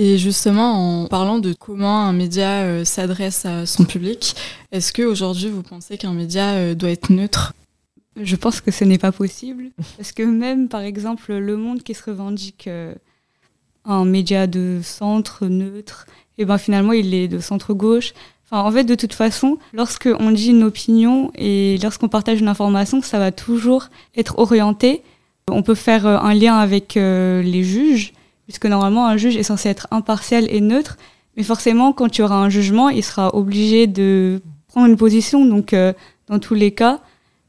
Et 0.03 0.17
justement, 0.17 1.03
en 1.03 1.05
parlant 1.05 1.37
de 1.37 1.53
comment 1.53 2.07
un 2.07 2.11
média 2.11 2.63
euh, 2.63 2.83
s'adresse 2.83 3.45
à 3.45 3.67
son 3.67 3.85
public, 3.85 4.33
est-ce 4.71 4.91
qu'aujourd'hui 4.93 5.49
vous 5.49 5.61
pensez 5.61 5.95
qu'un 5.99 6.13
média 6.13 6.53
euh, 6.53 6.73
doit 6.73 6.89
être 6.89 7.11
neutre? 7.11 7.53
Je 8.19 8.35
pense 8.35 8.61
que 8.61 8.71
ce 8.71 8.83
n'est 8.83 8.97
pas 8.97 9.11
possible. 9.11 9.65
Parce 9.97 10.11
que 10.11 10.23
même, 10.23 10.69
par 10.69 10.81
exemple, 10.81 11.31
Le 11.31 11.55
Monde 11.55 11.83
qui 11.83 11.93
se 11.93 12.09
revendique 12.09 12.65
euh, 12.65 12.95
un 13.85 14.03
média 14.03 14.47
de 14.47 14.79
centre 14.83 15.45
neutre, 15.45 16.07
et 16.39 16.41
eh 16.41 16.45
ben 16.45 16.57
finalement 16.57 16.93
il 16.93 17.13
est 17.13 17.27
de 17.27 17.37
centre-gauche. 17.37 18.13
Enfin, 18.49 18.63
en 18.63 18.71
fait, 18.71 18.85
de 18.85 18.95
toute 18.95 19.13
façon, 19.13 19.59
lorsqu'on 19.71 20.31
dit 20.31 20.49
une 20.49 20.63
opinion 20.63 21.31
et 21.35 21.77
lorsqu'on 21.83 22.09
partage 22.09 22.39
une 22.39 22.47
information, 22.47 23.03
ça 23.03 23.19
va 23.19 23.31
toujours 23.31 23.89
être 24.17 24.39
orienté. 24.39 25.03
On 25.47 25.61
peut 25.61 25.75
faire 25.75 26.07
un 26.07 26.33
lien 26.33 26.57
avec 26.57 26.95
les 26.95 27.63
juges 27.63 28.13
puisque 28.51 28.65
normalement 28.65 29.07
un 29.07 29.15
juge 29.15 29.37
est 29.37 29.43
censé 29.43 29.69
être 29.69 29.87
impartial 29.91 30.45
et 30.49 30.59
neutre, 30.59 30.97
mais 31.37 31.43
forcément 31.43 31.93
quand 31.93 32.09
tu 32.09 32.21
auras 32.21 32.35
un 32.35 32.49
jugement, 32.49 32.89
il 32.89 33.01
sera 33.01 33.33
obligé 33.33 33.87
de 33.87 34.41
prendre 34.67 34.87
une 34.87 34.97
position. 34.97 35.45
Donc 35.45 35.71
euh, 35.71 35.93
dans 36.27 36.37
tous 36.37 36.53
les 36.53 36.71
cas, 36.71 36.99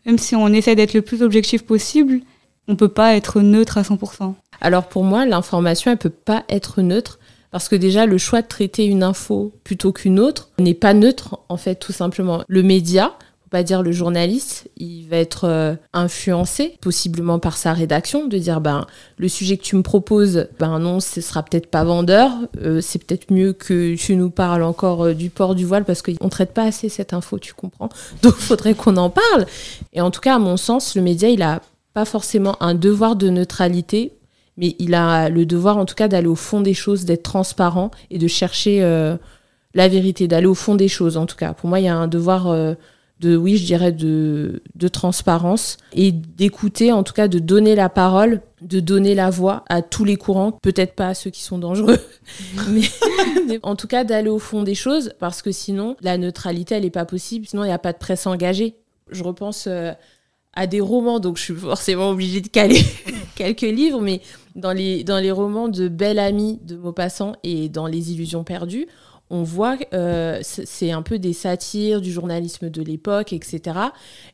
même 0.07 0.17
si 0.17 0.37
on 0.37 0.47
essaie 0.47 0.77
d'être 0.77 0.95
le 0.95 1.03
plus 1.03 1.23
objectif 1.23 1.65
possible, 1.65 2.21
on 2.69 2.77
peut 2.77 2.89
pas 2.89 3.17
être 3.17 3.41
neutre 3.41 3.79
à 3.79 3.83
100%. 3.83 4.35
Alors 4.61 4.87
pour 4.87 5.03
moi, 5.03 5.27
l'information, 5.27 5.91
elle 5.91 5.99
peut 5.99 6.09
pas 6.09 6.45
être 6.49 6.83
neutre 6.83 7.19
Parce 7.51 7.69
que 7.69 7.75
déjà, 7.75 8.07
le 8.07 8.17
choix 8.17 8.41
de 8.41 8.47
traiter 8.47 8.87
une 8.87 9.03
info 9.03 9.53
plutôt 9.65 9.93
qu'une 9.93 10.21
autre 10.21 10.51
n'est 10.61 10.73
pas 10.73 10.95
neutre, 10.95 11.41
en 11.49 11.57
fait, 11.57 11.75
tout 11.75 11.91
simplement. 11.91 12.45
Le 12.47 12.63
média, 12.63 13.15
pas 13.53 13.63
dire 13.63 13.83
le 13.83 13.93
journaliste, 13.93 14.71
il 14.79 15.07
va 15.09 15.19
être 15.19 15.45
euh, 15.45 15.75
influencé 15.93 16.79
possiblement 16.81 17.39
par 17.39 17.59
sa 17.59 17.75
rédaction, 17.75 18.27
de 18.27 18.39
dire 18.39 18.63
ben 18.63 18.87
le 19.19 19.29
sujet 19.29 19.59
que 19.59 19.63
tu 19.63 19.77
me 19.77 19.83
proposes, 19.83 20.49
ben 20.59 20.79
non, 20.79 21.01
ce 21.01 21.21
sera 21.21 21.43
peut-être 21.43 21.67
pas 21.67 21.85
vendeur, 21.85 22.31
euh, 22.63 22.81
c'est 22.81 22.99
peut-être 22.99 23.31
mieux 23.31 23.53
que 23.53 23.95
tu 23.95 24.17
nous 24.17 24.31
parles 24.31 24.63
encore 24.63 25.05
euh, 25.05 25.15
du 25.15 25.29
port 25.29 25.55
du 25.55 25.67
voile 25.67 25.85
parce 25.85 26.01
qu'on 26.01 26.31
traite 26.31 26.55
pas 26.55 26.65
assez 26.65 26.89
cette 26.89 27.13
info, 27.13 27.39
tu 27.39 27.53
comprends? 27.53 27.91
Donc 28.23 28.37
faudrait 28.37 28.73
qu'on 28.73 28.97
en 28.97 29.11
parle. 29.11 29.45
Et 29.93 30.01
en 30.01 30.11
tout 30.11 30.23
cas, 30.23 30.37
à 30.37 30.39
mon 30.39 30.57
sens, 30.57 30.97
le 30.97 31.03
média, 31.03 31.29
il 31.29 31.43
a 31.43 31.61
pas 31.93 32.07
forcément 32.07 32.57
un 32.63 32.75
devoir 32.75 33.17
de 33.17 33.29
neutralité, 33.29 34.15
mais 34.57 34.77
il 34.79 34.95
a 34.95 35.29
le 35.29 35.45
devoir 35.45 35.77
en 35.77 35.85
tout 35.85 35.95
cas 35.95 36.09
d'aller 36.09 36.27
au 36.27 36.37
fond 36.37 36.63
des 36.63 36.75
choses, 36.75 37.05
d'être 37.05 37.23
transparent 37.23 37.91
et 38.11 38.17
de 38.17 38.29
chercher 38.29 38.81
la 39.75 39.89
vérité, 39.89 40.27
d'aller 40.27 40.47
au 40.47 40.55
fond 40.55 40.75
des 40.75 40.89
choses 40.89 41.19
en 41.19 41.27
tout 41.27 41.37
cas. 41.37 41.53
Pour 41.53 41.69
moi, 41.69 41.81
il 41.81 41.85
y 41.85 41.89
a 41.89 41.95
un 41.95 42.09
devoir 42.09 42.75
de, 43.23 43.37
oui, 43.37 43.57
je 43.57 43.65
dirais, 43.65 43.93
de, 43.93 44.63
de 44.75 44.89
transparence 44.89 45.77
et 45.93 46.11
d'écouter, 46.11 46.93
en 46.93 47.05
tout 47.05 47.13
cas, 47.13 47.29
de 47.29 47.39
donner 47.39 47.77
la 47.77 47.89
parole, 47.89 48.43
de 48.61 48.81
donner 48.81 49.15
la 49.15 49.31
voix 49.31 49.65
à 49.69 49.81
tous 49.81 50.05
les 50.05 50.17
courants, 50.17 50.53
peut-être 50.61 50.95
pas 50.95 51.09
à 51.09 51.15
ceux 51.15 51.31
qui 51.31 51.43
sont 51.43 51.59
dangereux, 51.59 51.99
mais, 52.69 52.83
en 53.63 53.77
tout 53.77 53.87
cas 53.87 54.03
d'aller 54.03 54.29
au 54.29 54.41
fond 54.41 54.65
des 54.65 54.75
choses, 54.75 55.13
parce 55.21 55.41
que 55.41 55.53
sinon, 55.53 55.97
la 56.01 56.19
neutralité, 56.19 56.75
elle 56.75 56.83
n'est 56.83 56.91
pas 56.91 57.05
possible, 57.05 57.47
sinon 57.47 57.63
il 57.63 57.69
n'y 57.69 57.73
a 57.73 57.79
pas 57.79 57.93
de 57.93 57.99
presse 57.99 58.27
engagée. 58.27 58.75
Je 59.09 59.23
repense 59.23 59.67
euh, 59.69 59.93
à 60.53 60.67
des 60.67 60.81
romans, 60.81 61.21
donc 61.21 61.37
je 61.37 61.43
suis 61.43 61.55
forcément 61.55 62.11
obligée 62.11 62.41
de 62.41 62.49
caler 62.49 62.83
quelques 63.37 63.61
livres, 63.61 64.01
mais 64.01 64.21
dans 64.57 64.73
les, 64.73 65.05
dans 65.05 65.19
les 65.19 65.31
romans 65.31 65.69
de 65.69 65.87
Belle 65.87 66.19
Amie 66.19 66.59
de 66.65 66.77
Maupassant 66.77 67.37
et 67.45 67.69
dans 67.69 67.87
Les 67.87 68.13
Illusions 68.13 68.43
perdues, 68.43 68.89
on 69.33 69.45
voit, 69.45 69.79
euh, 69.95 70.41
c'est 70.43 70.93
un 70.93 71.01
peu 71.01 71.19
des 71.19 71.33
satires 71.33 72.03
du 72.03 72.13
journalisme 72.13 72.69
de 72.69 72.83
l'époque, 72.83 73.33
etc. 73.33 73.79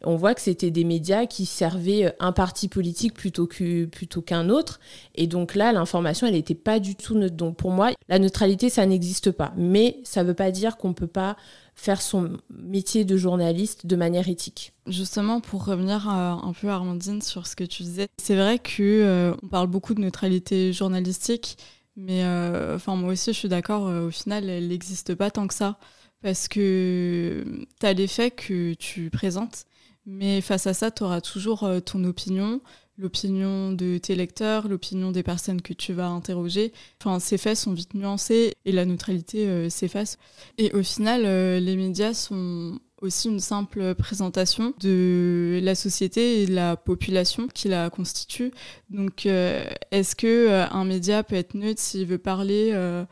On 0.03 0.17
voit 0.17 0.35
que 0.35 0.41
c'était 0.41 0.73
des 0.73 0.83
médias 0.83 1.27
qui 1.27 1.47
servaient 1.47 2.07
euh, 2.07 2.11
un 2.19 2.33
parti 2.33 2.67
politique 2.67 3.15
plutôt 3.15 3.47
qu'un 3.47 4.51
autre. 4.51 4.81
Et 5.15 5.29
donc 5.29 5.55
là, 5.55 5.73
l'information, 5.73 6.27
elle 6.27 6.35
n'était 6.35 6.57
pas 6.57 6.81
du 6.81 6.97
tout 6.97 7.15
neutre. 7.15 7.37
Donc 7.37 7.57
pour 7.57 7.71
moi, 7.71 7.93
la 8.09 8.19
neutralité, 8.19 8.71
ça 8.71 8.85
n'existe 8.87 9.31
pas. 9.31 9.53
Mais 9.57 10.01
ça 10.03 10.25
ne 10.25 10.29
veut 10.29 10.35
pas 10.35 10.51
dire 10.51 10.77
qu'on 10.77 10.89
ne 10.89 10.95
peut 10.95 11.07
pas 11.07 11.37
faire 11.77 12.03
son 12.03 12.33
métier 12.51 13.05
de 13.05 13.17
journaliste 13.17 13.87
de 13.87 13.95
manière 13.95 14.29
éthique. 14.29 14.73
Justement, 14.89 15.41
pour 15.41 15.65
revenir 15.65 16.09
euh, 16.09 16.33
un 16.33 16.53
peu, 16.61 16.71
Armandine, 16.71 17.23
sur 17.23 17.47
ce 17.47 17.55
que 17.55 17.63
tu 17.63 17.85
disais, 17.85 18.09
c'est 18.21 18.35
vrai 18.35 18.59
qu'on 18.59 19.37
on 19.41 19.47
parle 19.47 19.69
beaucoup 19.69 19.95
de 19.95 20.01
neutralité 20.01 20.73
journalistique, 20.73 21.57
mais 21.99 22.23
euh, 22.23 22.77
enfin, 22.77 22.95
moi 22.95 23.13
aussi, 23.13 23.33
je 23.33 23.39
suis 23.39 23.49
d'accord, 23.49 23.89
euh, 23.89 24.07
au 24.07 24.11
final, 24.13 24.49
elle 24.49 24.69
n'existe 24.69 25.17
pas 25.17 25.33
tant 25.33 25.49
que 25.49 25.55
ça. 25.55 25.79
Parce 26.23 26.49
que 26.49 27.45
tu 27.81 27.87
as 27.87 27.93
les 27.93 28.07
faits 28.07 28.37
que 28.37 28.75
tu 28.75 29.11
présentes, 29.11 29.67
mais 30.07 30.41
face 30.41 30.67
à 30.69 30.75
ça, 30.75 30.91
tu 30.93 31.03
auras 31.03 31.21
toujours 31.21 31.65
euh, 31.65 31.81
ton 31.81 32.05
opinion, 32.05 32.61
l'opinion 32.99 33.73
de 33.73 33.99
tes 33.99 34.15
lecteurs, 34.15 34.69
l'opinion 34.69 35.11
des 35.11 35.25
personnes 35.25 35.61
que 35.61 35.73
tu 35.73 35.93
vas 35.93 36.07
interroger. 36.09 36.73
Enfin, 37.01 37.19
ces 37.19 37.37
faits 37.37 37.57
sont 37.57 37.73
vite 37.73 37.95
nuancés 37.95 38.55
et 38.65 38.73
la 38.73 38.85
neutralité 38.85 39.69
s'efface. 39.71 40.19
Et 40.57 40.73
au 40.73 40.83
final, 40.83 41.23
les 41.23 41.77
médias 41.77 42.15
sont 42.15 42.79
aussi 43.01 43.29
une 43.29 43.41
simple 43.41 43.95
présentation 43.95 44.75
de 44.81 45.61
la 45.63 45.75
société 45.75 46.43
et 46.43 46.47
de 46.47 46.55
la 46.55 46.77
population 46.77 47.49
qui 47.49 47.69
la 47.69 47.91
constitue. 47.91 48.51
Donc, 48.91 49.27
euh, 49.27 49.65
est-ce 49.91 50.17
que 50.17 50.27
euh, 50.27 50.67
un 50.71 50.85
média 50.85 51.23
peut 51.23 51.37
être 51.37 51.55
neutre 51.55 51.81
s'il 51.81 52.07
veut 52.07 52.19
parler 52.19 52.71
euh, 52.75 53.05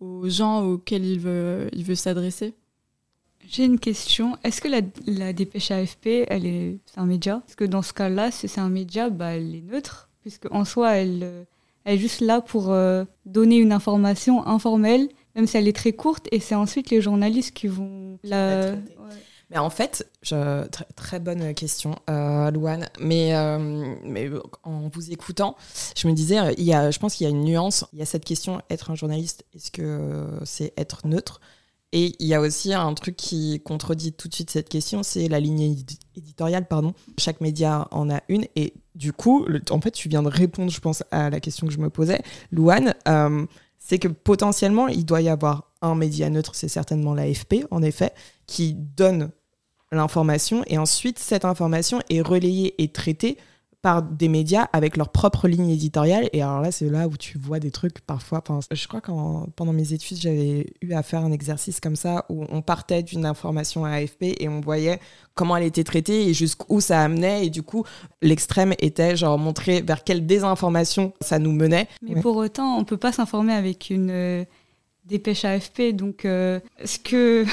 aux 0.00 0.28
gens 0.28 0.64
auxquels 0.64 1.04
il 1.04 1.20
veut, 1.20 1.68
il 1.72 1.84
veut 1.84 1.94
s'adresser? 1.94 2.54
J'ai 3.48 3.64
une 3.64 3.80
question. 3.80 4.36
Est-ce 4.44 4.60
que 4.60 4.68
la, 4.68 4.80
la, 5.06 5.32
dépêche 5.32 5.70
AFP, 5.70 6.24
elle 6.28 6.46
est, 6.46 6.78
c'est 6.86 7.00
un 7.00 7.06
média? 7.06 7.40
Parce 7.40 7.56
que 7.56 7.64
dans 7.64 7.82
ce 7.82 7.92
cas-là, 7.92 8.30
si 8.30 8.48
c'est 8.48 8.60
un 8.60 8.70
média, 8.70 9.10
bah, 9.10 9.36
elle 9.36 9.54
est 9.54 9.62
neutre, 9.62 10.08
puisque 10.20 10.46
en 10.52 10.64
soi, 10.64 10.94
elle, 10.96 11.46
elle 11.84 11.96
est 11.96 11.98
juste 11.98 12.20
là 12.20 12.40
pour 12.40 12.72
donner 13.26 13.56
une 13.56 13.72
information 13.72 14.46
informelle, 14.46 15.08
même 15.34 15.48
si 15.48 15.56
elle 15.56 15.66
est 15.66 15.76
très 15.76 15.92
courte, 15.92 16.28
et 16.30 16.38
c'est 16.38 16.54
ensuite 16.54 16.90
les 16.90 17.00
journalistes 17.00 17.52
qui 17.52 17.66
vont 17.66 18.18
la... 18.22 18.76
Mais 19.52 19.58
en 19.58 19.70
fait, 19.70 20.08
très, 20.96 21.20
bonne 21.20 21.54
question, 21.54 21.94
euh, 22.08 22.50
Louane. 22.50 22.88
Mais, 22.98 23.36
euh, 23.36 23.94
mais 24.02 24.30
en 24.62 24.88
vous 24.88 25.12
écoutant, 25.12 25.56
je 25.94 26.08
me 26.08 26.14
disais, 26.14 26.54
il 26.56 26.64
y 26.64 26.72
a, 26.72 26.90
je 26.90 26.98
pense 26.98 27.14
qu'il 27.14 27.24
y 27.24 27.26
a 27.26 27.30
une 27.30 27.44
nuance. 27.44 27.84
Il 27.92 27.98
y 27.98 28.02
a 28.02 28.06
cette 28.06 28.24
question 28.24 28.62
être 28.70 28.90
un 28.90 28.94
journaliste, 28.94 29.44
est-ce 29.54 29.70
que 29.70 30.26
c'est 30.44 30.72
être 30.78 31.06
neutre? 31.06 31.40
Et 31.92 32.16
il 32.18 32.26
y 32.26 32.34
a 32.34 32.40
aussi 32.40 32.72
un 32.72 32.94
truc 32.94 33.16
qui 33.16 33.60
contredit 33.62 34.14
tout 34.14 34.26
de 34.26 34.34
suite 34.34 34.50
cette 34.50 34.70
question, 34.70 35.02
c'est 35.02 35.28
la 35.28 35.38
ligne 35.38 35.76
éditoriale. 36.16 36.66
Pardon. 36.66 36.94
Chaque 37.18 37.42
média 37.42 37.86
en 37.90 38.10
a 38.10 38.22
une. 38.30 38.46
Et 38.56 38.72
du 38.94 39.12
coup, 39.12 39.46
en 39.70 39.80
fait, 39.82 39.90
tu 39.90 40.08
viens 40.08 40.22
de 40.22 40.28
répondre, 40.28 40.70
je 40.70 40.80
pense, 40.80 41.04
à 41.10 41.28
la 41.28 41.40
question 41.40 41.66
que 41.66 41.72
je 41.74 41.78
me 41.78 41.90
posais. 41.90 42.22
Louane, 42.50 42.94
euh, 43.06 43.46
c'est 43.78 43.98
que 43.98 44.08
potentiellement, 44.08 44.88
il 44.88 45.04
doit 45.04 45.20
y 45.20 45.28
avoir 45.28 45.70
un 45.82 45.94
média 45.94 46.30
neutre, 46.30 46.54
c'est 46.54 46.68
certainement 46.68 47.12
l'AFP, 47.12 47.66
en 47.70 47.82
effet, 47.82 48.14
qui 48.46 48.74
donne 48.74 49.30
l'information 49.92 50.62
et 50.66 50.78
ensuite 50.78 51.18
cette 51.18 51.44
information 51.44 52.00
est 52.10 52.20
relayée 52.20 52.74
et 52.82 52.88
traitée 52.88 53.38
par 53.82 54.00
des 54.00 54.28
médias 54.28 54.68
avec 54.72 54.96
leur 54.96 55.08
propre 55.08 55.48
ligne 55.48 55.68
éditoriale. 55.68 56.30
Et 56.32 56.40
alors 56.40 56.60
là, 56.60 56.70
c'est 56.70 56.88
là 56.88 57.08
où 57.08 57.16
tu 57.16 57.36
vois 57.36 57.58
des 57.58 57.72
trucs 57.72 58.00
parfois. 58.00 58.42
Je 58.70 58.86
crois 58.86 59.00
que 59.00 59.10
pendant 59.56 59.72
mes 59.72 59.92
études, 59.92 60.18
j'avais 60.18 60.72
eu 60.80 60.92
à 60.92 61.02
faire 61.02 61.24
un 61.24 61.32
exercice 61.32 61.80
comme 61.80 61.96
ça 61.96 62.24
où 62.28 62.44
on 62.48 62.62
partait 62.62 63.02
d'une 63.02 63.26
information 63.26 63.84
AFP 63.84 64.36
et 64.38 64.48
on 64.48 64.60
voyait 64.60 65.00
comment 65.34 65.56
elle 65.56 65.64
était 65.64 65.82
traitée 65.82 66.28
et 66.28 66.32
jusqu'où 66.32 66.80
ça 66.80 67.02
amenait. 67.02 67.46
Et 67.46 67.50
du 67.50 67.64
coup, 67.64 67.84
l'extrême 68.22 68.72
était 68.78 69.16
genre 69.16 69.36
montrer 69.36 69.82
vers 69.82 70.04
quelle 70.04 70.26
désinformation 70.26 71.12
ça 71.20 71.40
nous 71.40 71.52
menait. 71.52 71.88
Mais 72.02 72.20
pour 72.20 72.36
autant, 72.36 72.78
on 72.78 72.84
peut 72.84 72.96
pas 72.96 73.10
s'informer 73.10 73.52
avec 73.52 73.90
une 73.90 74.10
euh, 74.10 74.44
dépêche 75.06 75.44
AFP. 75.44 75.92
Donc, 75.92 76.24
euh, 76.24 76.60
est-ce 76.78 77.00
que 77.00 77.44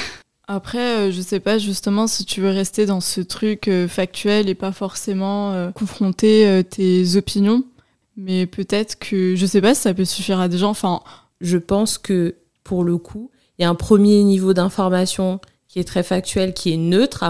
après, 0.51 0.97
euh, 0.97 1.11
je 1.11 1.21
sais 1.21 1.39
pas 1.39 1.59
justement 1.59 2.07
si 2.07 2.25
tu 2.25 2.41
veux 2.41 2.49
rester 2.49 2.87
dans 2.87 3.01
ce 3.01 3.21
truc 3.21 3.67
euh, 3.67 3.87
factuel 3.87 4.49
et 4.49 4.55
pas 4.55 4.71
forcément 4.71 5.53
euh, 5.53 5.69
confronter 5.69 6.63
tes 6.67 7.15
opinions, 7.15 7.63
mais 8.17 8.47
peut-être 8.47 8.97
que 8.97 9.35
je 9.35 9.45
sais 9.45 9.61
pas 9.61 9.75
si 9.75 9.81
ça 9.81 9.93
peut 9.93 10.05
suffire 10.05 10.39
à 10.39 10.47
des 10.47 10.57
gens. 10.57 10.71
Enfin, 10.71 11.01
je 11.39 11.59
pense 11.59 11.99
que 11.99 12.35
pour 12.63 12.83
le 12.83 12.97
coup, 12.97 13.29
il 13.57 13.61
y 13.61 13.65
a 13.65 13.69
un 13.69 13.75
premier 13.75 14.23
niveau 14.23 14.53
d'information 14.53 15.39
qui 15.67 15.77
est 15.77 15.83
très 15.83 16.01
factuel, 16.01 16.55
qui 16.55 16.73
est 16.73 16.77
neutre. 16.77 17.23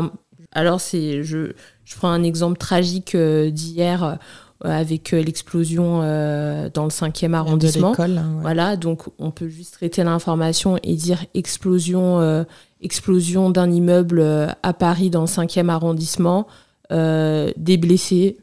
Alors 0.54 0.80
c'est, 0.80 1.22
je, 1.22 1.52
je 1.84 1.96
prends 1.98 2.12
un 2.12 2.24
exemple 2.24 2.58
tragique 2.58 3.18
d'hier 3.18 4.18
avec 4.62 5.12
l'explosion 5.12 6.00
dans 6.00 6.84
le 6.84 6.90
5e 6.90 7.34
arrondissement. 7.34 7.94
Hein, 7.98 8.40
voilà, 8.42 8.76
donc 8.76 9.04
on 9.18 9.32
peut 9.32 9.48
juste 9.48 9.74
traiter 9.74 10.04
l'information 10.04 10.78
et 10.84 10.96
dire 10.96 11.26
explosion 11.34 12.46
explosion 12.82 13.50
d'un 13.50 13.72
immeuble 13.72 14.20
euh, 14.20 14.48
à 14.64 14.74
Paris 14.74 15.10
dans 15.10 15.22
le 15.22 15.28
5e 15.28 15.70
arrondissement, 15.70 16.48
euh, 16.92 17.52
des 17.58 17.78
blessés, 17.78 18.38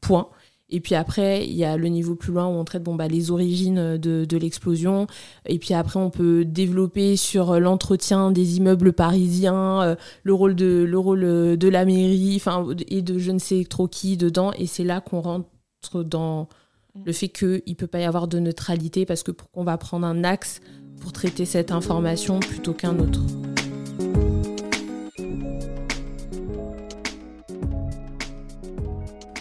point. 0.00 0.28
Et 0.70 0.80
puis 0.80 0.94
après, 0.94 1.46
il 1.46 1.54
y 1.54 1.64
a 1.64 1.76
le 1.76 1.88
niveau 1.88 2.14
plus 2.14 2.32
loin 2.32 2.46
où 2.46 2.50
on 2.50 2.64
traite 2.64 2.82
bon, 2.82 2.94
bah, 2.94 3.08
les 3.08 3.30
origines 3.30 3.96
de, 3.96 4.24
de 4.24 4.36
l'explosion. 4.36 5.06
Et 5.46 5.58
puis 5.58 5.74
après, 5.74 5.98
on 5.98 6.10
peut 6.10 6.44
développer 6.44 7.16
sur 7.16 7.58
l'entretien 7.58 8.30
des 8.30 8.58
immeubles 8.58 8.92
parisiens, 8.92 9.82
euh, 9.82 9.96
le 10.24 10.34
rôle 10.34 10.54
de, 10.54 10.84
le 10.84 10.98
rôle 10.98 11.20
de 11.20 11.68
la 11.68 11.84
mairie, 11.84 12.42
et 12.88 13.02
de 13.02 13.18
je 13.18 13.30
ne 13.30 13.38
sais 13.38 13.64
trop 13.68 13.88
qui 13.88 14.16
dedans. 14.16 14.52
Et 14.58 14.66
c'est 14.66 14.84
là 14.84 15.00
qu'on 15.00 15.20
rentre 15.20 15.48
dans 16.04 16.48
le 17.04 17.12
fait 17.12 17.28
qu'il 17.28 17.62
ne 17.66 17.74
peut 17.74 17.86
pas 17.86 18.00
y 18.00 18.04
avoir 18.04 18.28
de 18.28 18.38
neutralité 18.38 19.06
parce 19.06 19.22
que 19.22 19.30
pour 19.30 19.50
qu'on 19.50 19.64
va 19.64 19.78
prendre 19.78 20.06
un 20.06 20.24
axe 20.24 20.60
pour 21.00 21.12
traiter 21.12 21.44
cette 21.44 21.70
information 21.70 22.40
plutôt 22.40 22.72
qu'un 22.72 22.98
autre. 22.98 23.20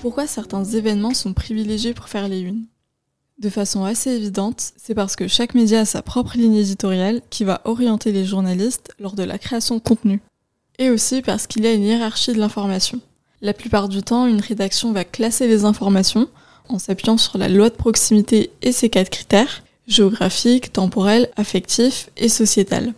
Pourquoi 0.08 0.26
certains 0.26 0.64
événements 0.64 1.14
sont 1.14 1.34
privilégiés 1.34 1.94
pour 1.94 2.08
faire 2.08 2.30
les 2.30 2.40
unes? 2.40 2.64
De 3.40 3.50
façon 3.50 3.84
assez 3.84 4.10
évidente, 4.12 4.72
c'est 4.78 4.96
parce 4.96 5.18
que 5.18 5.28
chaque 5.28 5.54
média 5.54 5.82
a 5.82 5.86
sa 5.86 6.02
propre 6.02 6.38
ligne 6.38 6.56
éditoriale 6.56 7.22
qui 7.30 7.44
va 7.44 7.60
orienter 7.66 8.14
les 8.14 8.24
journalistes 8.24 8.94
lors 9.02 9.16
de 9.16 9.24
la 9.24 9.38
création 9.38 9.76
de 9.76 9.82
contenu. 9.82 10.22
Et 10.80 10.90
aussi 10.90 11.22
parce 11.22 11.46
qu'il 11.46 11.66
y 11.66 11.68
a 11.68 11.74
une 11.74 11.84
hiérarchie 11.84 12.32
de 12.32 12.40
l'information. 12.40 13.02
La 13.42 13.52
plupart 13.52 13.90
du 13.90 14.02
temps, 14.02 14.28
une 14.28 14.40
rédaction 14.40 14.94
va 14.94 15.04
classer 15.04 15.46
les 15.46 15.66
informations 15.66 16.30
en 16.70 16.80
s'appuyant 16.80 17.18
sur 17.18 17.38
la 17.38 17.50
loi 17.50 17.70
de 17.70 17.76
proximité 17.76 18.52
et 18.62 18.72
ses 18.72 18.90
quatre 18.90 19.10
critères, 19.10 19.62
géographique, 19.90 20.72
temporel, 20.72 21.30
affectif 21.36 22.12
et 22.16 22.30
sociétal. 22.30 22.94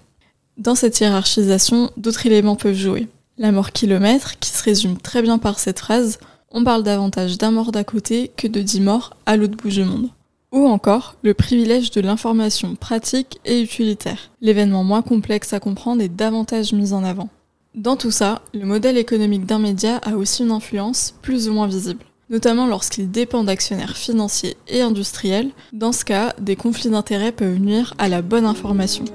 Dans 0.58 0.76
cette 0.76 1.00
hiérarchisation, 1.00 1.90
d'autres 1.98 2.28
éléments 2.28 2.56
peuvent 2.56 2.76
jouer. 2.76 3.08
La 3.40 3.52
mort 3.52 3.72
kilomètre, 3.72 4.38
qui 4.38 4.52
se 4.52 4.62
résume 4.62 5.00
très 5.00 5.24
bien 5.24 5.40
par 5.40 5.58
cette 5.58 5.80
phrase 5.80 6.20
on 6.52 6.64
parle 6.64 6.84
davantage 6.84 7.38
d'un 7.38 7.52
mort 7.52 7.72
d'à 7.72 7.84
côté 7.84 8.32
que 8.36 8.48
de 8.48 8.62
dix 8.62 8.82
morts 8.82 9.16
à 9.26 9.38
l'autre 9.38 9.58
bout 9.58 9.70
du 9.70 9.84
monde. 9.84 10.10
Ou 10.52 10.66
encore 10.66 11.16
le 11.22 11.34
privilège 11.34 11.92
de 11.92 12.02
l'information 12.02 12.76
pratique 12.76 13.40
et 13.46 13.62
utilitaire. 13.62 14.32
L'événement 14.42 14.84
moins 14.84 15.04
complexe 15.04 15.54
à 15.54 15.60
comprendre 15.60 16.02
est 16.02 16.10
davantage 16.10 16.74
mis 16.74 16.94
en 16.94 17.04
avant. 17.04 17.30
Dans 17.76 17.96
tout 17.96 18.12
ça, 18.12 18.42
le 18.54 18.66
modèle 18.66 18.98
économique 18.98 19.46
d'un 19.46 19.60
média 19.60 19.98
a 19.98 20.16
aussi 20.16 20.42
une 20.42 20.52
influence 20.52 21.14
plus 21.22 21.48
ou 21.48 21.54
moins 21.54 21.68
visible, 21.68 22.04
notamment 22.32 22.66
lorsqu'il 22.66 23.12
dépend 23.12 23.44
d'actionnaires 23.44 23.96
financiers 23.96 24.58
et 24.68 24.82
industriels. 24.82 25.52
Dans 25.72 25.92
ce 25.92 26.04
cas, 26.04 26.34
des 26.42 26.56
conflits 26.56 26.90
d'intérêts 26.90 27.32
peuvent 27.32 27.60
nuire 27.60 27.94
à 28.00 28.10
la 28.10 28.24
bonne 28.24 28.46
information. 28.46 29.06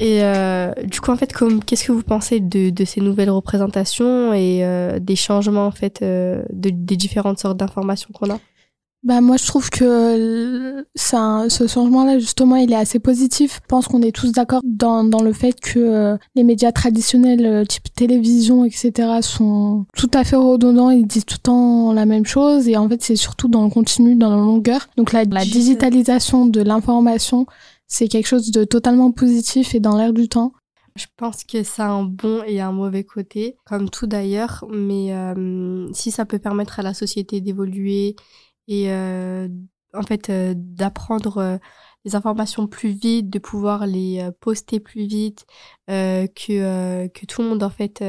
Et 0.00 0.22
euh, 0.22 0.72
du 0.84 1.00
coup, 1.00 1.10
en 1.10 1.16
fait, 1.16 1.32
qu'est-ce 1.66 1.84
que 1.84 1.92
vous 1.92 2.02
pensez 2.02 2.40
de, 2.40 2.70
de, 2.70 2.84
ces 2.84 3.00
nouvelles 3.00 3.30
représentations 3.30 4.32
et 4.32 4.64
euh, 4.64 4.98
des 5.00 5.16
changements 5.16 5.66
en 5.66 5.72
fait 5.72 6.02
euh, 6.02 6.42
de, 6.50 6.70
des 6.70 6.96
différentes 6.96 7.38
sortes 7.38 7.56
d'informations 7.56 8.10
qu'on 8.12 8.30
a? 8.30 8.38
Bah 9.04 9.20
moi 9.20 9.36
je 9.36 9.46
trouve 9.46 9.70
que 9.70 10.84
ça, 10.96 11.44
ce 11.48 11.68
changement-là 11.68 12.18
justement 12.18 12.56
il 12.56 12.72
est 12.72 12.76
assez 12.76 12.98
positif. 12.98 13.60
Je 13.62 13.68
pense 13.68 13.86
qu'on 13.86 14.02
est 14.02 14.10
tous 14.10 14.32
d'accord 14.32 14.60
dans, 14.64 15.04
dans 15.04 15.22
le 15.22 15.32
fait 15.32 15.58
que 15.60 15.78
euh, 15.78 16.16
les 16.34 16.42
médias 16.42 16.72
traditionnels 16.72 17.46
euh, 17.46 17.64
type 17.64 17.94
télévision 17.94 18.64
etc 18.64 19.20
sont 19.20 19.86
tout 19.96 20.10
à 20.14 20.24
fait 20.24 20.34
redondants, 20.34 20.90
ils 20.90 21.06
disent 21.06 21.26
tout 21.26 21.36
le 21.38 21.42
temps 21.42 21.92
la 21.92 22.06
même 22.06 22.26
chose 22.26 22.68
et 22.68 22.76
en 22.76 22.88
fait 22.88 23.00
c'est 23.00 23.14
surtout 23.14 23.46
dans 23.46 23.62
le 23.62 23.70
continu, 23.70 24.16
dans 24.16 24.30
la 24.30 24.36
longueur. 24.36 24.88
Donc 24.96 25.12
la, 25.12 25.22
la 25.22 25.44
digitalisation 25.44 26.46
de 26.46 26.60
l'information 26.60 27.46
c'est 27.88 28.08
quelque 28.08 28.26
chose 28.26 28.50
de 28.50 28.64
totalement 28.64 29.10
positif 29.10 29.74
et 29.74 29.80
dans 29.80 29.96
l'air 29.96 30.12
du 30.12 30.28
temps. 30.28 30.52
Je 30.94 31.06
pense 31.16 31.44
que 31.44 31.62
ça 31.62 31.86
a 31.86 31.90
un 31.90 32.02
bon 32.02 32.42
et 32.44 32.60
un 32.60 32.72
mauvais 32.72 33.04
côté, 33.04 33.56
comme 33.64 33.88
tout 33.88 34.06
d'ailleurs, 34.08 34.64
mais 34.68 35.14
euh, 35.14 35.88
si 35.92 36.10
ça 36.10 36.26
peut 36.26 36.40
permettre 36.40 36.80
à 36.80 36.82
la 36.82 36.92
société 36.92 37.40
d'évoluer 37.40 38.16
et 38.66 38.90
euh, 38.90 39.48
en 39.94 40.02
fait 40.02 40.28
euh, 40.28 40.54
d'apprendre 40.56 41.60
les 42.04 42.16
informations 42.16 42.66
plus 42.66 42.90
vite, 42.90 43.30
de 43.30 43.38
pouvoir 43.38 43.86
les 43.86 44.28
poster 44.40 44.80
plus 44.80 45.06
vite, 45.06 45.46
que, 45.86 47.06
que 47.06 47.26
tout 47.26 47.42
le 47.42 47.48
monde 47.48 47.62
en 47.62 47.70
fait 47.70 48.02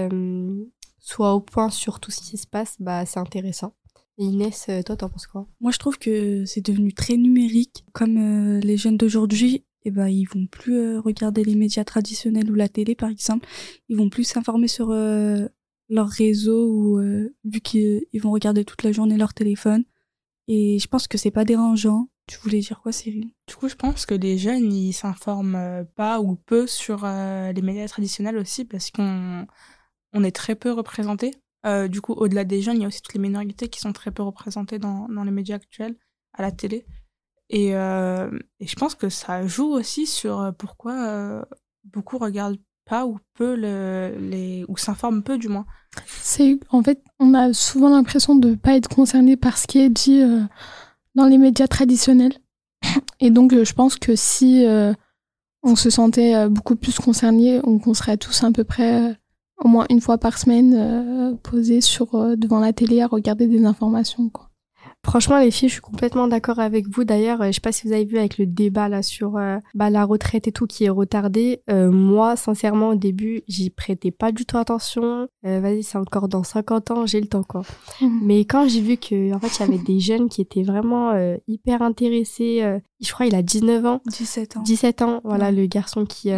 soit 1.00 1.34
au 1.34 1.42
point 1.42 1.70
sur 1.70 2.00
tout 2.00 2.12
ce 2.12 2.22
qui 2.22 2.38
se 2.38 2.48
passe, 2.48 2.76
bah 2.80 3.06
c'est 3.06 3.20
intéressant. 3.20 3.74
Inès, 4.18 4.70
toi, 4.86 4.98
t'en 4.98 5.10
penses 5.10 5.28
quoi? 5.28 5.48
Moi, 5.62 5.72
je 5.72 5.80
trouve 5.80 5.98
que 5.98 6.44
c'est 6.46 6.66
devenu 6.66 6.92
très 6.94 7.16
numérique. 7.16 7.86
Comme 7.94 8.60
les 8.60 8.76
jeunes 8.76 8.98
d'aujourd'hui, 8.98 9.64
eh 9.86 9.92
ben, 9.92 10.08
ils 10.08 10.26
vont 10.26 10.46
plus 10.46 10.98
regarder 10.98 11.44
les 11.44 11.56
médias 11.56 11.84
traditionnels 11.84 12.52
ou 12.52 12.56
la 12.56 12.70
télé, 12.70 12.96
par 12.96 13.10
exemple. 13.10 13.48
Ils 13.88 13.98
vont 13.98 14.10
plus 14.10 14.26
s'informer 14.26 14.68
sur 14.68 14.90
leur 14.90 16.08
réseau 16.08 16.70
ou 16.72 17.00
vu 17.46 17.62
qu'ils 17.62 18.22
vont 18.22 18.32
regarder 18.32 18.66
toute 18.66 18.84
la 18.84 18.92
journée 18.92 19.18
leur 19.18 19.34
téléphone. 19.34 19.84
Et 20.50 20.80
je 20.80 20.88
pense 20.88 21.08
que 21.08 21.20
c'est 21.20 21.32
pas 21.32 21.46
dérangeant. 21.46 22.10
Tu 22.26 22.40
voulais 22.40 22.60
dire 22.60 22.80
quoi, 22.82 22.92
Cyril? 22.92 23.30
Du 23.48 23.56
coup, 23.56 23.70
je 23.70 23.76
pense 23.76 24.08
que 24.08 24.16
les 24.16 24.38
jeunes, 24.38 24.74
ils 24.74 24.94
s'informent 24.94 25.56
euh, 25.56 25.84
pas 25.84 26.20
ou 26.22 26.36
peu 26.36 26.66
sur 26.66 27.04
euh, 27.04 27.52
les 27.52 27.62
médias 27.62 27.88
traditionnels 27.88 28.38
aussi 28.38 28.66
parce 28.66 28.90
qu'on 28.90 29.46
on 30.14 30.24
est 30.24 30.36
très 30.36 30.56
peu 30.56 30.72
représentés. 30.72 31.36
Euh, 31.66 31.88
du 31.88 32.02
coup, 32.02 32.14
au-delà 32.14 32.46
des 32.46 32.62
jeunes, 32.62 32.78
il 32.78 32.82
y 32.82 32.86
a 32.86 32.88
aussi 32.88 33.02
toutes 33.02 33.14
les 33.14 33.20
minorités 33.20 33.68
qui 33.68 33.80
sont 33.80 33.94
très 33.94 34.12
peu 34.12 34.24
représentées 34.24 34.80
dans 34.80 35.08
les 35.08 35.32
médias 35.32 35.56
actuels, 35.56 35.96
à 36.34 36.42
la 36.42 36.52
télé. 36.52 36.86
Et, 37.50 37.76
euh, 37.76 38.30
et, 38.60 38.68
je 38.68 38.76
pense 38.76 38.94
que 38.94 39.10
ça 39.10 39.46
joue 39.48 39.72
aussi 39.72 40.06
sur 40.06 40.54
pourquoi 40.58 41.46
beaucoup 41.86 42.18
regardent 42.18 42.60
pas 42.90 43.06
ou 43.06 43.20
peu 43.36 43.56
le, 43.56 44.16
les 44.20 44.66
ou 44.68 44.76
s'informent 44.76 45.22
peu 45.22 45.38
du 45.38 45.48
moins. 45.48 45.66
C'est 46.08 46.60
en 46.72 46.82
fait 46.82 47.02
on 47.20 47.34
a 47.34 47.54
souvent 47.54 47.90
l'impression 47.90 48.36
de 48.36 48.56
pas 48.56 48.76
être 48.76 48.90
concerné 48.90 49.38
par 49.38 49.58
ce 49.58 49.68
qui 49.68 49.80
est 49.80 49.90
dit 49.90 50.22
euh, 50.22 50.42
dans 51.16 51.26
les 51.26 51.38
médias 51.38 51.68
traditionnels 51.68 52.34
et 53.20 53.30
donc 53.30 53.54
euh, 53.54 53.64
je 53.64 53.74
pense 53.74 53.96
que 53.96 54.16
si 54.16 54.66
euh, 54.66 54.94
on 55.62 55.76
se 55.76 55.90
sentait 55.90 56.48
beaucoup 56.48 56.78
plus 56.78 56.98
concerné, 57.00 57.60
on, 57.66 57.94
serait 57.94 58.16
tous 58.16 58.46
à 58.46 58.52
peu 58.52 58.64
près 58.64 59.14
au 59.58 59.68
moins 59.68 59.86
une 59.90 60.00
fois 60.00 60.18
par 60.18 60.38
semaine 60.38 61.38
posés 61.44 61.82
sur 61.82 62.38
devant 62.38 62.62
la 62.62 62.72
télé 62.72 63.02
à 63.02 63.08
regarder 63.08 63.46
des 63.46 63.66
informations 63.66 64.30
quoi. 64.30 64.49
Franchement, 65.10 65.40
les 65.40 65.50
filles, 65.50 65.70
je 65.70 65.74
suis 65.74 65.82
complètement 65.82 66.28
d'accord 66.28 66.60
avec 66.60 66.88
vous. 66.88 67.04
D'ailleurs, 67.04 67.44
je 67.44 67.52
sais 67.52 67.62
pas 67.62 67.72
si 67.72 67.88
vous 67.88 67.94
avez 67.94 68.06
vu 68.06 68.20
avec 68.20 68.38
le 68.38 68.46
débat 68.46 68.90
là 68.90 69.02
sur 69.02 69.38
euh, 69.38 69.58
bah, 69.74 69.90
la 69.90 70.06
retraite 70.06 70.48
et 70.48 70.52
tout 70.52 70.68
qui 70.68 70.86
est 70.86 70.90
retardé. 70.90 71.64
Euh, 71.72 71.90
moi, 71.90 72.36
sincèrement, 72.36 72.90
au 72.90 72.96
début, 72.96 73.42
j'y 73.48 73.72
prêtais 73.72 74.12
pas 74.12 74.32
du 74.32 74.46
tout 74.46 74.58
attention. 74.58 75.28
Euh, 75.48 75.60
Vas-y, 75.62 75.82
c'est 75.82 75.98
encore 75.98 76.28
dans 76.28 76.44
50 76.44 76.92
ans, 76.92 77.06
j'ai 77.08 77.22
le 77.22 77.28
temps 77.28 77.42
quoi. 77.42 77.64
Mmh. 78.02 78.20
Mais 78.22 78.46
quand 78.46 78.68
j'ai 78.68 78.82
vu 78.82 78.98
que 78.98 79.34
en 79.34 79.40
fait, 79.40 79.48
il 79.48 79.60
y 79.62 79.74
avait 79.74 79.84
des 79.84 80.00
jeunes 80.00 80.30
qui 80.30 80.42
étaient 80.42 80.62
vraiment 80.62 81.10
euh, 81.10 81.38
hyper 81.48 81.82
intéressés. 81.82 82.80
Je 83.02 83.12
crois 83.12 83.26
il 83.26 83.36
a 83.36 83.42
19 83.42 83.86
ans. 83.86 84.02
17 84.08 84.58
ans. 84.58 84.62
17 84.64 85.02
ans, 85.02 85.22
voilà, 85.24 85.52
le 85.52 85.66
garçon 85.66 86.06
qui 86.06 86.32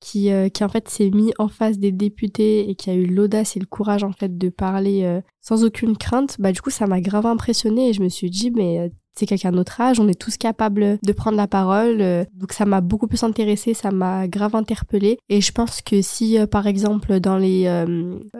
qui 0.00 0.30
qui 0.52 0.64
en 0.64 0.68
fait 0.68 0.88
s'est 0.88 1.10
mis 1.10 1.32
en 1.38 1.48
face 1.48 1.78
des 1.78 1.92
députés 1.92 2.70
et 2.70 2.74
qui 2.74 2.90
a 2.90 2.94
eu 2.94 3.06
l'audace 3.06 3.56
et 3.56 3.60
le 3.60 3.66
courage 3.66 4.04
en 4.04 4.12
fait 4.12 4.38
de 4.38 4.48
parler 4.48 5.20
sans 5.40 5.64
aucune 5.64 5.96
crainte, 5.96 6.36
bah 6.38 6.52
du 6.52 6.60
coup 6.60 6.70
ça 6.70 6.86
m'a 6.86 7.00
grave 7.00 7.26
impressionné 7.26 7.88
et 7.88 7.92
je 7.92 8.02
me 8.02 8.08
suis 8.08 8.30
dit 8.30 8.50
mais 8.50 8.78
euh, 8.78 8.88
c'est 9.20 9.26
quelqu'un 9.26 9.50
de 9.50 9.56
notre 9.56 9.80
âge, 9.80 10.00
on 10.00 10.08
est 10.08 10.18
tous 10.18 10.38
capables 10.38 10.98
de 11.02 11.12
prendre 11.12 11.36
la 11.36 11.46
parole. 11.46 11.98
Euh, 12.00 12.24
donc 12.34 12.52
ça 12.52 12.64
m'a 12.64 12.80
beaucoup 12.80 13.06
plus 13.06 13.22
intéressé, 13.22 13.74
ça 13.74 13.90
m'a 13.90 14.26
grave 14.26 14.56
interpellé 14.56 15.18
et 15.28 15.40
je 15.40 15.52
pense 15.52 15.82
que 15.82 16.00
si 16.00 16.38
euh, 16.38 16.46
par 16.46 16.66
exemple 16.66 17.20
dans 17.20 17.36
les 17.36 17.60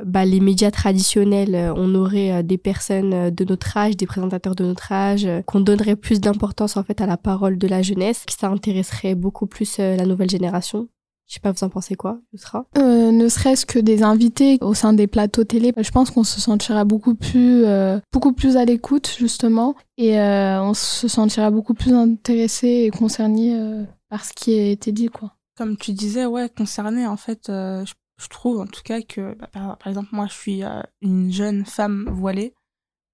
bah, 0.05 0.25
les 0.25 0.41
médias 0.41 0.71
traditionnels, 0.71 1.73
on 1.77 1.95
aurait 1.95 2.43
des 2.43 2.59
personnes 2.59 3.31
de 3.31 3.45
notre 3.45 3.77
âge, 3.77 3.97
des 3.97 4.07
présentateurs 4.07 4.55
de 4.55 4.65
notre 4.65 4.91
âge, 4.93 5.29
qu'on 5.47 5.61
donnerait 5.61 5.97
plus 5.97 6.21
d'importance 6.21 6.77
en 6.77 6.83
fait 6.83 7.01
à 7.01 7.07
la 7.07 7.17
parole 7.17 7.59
de 7.59 7.69
la 7.69 7.83
jeunesse, 7.83 8.25
que 8.27 8.33
ça 8.33 8.49
intéresserait 8.49 9.15
beaucoup 9.15 9.47
plus 9.47 9.79
la 9.79 10.07
nouvelle 10.07 10.31
génération. 10.31 10.89
Je 11.31 11.35
sais 11.35 11.41
pas, 11.41 11.53
vous 11.53 11.63
en 11.63 11.69
pensez 11.69 11.95
quoi, 11.95 12.19
sera 12.35 12.67
euh, 12.77 13.13
Ne 13.13 13.29
serait-ce 13.29 13.65
que 13.65 13.79
des 13.79 14.03
invités 14.03 14.59
au 14.63 14.75
sein 14.75 14.93
des 14.93 15.07
plateaux 15.07 15.45
télé, 15.45 15.73
je 15.77 15.91
pense 15.93 16.11
qu'on 16.11 16.25
se 16.25 16.41
sentira 16.41 16.85
beaucoup 16.85 17.15
plus, 17.15 17.65
euh, 17.67 18.01
beaucoup 18.13 18.33
plus 18.33 18.57
à 18.57 18.65
l'écoute 18.65 19.15
justement, 19.17 19.77
et 19.97 20.19
euh, 20.19 20.61
on 20.61 20.75
se 20.75 21.07
sentira 21.07 21.53
beaucoup 21.53 21.75
plus 21.75 21.95
intéressé 21.95 22.67
et 22.67 22.91
concerné 22.91 23.55
euh, 23.55 23.85
par 24.09 24.25
ce 24.25 24.33
qui 24.33 24.59
a 24.59 24.71
été 24.71 24.91
dit, 24.91 25.07
quoi. 25.07 25.37
Comme 25.57 25.77
tu 25.77 25.93
disais, 25.93 26.27
ouais, 26.27 26.49
concerné, 26.49 27.07
en 27.07 27.17
fait, 27.17 27.49
euh, 27.49 27.85
je, 27.85 27.95
je, 28.21 28.27
trouve 28.27 28.59
en 28.59 28.67
tout 28.67 28.83
cas 28.83 29.01
que, 29.01 29.37
bah, 29.37 29.49
par, 29.53 29.79
par, 29.79 29.87
exemple, 29.87 30.09
moi, 30.11 30.27
je 30.27 30.35
suis 30.35 30.63
une 31.01 31.31
jeune 31.33 31.65
femme 31.65 32.09
voilée. 32.13 32.55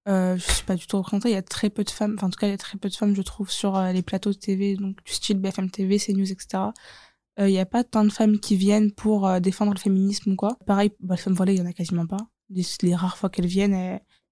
Euh, 0.09 0.37
je 0.37 0.51
suis 0.51 0.63
pas 0.63 0.75
du 0.75 0.87
tout 0.87 0.97
représentée. 0.97 1.29
Il 1.29 1.33
y 1.33 1.35
a 1.35 1.43
très 1.43 1.69
peu 1.69 1.83
de 1.83 1.89
femmes, 1.91 2.15
enfin 2.17 2.27
en 2.27 2.29
tout 2.29 2.39
cas 2.39 2.47
il 2.47 2.51
y 2.51 2.53
a 2.53 2.57
très 2.57 2.77
peu 2.77 2.87
de 2.87 2.95
femmes, 2.95 3.13
je 3.13 3.21
trouve, 3.21 3.51
sur 3.51 3.79
les 3.79 4.01
plateaux 4.01 4.31
de 4.31 4.37
TV, 4.37 4.77
donc 4.77 4.95
du 5.03 5.11
style 5.11 5.37
BFM 5.37 5.69
TV, 5.69 5.99
CNews, 5.99 6.31
etc 6.31 6.69
il 7.37 7.43
euh, 7.43 7.49
n'y 7.49 7.59
a 7.59 7.65
pas 7.65 7.83
tant 7.83 8.03
de 8.03 8.09
femmes 8.09 8.39
qui 8.39 8.55
viennent 8.55 8.91
pour 8.91 9.27
euh, 9.27 9.39
défendre 9.39 9.73
le 9.73 9.79
féminisme 9.79 10.31
ou 10.31 10.35
quoi. 10.35 10.57
Pareil, 10.65 10.91
bah, 10.99 11.15
les 11.15 11.21
femmes 11.21 11.33
voilées, 11.33 11.53
il 11.53 11.59
y 11.59 11.61
en 11.61 11.67
a 11.67 11.73
quasiment 11.73 12.07
pas. 12.07 12.17
Les, 12.49 12.95
rares 12.95 13.17
fois 13.17 13.29
qu'elles 13.29 13.45
viennent, 13.45 13.73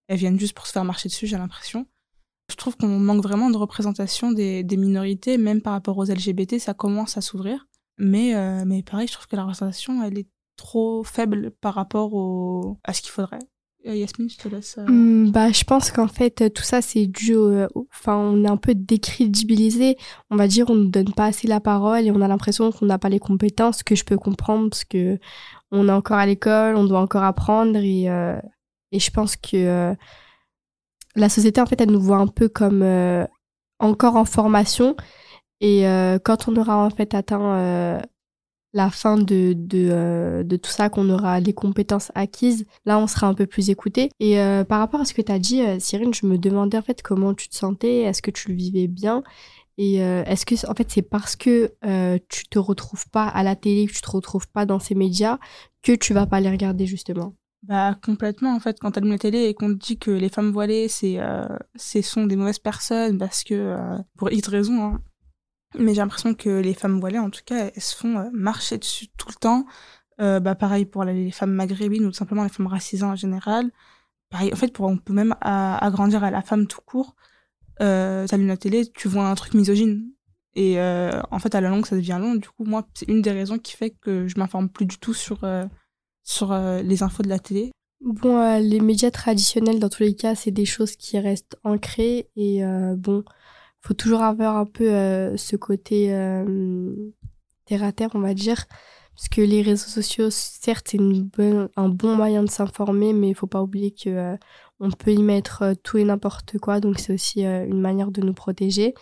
elles, 0.07 0.17
viennent 0.17 0.39
juste 0.39 0.55
pour 0.55 0.65
se 0.65 0.71
faire 0.71 0.85
marcher 0.85 1.09
dessus, 1.09 1.27
j'ai 1.27 1.37
l'impression. 1.37 1.85
Je 2.49 2.55
trouve 2.55 2.77
qu'on 2.77 2.99
manque 2.99 3.21
vraiment 3.21 3.49
de 3.49 3.57
représentation 3.57 4.31
des, 4.31 4.63
minorités, 4.71 5.37
même 5.37 5.61
par 5.61 5.73
rapport 5.73 5.97
aux 5.97 6.05
LGBT, 6.05 6.57
ça 6.59 6.73
commence 6.73 7.17
à 7.17 7.21
s'ouvrir. 7.21 7.67
Mais, 7.97 8.35
euh, 8.35 8.63
mais 8.65 8.83
pareil, 8.83 9.07
je 9.07 9.13
trouve 9.13 9.27
que 9.27 9.35
la 9.35 9.43
représentation, 9.43 10.03
elle 10.03 10.17
est 10.17 10.29
trop 10.55 11.03
faible 11.03 11.51
par 11.51 11.75
rapport 11.75 12.77
à 12.83 12.93
ce 12.93 13.01
qu'il 13.01 13.11
faudrait. 13.11 13.39
Euh, 13.87 13.95
Yasmine, 13.95 14.29
je 14.29 14.37
te 14.37 14.47
laisse. 14.47 14.77
Euh, 14.79 14.85
hmm, 14.87 15.31
bah, 15.31 15.51
je 15.51 15.63
pense 15.63 15.91
qu'en 15.91 16.07
fait, 16.07 16.51
tout 16.53 16.63
ça, 16.63 16.81
c'est 16.81 17.05
dû 17.05 17.35
Enfin, 17.91 18.15
on 18.17 18.43
est 18.43 18.49
un 18.49 18.57
peu 18.57 18.73
décrédibilisé. 18.73 19.97
On 20.31 20.35
va 20.35 20.47
dire, 20.47 20.69
on 20.69 20.75
ne 20.75 20.87
donne 20.87 21.13
pas 21.13 21.25
assez 21.25 21.47
la 21.47 21.59
parole 21.59 22.05
et 22.05 22.11
on 22.11 22.21
a 22.21 22.27
l'impression 22.27 22.71
qu'on 22.71 22.87
n'a 22.87 22.97
pas 22.97 23.09
les 23.09 23.19
compétences, 23.19 23.83
que 23.83 23.95
je 23.95 24.03
peux 24.03 24.17
comprendre 24.17 24.69
parce 24.69 24.85
que 24.85 25.19
on 25.71 25.87
est 25.87 25.91
encore 25.91 26.17
à 26.17 26.25
l'école, 26.25 26.75
on 26.75 26.85
doit 26.85 26.99
encore 26.99 27.23
apprendre 27.23 27.77
et, 27.77 28.09
euh, 28.09 28.39
et 28.91 28.99
je 28.99 29.11
pense 29.11 29.35
que 29.35 29.95
la 31.15 31.29
société, 31.29 31.61
en 31.61 31.65
fait, 31.65 31.79
elle 31.81 31.91
nous 31.91 32.01
voit 32.01 32.17
un 32.17 32.27
peu 32.27 32.49
comme 32.49 32.83
encore 33.79 34.15
en 34.15 34.25
formation. 34.25 34.95
Et 35.61 35.83
quand 36.23 36.47
on 36.47 36.55
aura 36.55 36.77
en 36.77 36.89
fait 36.89 37.13
atteint 37.13 37.99
la 38.75 38.91
fin 38.91 39.17
euh, 39.17 40.43
de 40.43 40.57
tout 40.57 40.69
ça, 40.69 40.89
qu'on 40.89 41.09
aura 41.09 41.39
les 41.39 41.53
compétences 41.53 42.11
acquises, 42.13 42.65
là 42.85 42.99
on 42.99 43.07
sera 43.07 43.27
un 43.27 43.33
peu 43.33 43.47
plus 43.47 43.69
écouté. 43.69 44.09
Et 44.19 44.39
euh, 44.39 44.65
par 44.65 44.79
rapport 44.79 44.99
à 44.99 45.05
ce 45.05 45.13
que 45.13 45.21
tu 45.21 45.31
as 45.31 45.39
dit, 45.39 45.61
euh, 45.61 45.79
Cyrine, 45.79 46.13
je 46.13 46.25
me 46.25 46.37
demandais 46.37 46.77
en 46.77 46.81
fait 46.81 47.01
comment 47.01 47.33
tu 47.33 47.47
te 47.47 47.55
sentais, 47.55 48.01
est-ce 48.01 48.21
que 48.21 48.31
tu 48.31 48.49
le 48.49 48.55
vivais 48.55 48.87
bien? 48.87 49.23
Et 49.77 49.95
est-ce 49.95 50.45
que 50.45 50.55
en 50.69 50.73
fait 50.73 50.89
c'est 50.89 51.01
parce 51.01 51.35
que 51.35 51.73
tu 52.29 52.47
te 52.47 52.57
retrouves 52.57 53.09
pas 53.09 53.27
à 53.27 53.43
la 53.43 53.57
télé, 53.57 53.87
que 53.87 53.91
tu 53.91 53.99
te 53.99 54.09
retrouves 54.09 54.47
pas 54.47 54.65
dans 54.65 54.79
ces 54.79 54.95
médias, 54.95 55.37
que 55.83 55.91
tu 55.91 56.13
vas 56.13 56.25
pas 56.25 56.39
les 56.39 56.49
regarder 56.49 56.85
justement? 56.85 57.33
Bah 57.61 57.97
complètement 58.01 58.55
en 58.55 58.61
fait 58.61 58.79
quand 58.79 58.95
allumes 58.97 59.11
la 59.11 59.17
télé 59.17 59.39
et 59.39 59.53
qu'on 59.53 59.67
te 59.67 59.85
dit 59.85 59.97
que 59.97 60.11
les 60.11 60.29
femmes 60.29 60.51
voilées 60.51 60.87
c'est 60.87 61.19
euh, 61.19 61.45
sont 61.75 62.25
des 62.25 62.37
mauvaises 62.37 62.59
personnes 62.59 63.17
parce 63.17 63.43
que 63.43 63.75
pour 64.15 64.31
X 64.31 64.47
raisons 64.47 64.81
hein, 64.81 65.01
mais 65.79 65.93
j'ai 65.93 66.01
l'impression 66.01 66.33
que 66.33 66.49
les 66.49 66.73
femmes 66.73 66.99
voilées, 66.99 67.19
en 67.19 67.29
tout 67.29 67.41
cas, 67.45 67.71
elles 67.73 67.81
se 67.81 67.95
font 67.95 68.17
euh, 68.17 68.29
marcher 68.33 68.77
dessus 68.77 69.07
tout 69.17 69.29
le 69.29 69.35
temps. 69.35 69.65
Euh, 70.21 70.39
bah 70.39 70.55
pareil 70.55 70.85
pour 70.85 71.03
les 71.03 71.29
femmes 71.29 71.51
maghrébines 71.51 72.05
ou 72.05 72.09
tout 72.09 72.15
simplement 72.15 72.43
les 72.43 72.49
femmes 72.49 72.67
racisées 72.67 73.03
en 73.03 73.15
général. 73.15 73.71
Pareil, 74.29 74.51
en 74.53 74.55
fait, 74.55 74.79
on 74.79 74.97
peut 74.97 75.13
même 75.13 75.35
agrandir 75.41 76.23
à 76.23 76.31
la 76.31 76.41
femme 76.41 76.67
tout 76.67 76.81
court. 76.85 77.15
Euh, 77.81 78.25
T'allumes 78.27 78.47
la 78.47 78.57
télé, 78.57 78.89
tu 78.91 79.07
vois 79.07 79.27
un 79.27 79.35
truc 79.35 79.53
misogyne. 79.53 80.09
Et 80.55 80.79
euh, 80.79 81.21
en 81.31 81.39
fait, 81.39 81.53
à 81.53 81.61
la 81.61 81.69
longue, 81.69 81.85
ça 81.85 81.95
devient 81.95 82.17
long. 82.19 82.35
Du 82.35 82.47
coup, 82.49 82.63
moi, 82.63 82.87
c'est 82.93 83.07
une 83.09 83.21
des 83.21 83.31
raisons 83.31 83.59
qui 83.59 83.73
fait 83.75 83.89
que 83.89 84.27
je 84.27 84.39
m'informe 84.39 84.69
plus 84.69 84.85
du 84.85 84.97
tout 84.97 85.13
sur, 85.13 85.43
euh, 85.43 85.65
sur 86.23 86.51
euh, 86.51 86.81
les 86.81 87.03
infos 87.03 87.23
de 87.23 87.29
la 87.29 87.39
télé. 87.39 87.71
Bon, 88.01 88.59
les 88.59 88.79
médias 88.79 89.11
traditionnels, 89.11 89.79
dans 89.79 89.89
tous 89.89 90.03
les 90.03 90.15
cas, 90.15 90.35
c'est 90.35 90.51
des 90.51 90.65
choses 90.65 90.95
qui 90.95 91.19
restent 91.19 91.57
ancrées. 91.63 92.29
Et 92.35 92.61
bon, 92.97 93.23
faut 93.85 93.93
toujours 93.93 94.21
avoir 94.21 94.57
un 94.57 94.65
peu 94.65 95.37
ce 95.37 95.55
côté 95.55 96.07
terre 97.65 97.83
à 97.83 97.91
terre, 97.91 98.09
on 98.13 98.19
va 98.19 98.33
dire. 98.33 98.65
Parce 99.15 99.29
que 99.29 99.41
les 99.41 99.61
réseaux 99.61 99.87
sociaux, 99.87 100.29
certes, 100.29 100.87
c'est 100.89 100.99
un 101.75 101.89
bon 101.89 102.15
moyen 102.15 102.43
de 102.43 102.49
s'informer, 102.49 103.13
mais 103.13 103.29
il 103.29 103.35
faut 103.35 103.47
pas 103.47 103.61
oublier 103.61 103.91
que 103.91 104.35
on 104.79 104.91
peut 104.91 105.13
y 105.13 105.21
mettre 105.21 105.73
tout 105.83 105.97
et 105.97 106.03
n'importe 106.03 106.57
quoi. 106.57 106.79
Donc, 106.79 106.99
c'est 106.99 107.13
aussi 107.13 107.43
une 107.45 107.79
manière 107.79 108.11
de 108.11 108.21
nous 108.21 108.33
protéger. 108.33 108.93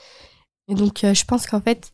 Et 0.68 0.76
donc, 0.76 1.04
euh, 1.04 1.14
je 1.14 1.26
pense 1.26 1.46
qu'en 1.46 1.62
fait, 1.62 1.92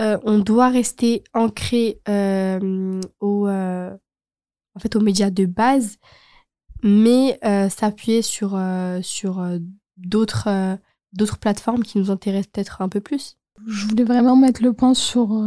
euh, 0.00 0.18
on 0.24 0.38
doit 0.38 0.68
rester 0.68 1.24
ancré 1.32 2.00
euh, 2.08 3.00
au, 3.20 3.48
en 3.48 4.78
fait, 4.80 4.96
aux 4.96 5.00
médias 5.00 5.30
de 5.30 5.46
base, 5.46 5.96
mais 6.82 7.38
s'appuyer 7.70 8.22
sur, 8.22 8.60
sur 9.02 9.42
d'autres, 9.96 10.78
d'autres 11.12 11.38
plateformes 11.38 11.82
qui 11.82 11.98
nous 11.98 12.10
intéressent 12.10 12.52
peut-être 12.52 12.82
un 12.82 12.88
peu 12.88 13.00
plus. 13.00 13.36
Je 13.66 13.86
voulais 13.86 14.04
vraiment 14.04 14.36
mettre 14.36 14.62
le 14.62 14.72
point 14.72 14.94
sur, 14.94 15.42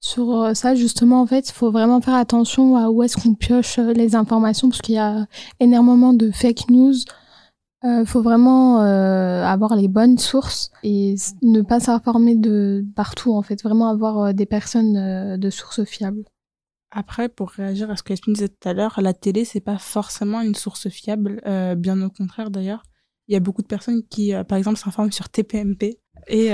sur 0.00 0.56
ça. 0.56 0.74
Justement, 0.74 1.20
en 1.20 1.26
fait, 1.26 1.48
il 1.48 1.52
faut 1.52 1.70
vraiment 1.70 2.00
faire 2.00 2.14
attention 2.14 2.76
à 2.76 2.88
où 2.88 3.02
est-ce 3.02 3.16
qu'on 3.16 3.34
pioche 3.34 3.78
les 3.78 4.16
informations, 4.16 4.70
parce 4.70 4.80
qu'il 4.80 4.94
y 4.94 4.98
a 4.98 5.26
énormément 5.60 6.14
de 6.14 6.30
fake 6.30 6.70
news 6.70 6.94
il 7.84 7.88
euh, 7.88 8.04
faut 8.04 8.22
vraiment 8.22 8.82
euh, 8.82 9.44
avoir 9.44 9.76
les 9.76 9.86
bonnes 9.86 10.18
sources 10.18 10.72
et 10.82 11.14
ne 11.42 11.62
pas 11.62 11.78
s'informer 11.78 12.34
de 12.34 12.84
partout 12.96 13.32
en 13.34 13.42
fait, 13.42 13.62
vraiment 13.62 13.88
avoir 13.88 14.18
euh, 14.18 14.32
des 14.32 14.46
personnes 14.46 15.36
de 15.36 15.50
sources 15.50 15.84
fiables. 15.84 16.24
Après, 16.90 17.28
pour 17.28 17.50
réagir 17.50 17.90
à 17.90 17.96
ce 17.96 18.02
que 18.02 18.12
Yasmine 18.12 18.34
disait 18.34 18.48
tout 18.48 18.68
à 18.68 18.72
l'heure, 18.72 18.98
la 19.00 19.12
télé 19.12 19.44
c'est 19.44 19.60
pas 19.60 19.78
forcément 19.78 20.40
une 20.40 20.54
source 20.54 20.88
fiable, 20.88 21.40
bien 21.76 22.00
au 22.02 22.10
contraire 22.10 22.50
d'ailleurs. 22.50 22.82
Il 23.28 23.34
y 23.34 23.36
a 23.36 23.40
beaucoup 23.40 23.62
de 23.62 23.66
personnes 23.66 24.02
qui, 24.08 24.32
par 24.48 24.56
exemple, 24.56 24.78
s'informent 24.78 25.12
sur 25.12 25.28
TPMP 25.28 25.98
et 26.28 26.50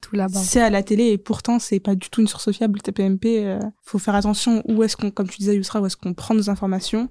tout 0.00 0.14
là-bas. 0.14 0.38
C'est 0.38 0.60
à 0.60 0.70
la 0.70 0.82
télé 0.82 1.04
et 1.06 1.18
pourtant 1.18 1.58
c'est 1.58 1.80
pas 1.80 1.94
du 1.94 2.10
tout 2.10 2.20
une 2.20 2.28
source 2.28 2.52
fiable. 2.52 2.80
TPMP, 2.80 3.58
faut 3.82 3.98
faire 3.98 4.14
attention 4.14 4.62
où 4.66 4.82
est-ce 4.82 4.96
qu'on, 4.96 5.10
comme 5.10 5.28
tu 5.28 5.38
disais 5.38 5.56
Yusra, 5.56 5.80
où 5.80 5.86
est-ce 5.86 5.96
qu'on 5.96 6.12
prend 6.12 6.34
nos 6.34 6.50
informations 6.50 7.08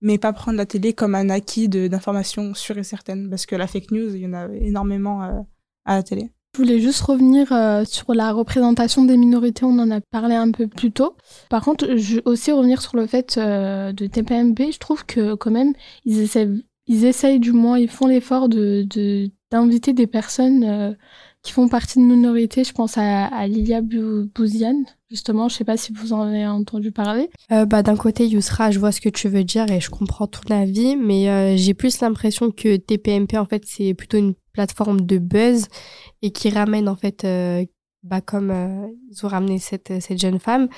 mais 0.00 0.18
pas 0.18 0.32
prendre 0.32 0.56
la 0.56 0.66
télé 0.66 0.92
comme 0.92 1.14
un 1.14 1.28
acquis 1.28 1.68
d'informations 1.68 2.54
sûres 2.54 2.78
et 2.78 2.84
certaines, 2.84 3.28
parce 3.28 3.46
que 3.46 3.56
la 3.56 3.66
fake 3.66 3.90
news, 3.90 4.14
il 4.14 4.22
y 4.22 4.26
en 4.26 4.32
a 4.32 4.48
énormément 4.54 5.22
euh, 5.22 5.40
à 5.84 5.96
la 5.96 6.02
télé. 6.02 6.30
Je 6.54 6.62
voulais 6.62 6.80
juste 6.80 7.00
revenir 7.02 7.52
euh, 7.52 7.84
sur 7.84 8.12
la 8.12 8.32
représentation 8.32 9.04
des 9.04 9.16
minorités, 9.16 9.64
on 9.64 9.78
en 9.78 9.90
a 9.90 10.00
parlé 10.10 10.34
un 10.34 10.50
peu 10.50 10.66
plus 10.66 10.90
tôt. 10.90 11.16
Par 11.48 11.64
contre, 11.64 11.96
je 11.96 12.16
veux 12.16 12.22
aussi 12.24 12.50
revenir 12.50 12.82
sur 12.82 12.96
le 12.96 13.06
fait 13.06 13.36
euh, 13.36 13.92
de 13.92 14.06
TPMP, 14.06 14.72
je 14.72 14.78
trouve 14.78 15.06
que 15.06 15.34
quand 15.34 15.52
même, 15.52 15.74
ils 16.04 16.18
essaient, 16.20 16.48
ils 16.90 17.06
essayent 17.06 17.40
du 17.40 17.52
moins, 17.52 17.78
ils 17.78 17.88
font 17.88 18.06
l'effort 18.06 18.48
d'inviter 18.50 19.92
des 19.94 20.06
personnes 20.06 20.96
qui 21.42 21.52
font 21.52 21.68
partie 21.68 21.98
de 21.98 22.04
minorités. 22.04 22.64
Je 22.64 22.72
pense 22.72 22.98
à, 22.98 23.26
à 23.26 23.46
Lilia 23.46 23.80
Bouziane, 23.80 24.84
justement. 25.10 25.48
Je 25.48 25.56
sais 25.56 25.64
pas 25.64 25.76
si 25.76 25.92
vous 25.92 26.12
en 26.12 26.22
avez 26.22 26.46
entendu 26.46 26.92
parler. 26.92 27.30
Euh, 27.50 27.64
bah, 27.64 27.82
d'un 27.82 27.96
côté, 27.96 28.26
Yousra, 28.26 28.70
je 28.70 28.78
vois 28.78 28.92
ce 28.92 29.00
que 29.00 29.08
tu 29.08 29.28
veux 29.28 29.44
dire 29.44 29.70
et 29.70 29.80
je 29.80 29.90
comprends 29.90 30.26
toute 30.26 30.50
la 30.50 30.64
vie, 30.64 30.96
mais 30.96 31.28
euh, 31.28 31.56
j'ai 31.56 31.74
plus 31.74 32.00
l'impression 32.00 32.50
que 32.50 32.76
TPMP, 32.76 33.38
en 33.38 33.46
fait, 33.46 33.64
c'est 33.66 33.94
plutôt 33.94 34.18
une 34.18 34.34
plateforme 34.52 35.00
de 35.00 35.18
buzz 35.18 35.68
et 36.22 36.30
qui 36.30 36.50
ramène, 36.50 36.88
en 36.88 36.96
fait, 36.96 37.24
euh, 37.24 37.64
bah, 38.02 38.20
comme 38.20 38.50
euh, 38.50 38.86
ils 39.10 39.24
ont 39.24 39.28
ramené 39.28 39.58
cette, 39.58 40.00
cette 40.00 40.20
jeune 40.20 40.38
femme, 40.38 40.68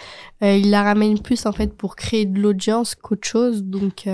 ils 0.40 0.70
la 0.70 0.82
ramènent 0.82 1.20
plus, 1.20 1.46
en 1.46 1.52
fait, 1.52 1.74
pour 1.74 1.96
créer 1.96 2.26
de 2.26 2.40
l'audience 2.40 2.94
qu'autre 2.94 3.26
chose. 3.26 3.64
Donc, 3.64 4.06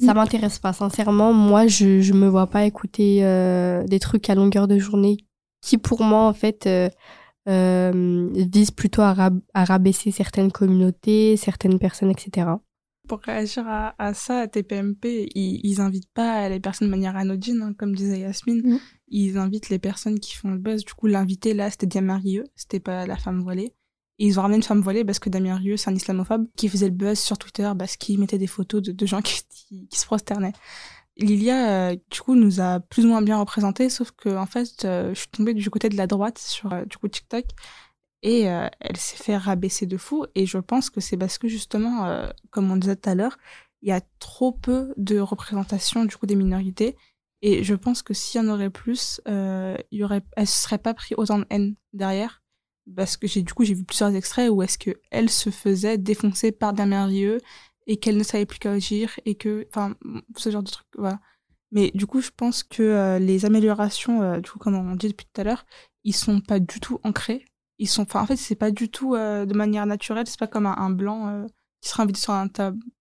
ça 0.00 0.14
m'intéresse 0.14 0.58
pas, 0.58 0.72
sincèrement. 0.72 1.32
Moi, 1.32 1.66
je, 1.66 2.00
je 2.00 2.12
me 2.12 2.26
vois 2.26 2.46
pas 2.46 2.64
écouter 2.64 3.20
des 3.86 3.98
trucs 4.00 4.28
à 4.30 4.34
longueur 4.34 4.66
de 4.68 4.78
journée 4.78 5.18
qui 5.60 5.78
pour 5.78 6.02
moi 6.02 6.26
en 6.26 6.32
fait 6.32 6.66
euh, 6.66 6.88
euh, 7.48 8.28
vise 8.34 8.70
plutôt 8.70 9.02
à, 9.02 9.14
rabaisser 9.54 10.10
certaines 10.10 10.52
communautés, 10.52 11.36
certaines 11.36 11.78
personnes, 11.78 12.10
etc. 12.10 12.48
Pour 13.08 13.20
réagir 13.20 13.66
à, 13.66 13.94
à 13.98 14.14
ça, 14.14 14.40
à 14.40 14.46
TPMP, 14.46 15.28
ils, 15.34 15.60
ils 15.64 15.80
invitent 15.80 16.12
pas 16.14 16.48
les 16.48 16.60
personnes 16.60 16.88
de 16.88 16.90
manière 16.90 17.16
anodine, 17.16 17.62
hein, 17.62 17.74
comme 17.76 17.94
disait 17.94 18.20
Yasmine. 18.20 18.74
Mm. 18.74 18.78
Ils 19.08 19.38
invitent 19.38 19.68
les 19.68 19.80
personnes 19.80 20.20
qui 20.20 20.36
font 20.36 20.50
le 20.50 20.58
buzz. 20.58 20.84
Du 20.84 20.94
coup, 20.94 21.06
l'invité 21.06 21.54
là, 21.54 21.70
c'était 21.70 21.86
Damien 21.86 22.18
Rieu, 22.18 22.44
c'était 22.54 22.78
pas 22.78 23.06
la 23.06 23.16
femme 23.16 23.42
voilée. 23.42 23.74
Ils 24.22 24.38
ont 24.38 24.42
ramené 24.42 24.58
une 24.58 24.62
femme 24.62 24.82
voilée 24.82 25.02
parce 25.02 25.18
que 25.18 25.30
Damien 25.30 25.56
Rieu, 25.56 25.78
c'est 25.78 25.88
un 25.88 25.94
islamophobe 25.94 26.46
qui 26.54 26.68
faisait 26.68 26.88
le 26.88 26.94
buzz 26.94 27.18
sur 27.18 27.38
Twitter 27.38 27.72
parce 27.78 27.96
qu'il 27.96 28.20
mettait 28.20 28.36
des 28.36 28.46
photos 28.46 28.82
de, 28.82 29.06
gens 29.06 29.22
qui, 29.22 29.88
se 29.90 30.04
prosternaient. 30.04 30.52
Lilia, 31.16 31.88
euh, 31.90 31.96
du 32.10 32.20
coup, 32.20 32.34
nous 32.34 32.60
a 32.60 32.80
plus 32.80 33.06
ou 33.06 33.08
moins 33.08 33.22
bien 33.22 33.38
représenté, 33.38 33.88
sauf 33.88 34.10
que 34.10 34.28
en 34.36 34.44
fait, 34.44 34.84
euh, 34.84 35.14
je 35.14 35.20
suis 35.20 35.30
tombée 35.30 35.54
du 35.54 35.70
côté 35.70 35.88
de 35.88 35.96
la 35.96 36.06
droite 36.06 36.36
sur 36.36 36.70
euh, 36.70 36.84
du 36.84 36.98
coup 36.98 37.08
TikTok 37.08 37.46
et 38.22 38.42
elle 38.42 38.96
s'est 38.98 39.16
fait 39.16 39.38
rabaisser 39.38 39.86
de 39.86 39.96
fou. 39.96 40.26
Et 40.34 40.44
je 40.44 40.58
pense 40.58 40.90
que 40.90 41.00
c'est 41.00 41.16
parce 41.16 41.38
que 41.38 41.48
justement, 41.48 42.28
comme 42.50 42.70
on 42.70 42.76
disait 42.76 42.96
tout 42.96 43.08
à 43.08 43.14
l'heure, 43.14 43.38
il 43.80 43.88
y 43.88 43.92
a 43.92 44.02
trop 44.18 44.52
peu 44.52 44.92
de 44.98 45.18
représentation 45.18 46.04
du 46.04 46.14
coup 46.18 46.26
des 46.26 46.36
minorités. 46.36 46.96
Et 47.40 47.64
je 47.64 47.74
pense 47.74 48.02
que 48.02 48.12
s'il 48.12 48.42
y 48.42 48.44
en 48.44 48.48
aurait 48.48 48.68
plus, 48.68 49.22
y 49.90 50.04
aurait, 50.04 50.20
elle 50.36 50.46
se 50.46 50.64
serait 50.64 50.76
pas 50.76 50.92
pris 50.92 51.14
autant 51.16 51.38
de 51.38 51.46
haine 51.48 51.76
derrière. 51.94 52.39
Parce 52.96 53.16
que 53.16 53.26
j'ai 53.26 53.42
du 53.42 53.52
coup 53.52 53.64
j'ai 53.64 53.74
vu 53.74 53.84
plusieurs 53.84 54.14
extraits 54.14 54.50
où 54.50 54.62
est-ce 54.62 54.78
que 54.78 54.90
elle 55.10 55.30
se 55.30 55.50
faisait 55.50 55.98
défoncer 55.98 56.52
par 56.52 56.72
Damien 56.72 57.06
Rieu 57.06 57.38
et 57.86 57.96
qu'elle 57.98 58.16
ne 58.16 58.22
savait 58.22 58.46
plus 58.46 58.58
qu'agir 58.58 59.18
et 59.24 59.34
que 59.34 59.66
enfin 59.68 59.94
ce 60.36 60.50
genre 60.50 60.62
de 60.62 60.70
truc 60.70 60.86
voilà. 60.96 61.20
Mais 61.72 61.90
du 61.94 62.06
coup 62.06 62.20
je 62.20 62.30
pense 62.36 62.62
que 62.62 62.82
euh, 62.82 63.18
les 63.18 63.44
améliorations 63.44 64.22
euh, 64.22 64.40
du 64.40 64.50
coup 64.50 64.58
comme 64.58 64.76
on 64.76 64.96
dit 64.96 65.08
depuis 65.08 65.26
tout 65.32 65.40
à 65.40 65.44
l'heure 65.44 65.64
ils 66.04 66.14
sont 66.14 66.40
pas 66.40 66.60
du 66.60 66.80
tout 66.80 67.00
ancrés. 67.04 67.44
Ils 67.78 67.88
sont 67.88 68.02
enfin 68.02 68.22
en 68.22 68.26
fait 68.26 68.36
c'est 68.36 68.54
pas 68.54 68.70
du 68.70 68.90
tout 68.90 69.14
euh, 69.14 69.46
de 69.46 69.54
manière 69.54 69.86
naturelle. 69.86 70.26
C'est 70.26 70.38
pas 70.38 70.46
comme 70.46 70.66
un, 70.66 70.90
blanc 70.90 71.46
qui 71.80 71.88
serait 71.88 72.02
invité 72.02 72.20
sur 72.20 72.32
un 72.32 72.48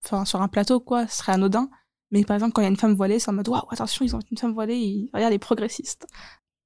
enfin 0.03 0.25
sur 0.25 0.41
un 0.41 0.47
plateau 0.47 0.79
quoi. 0.79 1.07
Ce 1.07 1.17
serait 1.19 1.33
anodin. 1.33 1.69
Mais 2.11 2.23
par 2.23 2.35
exemple 2.35 2.53
quand 2.53 2.61
il 2.61 2.65
y 2.65 2.67
a 2.67 2.71
une 2.71 2.77
femme 2.77 2.95
voilée 2.95 3.19
c'est 3.19 3.29
en 3.29 3.33
mode 3.33 3.47
waouh 3.47 3.67
attention 3.71 4.05
ils 4.05 4.15
ont 4.15 4.19
une 4.31 4.37
femme 4.37 4.53
voilée 4.53 4.77
ils... 4.77 5.09
regarde 5.13 5.31
les 5.31 5.39
progressistes. 5.39 6.07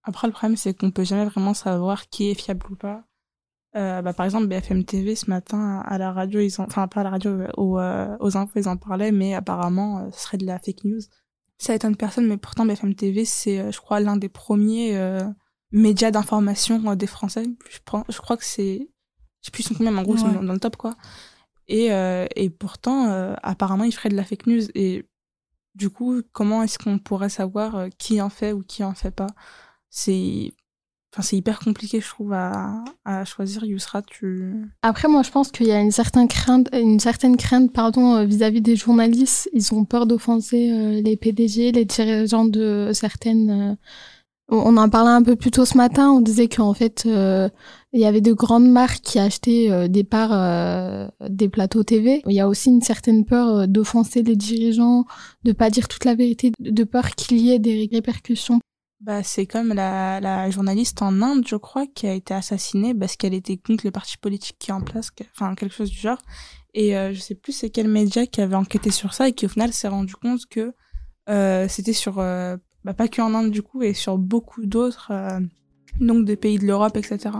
Après 0.03 0.27
le 0.27 0.33
problème 0.33 0.57
c'est 0.57 0.73
qu'on 0.73 0.91
peut 0.91 1.03
jamais 1.03 1.25
vraiment 1.25 1.53
savoir 1.53 2.07
qui 2.09 2.29
est 2.29 2.35
fiable 2.35 2.65
ou 2.71 2.75
pas 2.75 3.05
euh, 3.75 4.01
bah, 4.03 4.13
par 4.13 4.25
exemple, 4.25 4.47
BFM 4.47 4.83
TV 4.83 5.15
ce 5.15 5.29
matin 5.29 5.81
à 5.85 5.97
la 5.97 6.11
radio, 6.11 6.39
ils 6.39 6.61
ont, 6.61 6.65
enfin 6.65 6.87
pas 6.87 7.01
à 7.01 7.03
la 7.03 7.09
radio, 7.09 7.31
euh, 7.31 7.47
aux, 7.57 7.79
euh, 7.79 8.15
aux 8.19 8.37
infos 8.37 8.59
ils 8.59 8.69
en 8.69 8.77
parlaient, 8.77 9.11
mais 9.11 9.33
apparemment 9.33 9.99
euh, 9.99 10.11
ce 10.11 10.21
serait 10.21 10.37
de 10.37 10.45
la 10.45 10.59
fake 10.59 10.83
news. 10.83 11.01
Ça 11.57 11.73
étonne 11.73 11.95
personne, 11.95 12.27
mais 12.27 12.37
pourtant 12.37 12.65
BFM 12.65 12.93
TV 12.93 13.25
c'est, 13.25 13.71
je 13.71 13.77
crois, 13.79 13.99
l'un 13.99 14.17
des 14.17 14.29
premiers 14.29 14.99
médias 15.71 16.11
d'information 16.11 16.95
des 16.95 17.07
Français. 17.07 17.45
Je, 17.69 17.79
prends, 17.85 18.03
je 18.09 18.17
crois 18.17 18.37
que 18.37 18.43
c'est, 18.43 18.89
je 19.41 19.45
sais 19.45 19.51
plus 19.51 19.67
combien, 19.69 19.91
mais 19.91 19.99
en 19.99 20.03
gros 20.03 20.17
c'est 20.17 20.31
dans, 20.31 20.41
le 20.41 20.59
top 20.59 20.75
quoi. 20.75 20.95
Et, 21.67 21.89
et 22.35 22.49
pourtant, 22.49 23.35
apparemment, 23.41 23.85
ils 23.85 23.93
feraient 23.93 24.09
de 24.09 24.15
la 24.15 24.25
fake 24.25 24.47
news. 24.47 24.63
Et 24.75 25.07
du 25.75 25.89
coup, 25.89 26.21
comment 26.33 26.63
est-ce 26.63 26.77
qu'on 26.79 26.99
pourrait 26.99 27.29
savoir 27.29 27.85
qui 27.97 28.19
en 28.19 28.29
fait 28.29 28.51
ou 28.51 28.61
qui 28.61 28.83
en 28.83 28.93
fait 28.93 29.11
pas? 29.11 29.27
C'est 29.89 30.53
Enfin, 31.13 31.21
c'est 31.21 31.37
hyper 31.37 31.59
compliqué, 31.59 32.01
je 32.01 32.09
trouve, 32.09 32.33
à, 32.33 32.83
à 33.05 33.23
choisir. 33.23 33.63
Yusra, 33.63 34.01
tu. 34.01 34.51
Après, 34.81 35.07
moi, 35.07 35.21
je 35.21 35.29
pense 35.29 35.51
qu'il 35.51 35.67
y 35.67 35.71
a 35.71 35.79
une 35.79 35.91
certaine 35.91 36.27
crainte, 36.27 36.69
une 36.73 36.99
certaine 36.99 37.37
crainte, 37.37 37.71
pardon, 37.71 38.15
euh, 38.15 38.25
vis-à-vis 38.25 38.61
des 38.61 38.75
journalistes. 38.75 39.47
Ils 39.53 39.75
ont 39.75 39.85
peur 39.85 40.07
d'offenser 40.07 40.71
euh, 40.71 41.01
les 41.01 41.15
PDG, 41.15 41.71
les 41.71 41.85
dirigeants 41.85 42.45
de 42.45 42.89
certaines. 42.93 43.49
Euh, 43.51 43.75
on 44.49 44.75
en 44.75 44.89
parlait 44.89 45.11
un 45.11 45.21
peu 45.21 45.35
plus 45.35 45.51
tôt 45.51 45.65
ce 45.65 45.77
matin. 45.77 46.09
On 46.09 46.19
disait 46.19 46.47
qu'en 46.47 46.73
fait, 46.73 47.05
il 47.05 47.99
y 47.99 48.05
avait 48.05 48.21
de 48.21 48.33
grandes 48.33 48.69
marques 48.69 49.01
qui 49.01 49.17
achetaient 49.17 49.87
des 49.87 50.03
parts 50.03 51.09
des 51.27 51.47
plateaux 51.47 51.83
TV. 51.83 52.21
Il 52.27 52.33
y 52.33 52.41
a 52.41 52.47
aussi 52.47 52.69
une 52.69 52.81
certaine 52.81 53.23
peur 53.25 53.67
d'offenser 53.67 54.21
les 54.21 54.35
dirigeants, 54.35 55.05
de 55.43 55.53
pas 55.53 55.69
dire 55.69 55.87
toute 55.87 56.05
la 56.05 56.13
vérité, 56.13 56.51
de 56.59 56.83
peur 56.83 57.11
qu'il 57.11 57.39
y 57.39 57.51
ait 57.51 57.57
des 57.57 57.89
répercussions 57.91 58.59
bah, 59.03 59.21
c'est 59.21 59.45
comme 59.45 59.73
la, 59.73 60.49
journaliste 60.49 61.01
en 61.01 61.21
Inde, 61.21 61.45
je 61.47 61.57
crois, 61.57 61.85
qui 61.87 62.07
a 62.07 62.13
été 62.13 62.33
assassinée 62.33 62.93
parce 62.93 63.17
qu'elle 63.17 63.33
était 63.33 63.57
contre 63.57 63.85
le 63.85 63.91
parti 63.91 64.17
politique 64.17 64.55
qui 64.59 64.71
est 64.71 64.73
en 64.73 64.81
place, 64.81 65.11
enfin 65.35 65.55
quelque 65.55 65.75
chose 65.75 65.91
du 65.91 65.97
genre. 65.97 66.19
Et 66.73 66.97
euh, 66.97 67.13
je 67.13 67.19
sais 67.19 67.35
plus 67.35 67.51
c'est 67.51 67.69
quel 67.69 67.87
média 67.87 68.25
qui 68.25 68.41
avait 68.41 68.55
enquêté 68.55 68.91
sur 68.91 69.13
ça 69.13 69.27
et 69.27 69.33
qui 69.33 69.45
au 69.45 69.49
final 69.49 69.73
s'est 69.73 69.89
rendu 69.89 70.15
compte 70.15 70.45
que 70.47 70.73
euh, 71.29 71.67
c'était 71.67 71.93
sur, 71.93 72.19
euh, 72.19 72.57
bah, 72.83 72.93
pas 72.93 73.07
que 73.07 73.21
en 73.21 73.33
Inde 73.33 73.51
du 73.51 73.61
coup, 73.61 73.81
et 73.81 73.93
sur 73.93 74.17
beaucoup 74.17 74.65
d'autres, 74.65 75.11
euh, 75.11 75.39
donc 75.99 76.25
des 76.25 76.35
pays 76.35 76.57
de 76.57 76.65
l'Europe, 76.65 76.97
etc. 76.97 77.37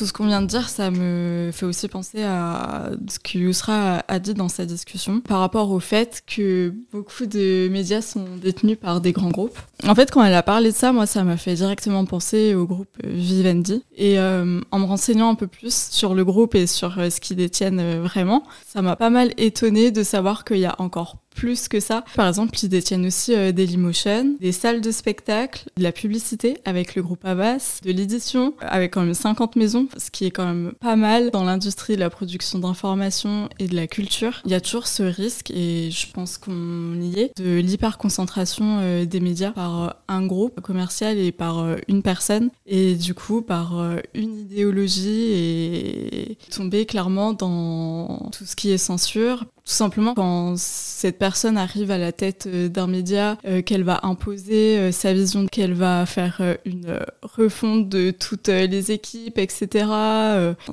tout 0.00 0.06
ce 0.06 0.14
qu'on 0.14 0.24
vient 0.24 0.40
de 0.40 0.46
dire, 0.46 0.70
ça 0.70 0.90
me 0.90 1.50
fait 1.52 1.66
aussi 1.66 1.86
penser 1.86 2.22
à 2.22 2.88
ce 3.06 3.18
que 3.18 3.36
Yousra 3.36 4.02
a 4.08 4.18
dit 4.18 4.32
dans 4.32 4.48
sa 4.48 4.64
discussion 4.64 5.20
par 5.20 5.40
rapport 5.40 5.70
au 5.70 5.78
fait 5.78 6.22
que 6.26 6.72
beaucoup 6.90 7.26
de 7.26 7.68
médias 7.70 8.00
sont 8.00 8.24
détenus 8.40 8.78
par 8.80 9.02
des 9.02 9.12
grands 9.12 9.28
groupes. 9.28 9.58
En 9.86 9.94
fait, 9.94 10.10
quand 10.10 10.24
elle 10.24 10.32
a 10.32 10.42
parlé 10.42 10.70
de 10.70 10.74
ça, 10.74 10.92
moi, 10.92 11.04
ça 11.04 11.22
m'a 11.22 11.36
fait 11.36 11.52
directement 11.52 12.06
penser 12.06 12.54
au 12.54 12.64
groupe 12.64 12.96
Vivendi. 13.04 13.82
Et 13.94 14.18
euh, 14.18 14.62
en 14.70 14.78
me 14.78 14.86
renseignant 14.86 15.28
un 15.28 15.34
peu 15.34 15.48
plus 15.48 15.90
sur 15.90 16.14
le 16.14 16.24
groupe 16.24 16.54
et 16.54 16.66
sur 16.66 16.98
euh, 16.98 17.10
ce 17.10 17.20
qu'ils 17.20 17.36
détiennent 17.36 17.80
euh, 17.80 18.00
vraiment, 18.00 18.44
ça 18.66 18.80
m'a 18.80 18.96
pas 18.96 19.10
mal 19.10 19.34
étonné 19.36 19.90
de 19.90 20.02
savoir 20.02 20.46
qu'il 20.46 20.60
y 20.60 20.64
a 20.64 20.76
encore 20.78 21.18
plus 21.34 21.68
que 21.68 21.80
ça. 21.80 22.04
Par 22.14 22.28
exemple, 22.28 22.58
ils 22.62 22.68
détiennent 22.68 23.06
aussi 23.06 23.34
euh, 23.34 23.52
Dailymotion, 23.52 24.36
des 24.40 24.52
salles 24.52 24.80
de 24.80 24.90
spectacle, 24.90 25.64
de 25.76 25.82
la 25.82 25.92
publicité 25.92 26.58
avec 26.64 26.94
le 26.94 27.02
groupe 27.02 27.24
Avas, 27.24 27.80
de 27.82 27.92
l'édition 27.92 28.54
avec 28.60 28.92
quand 28.94 29.02
même 29.02 29.14
50 29.14 29.56
maisons, 29.56 29.88
ce 29.96 30.10
qui 30.10 30.26
est 30.26 30.30
quand 30.30 30.46
même 30.46 30.72
pas 30.80 30.96
mal 30.96 31.30
dans 31.30 31.44
l'industrie 31.44 31.94
de 31.94 32.00
la 32.00 32.10
production 32.10 32.58
d'informations 32.58 33.48
et 33.58 33.66
de 33.66 33.76
la 33.76 33.86
culture. 33.86 34.42
Il 34.44 34.50
y 34.50 34.54
a 34.54 34.60
toujours 34.60 34.86
ce 34.86 35.02
risque, 35.02 35.50
et 35.50 35.90
je 35.90 36.06
pense 36.12 36.38
qu'on 36.38 37.00
y 37.00 37.18
est, 37.20 37.36
de 37.38 37.58
l'hyperconcentration 37.58 38.78
euh, 38.80 39.04
des 39.04 39.20
médias 39.20 39.52
par 39.52 39.82
euh, 39.82 39.88
un 40.08 40.26
groupe 40.26 40.60
commercial 40.60 41.18
et 41.18 41.32
par 41.32 41.58
euh, 41.58 41.76
une 41.88 42.02
personne, 42.02 42.50
et 42.66 42.94
du 42.94 43.14
coup 43.14 43.42
par 43.42 43.74
une 44.14 44.38
idéologie 44.38 45.32
et 45.32 46.38
tomber 46.50 46.86
clairement 46.86 47.32
dans 47.32 48.30
tout 48.32 48.44
ce 48.44 48.56
qui 48.56 48.70
est 48.70 48.78
censure. 48.78 49.44
Tout 49.70 49.76
simplement, 49.76 50.14
quand 50.14 50.58
cette 50.58 51.16
personne 51.16 51.56
arrive 51.56 51.92
à 51.92 51.96
la 51.96 52.10
tête 52.10 52.48
euh, 52.48 52.68
d'un 52.68 52.88
média, 52.88 53.38
euh, 53.44 53.62
qu'elle 53.62 53.84
va 53.84 54.00
imposer 54.02 54.76
euh, 54.76 54.90
sa 54.90 55.12
vision, 55.12 55.46
qu'elle 55.46 55.74
va 55.74 56.06
faire 56.06 56.42
une 56.64 56.98
refonte 57.22 57.88
de 57.88 58.10
toutes 58.10 58.48
les 58.48 58.90
équipes, 58.90 59.38
etc., 59.38 59.86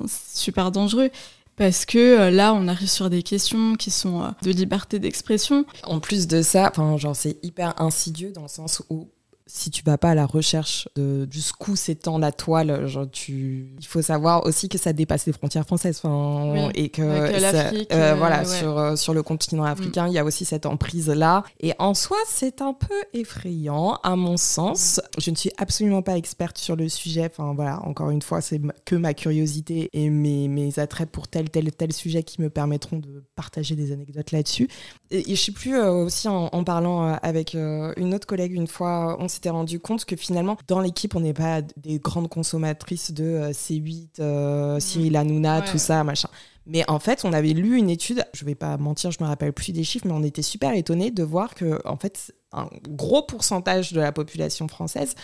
c'est 0.08 0.36
super 0.36 0.72
dangereux. 0.72 1.10
Parce 1.54 1.86
que 1.86 2.28
là, 2.28 2.52
on 2.54 2.66
arrive 2.66 2.88
sur 2.88 3.08
des 3.08 3.22
questions 3.22 3.76
qui 3.76 3.92
sont 3.92 4.32
de 4.42 4.50
liberté 4.50 4.98
d'expression. 4.98 5.64
En 5.84 6.00
plus 6.00 6.26
de 6.26 6.42
ça, 6.42 6.68
enfin, 6.68 6.96
genre, 6.96 7.14
c'est 7.14 7.36
hyper 7.44 7.80
insidieux 7.80 8.32
dans 8.32 8.42
le 8.42 8.48
sens 8.48 8.82
où 8.90 9.06
si 9.50 9.70
tu 9.70 9.82
vas 9.82 9.96
pas 9.98 10.10
à 10.10 10.14
la 10.14 10.26
recherche 10.26 10.88
de 10.94 11.26
jusqu'où 11.30 11.74
s'étend 11.74 12.18
la 12.18 12.32
toile, 12.32 12.86
genre 12.86 13.10
tu, 13.10 13.72
il 13.80 13.86
faut 13.86 14.02
savoir 14.02 14.44
aussi 14.46 14.68
que 14.68 14.76
ça 14.78 14.92
dépasse 14.92 15.24
les 15.26 15.32
frontières 15.32 15.64
françaises, 15.66 16.00
enfin, 16.04 16.52
Oui, 16.52 16.70
et 16.74 16.90
que 16.90 17.02
ça- 17.40 17.70
euh, 17.70 17.84
euh, 17.92 18.14
voilà 18.16 18.40
ouais. 18.40 18.44
sur 18.44 18.78
euh, 18.78 18.94
sur 18.96 19.14
le 19.14 19.22
continent 19.22 19.64
africain, 19.64 20.06
il 20.06 20.12
y 20.12 20.18
a 20.18 20.24
aussi 20.24 20.44
cette 20.44 20.66
emprise 20.66 21.08
là. 21.08 21.44
Et 21.60 21.72
en 21.78 21.94
soi, 21.94 22.18
c'est 22.28 22.60
un 22.62 22.74
peu 22.74 22.94
effrayant 23.14 23.98
à 24.02 24.16
mon 24.16 24.36
sens. 24.36 25.00
Je 25.18 25.30
ne 25.30 25.36
suis 25.36 25.50
absolument 25.56 26.02
pas 26.02 26.16
experte 26.16 26.58
sur 26.58 26.76
le 26.76 26.88
sujet. 26.88 27.30
Enfin 27.30 27.54
voilà, 27.54 27.80
encore 27.84 28.10
une 28.10 28.22
fois, 28.22 28.40
c'est 28.40 28.60
que 28.84 28.94
ma 28.96 29.14
curiosité 29.14 29.88
et 29.92 30.10
mes 30.10 30.48
mes 30.48 30.78
attraits 30.78 31.08
pour 31.10 31.28
tel 31.28 31.48
tel 31.50 31.72
tel 31.72 31.92
sujet 31.92 32.22
qui 32.22 32.40
me 32.42 32.50
permettront 32.50 32.98
de 32.98 33.24
partager 33.34 33.74
des 33.76 33.92
anecdotes 33.92 34.32
là-dessus. 34.32 34.68
Et, 35.10 35.32
et 35.32 35.36
je 35.36 35.40
sais 35.42 35.52
plus 35.52 35.76
euh, 35.76 35.90
aussi 36.04 36.28
en, 36.28 36.48
en 36.52 36.64
parlant 36.64 37.08
euh, 37.08 37.14
avec 37.22 37.54
euh, 37.54 37.92
une 37.96 38.14
autre 38.14 38.26
collègue 38.26 38.52
une 38.52 38.66
fois, 38.66 39.16
on 39.20 39.28
s'était 39.38 39.50
rendu 39.50 39.80
compte 39.80 40.04
que 40.04 40.16
finalement 40.16 40.56
dans 40.66 40.80
l'équipe 40.80 41.14
on 41.16 41.20
n'est 41.20 41.32
pas 41.32 41.62
des 41.76 41.98
grandes 41.98 42.28
consommatrices 42.28 43.12
de 43.12 43.24
euh, 43.24 43.50
C8, 43.52 44.08
euh, 44.20 44.78
Cyril 44.80 45.16
Hanouna, 45.16 45.60
Ouais. 45.60 45.64
tout 45.70 45.78
ça, 45.78 46.04
machin. 46.04 46.28
Mais 46.66 46.84
en 46.86 46.98
fait, 46.98 47.24
on 47.24 47.32
avait 47.32 47.54
lu 47.54 47.78
une 47.78 47.88
étude, 47.88 48.24
je 48.34 48.44
vais 48.44 48.54
pas 48.54 48.76
mentir, 48.76 49.10
je 49.10 49.22
me 49.22 49.26
rappelle 49.26 49.54
plus 49.54 49.72
des 49.72 49.84
chiffres, 49.84 50.06
mais 50.06 50.12
on 50.12 50.22
était 50.22 50.42
super 50.42 50.74
étonnés 50.74 51.10
de 51.10 51.22
voir 51.22 51.54
que 51.54 51.80
en 51.86 51.96
fait 51.96 52.34
un 52.52 52.68
gros 52.88 53.22
pourcentage 53.22 53.92
de 53.94 54.00
la 54.00 54.12
population 54.12 54.68
française 54.68 55.14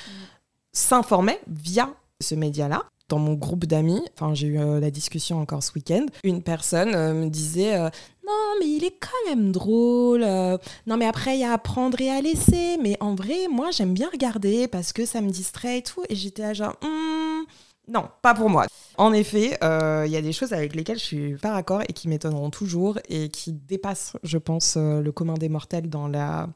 s'informait 0.73 1.41
via 1.47 1.91
ce 2.21 2.35
média-là. 2.35 2.85
Dans 3.11 3.19
mon 3.19 3.35
groupe 3.35 3.67
d'amis, 3.67 4.01
enfin 4.15 4.33
j'ai 4.33 4.47
eu 4.47 4.59
euh, 4.59 4.81
la 4.81 4.91
discussion 4.91 5.39
encore 5.39 5.63
ce 5.63 5.73
week-end, 5.75 6.07
une 6.23 6.43
personne 6.43 6.95
euh, 6.95 7.13
me 7.13 7.29
disait 7.29 7.75
euh, 7.77 7.91
non 8.27 8.55
mais 8.61 8.67
il 8.69 8.85
est 8.85 8.99
quand 8.99 9.29
même 9.29 9.53
drôle, 9.53 10.23
euh, 10.23 10.57
non 10.87 10.97
mais 10.97 11.07
après 11.07 11.37
il 11.37 11.41
y 11.41 11.45
a 11.45 11.53
à 11.53 11.59
prendre 11.59 12.01
et 12.01 12.11
à 12.11 12.21
laisser, 12.21 12.79
mais 12.83 12.97
en 13.01 13.15
vrai 13.15 13.49
moi 13.51 13.71
j'aime 13.71 13.93
bien 13.95 14.09
regarder 14.11 14.67
parce 14.69 14.93
que 14.93 15.05
ça 15.05 15.21
me 15.21 15.31
distrait 15.31 15.79
et 15.79 15.83
tout, 15.83 16.03
et 16.09 16.15
j'étais 16.15 16.43
là 16.43 16.55
genre 16.55 16.77
Hmm, 16.83 17.45
non 17.89 18.09
pas 18.23 18.35
pour 18.35 18.49
moi. 18.49 18.67
En 18.97 19.13
effet, 19.13 19.59
euh, 19.63 20.05
il 20.07 20.13
y 20.13 20.17
a 20.17 20.23
des 20.23 20.33
choses 20.33 20.53
avec 20.53 20.75
lesquelles 20.75 20.99
je 20.99 21.05
suis 21.05 21.35
pas 21.37 21.53
d'accord 21.53 21.83
et 21.89 21.93
qui 21.93 22.09
m'étonneront 22.09 22.51
toujours 22.51 22.99
et 23.09 23.29
qui 23.29 23.53
dépassent, 23.53 24.17
je 24.23 24.39
pense, 24.39 24.77
euh, 24.77 25.01
le 25.01 25.13
commun 25.13 25.35
des 25.35 25.49
mortels 25.49 25.91
dans 25.91 26.07
la 26.09 26.49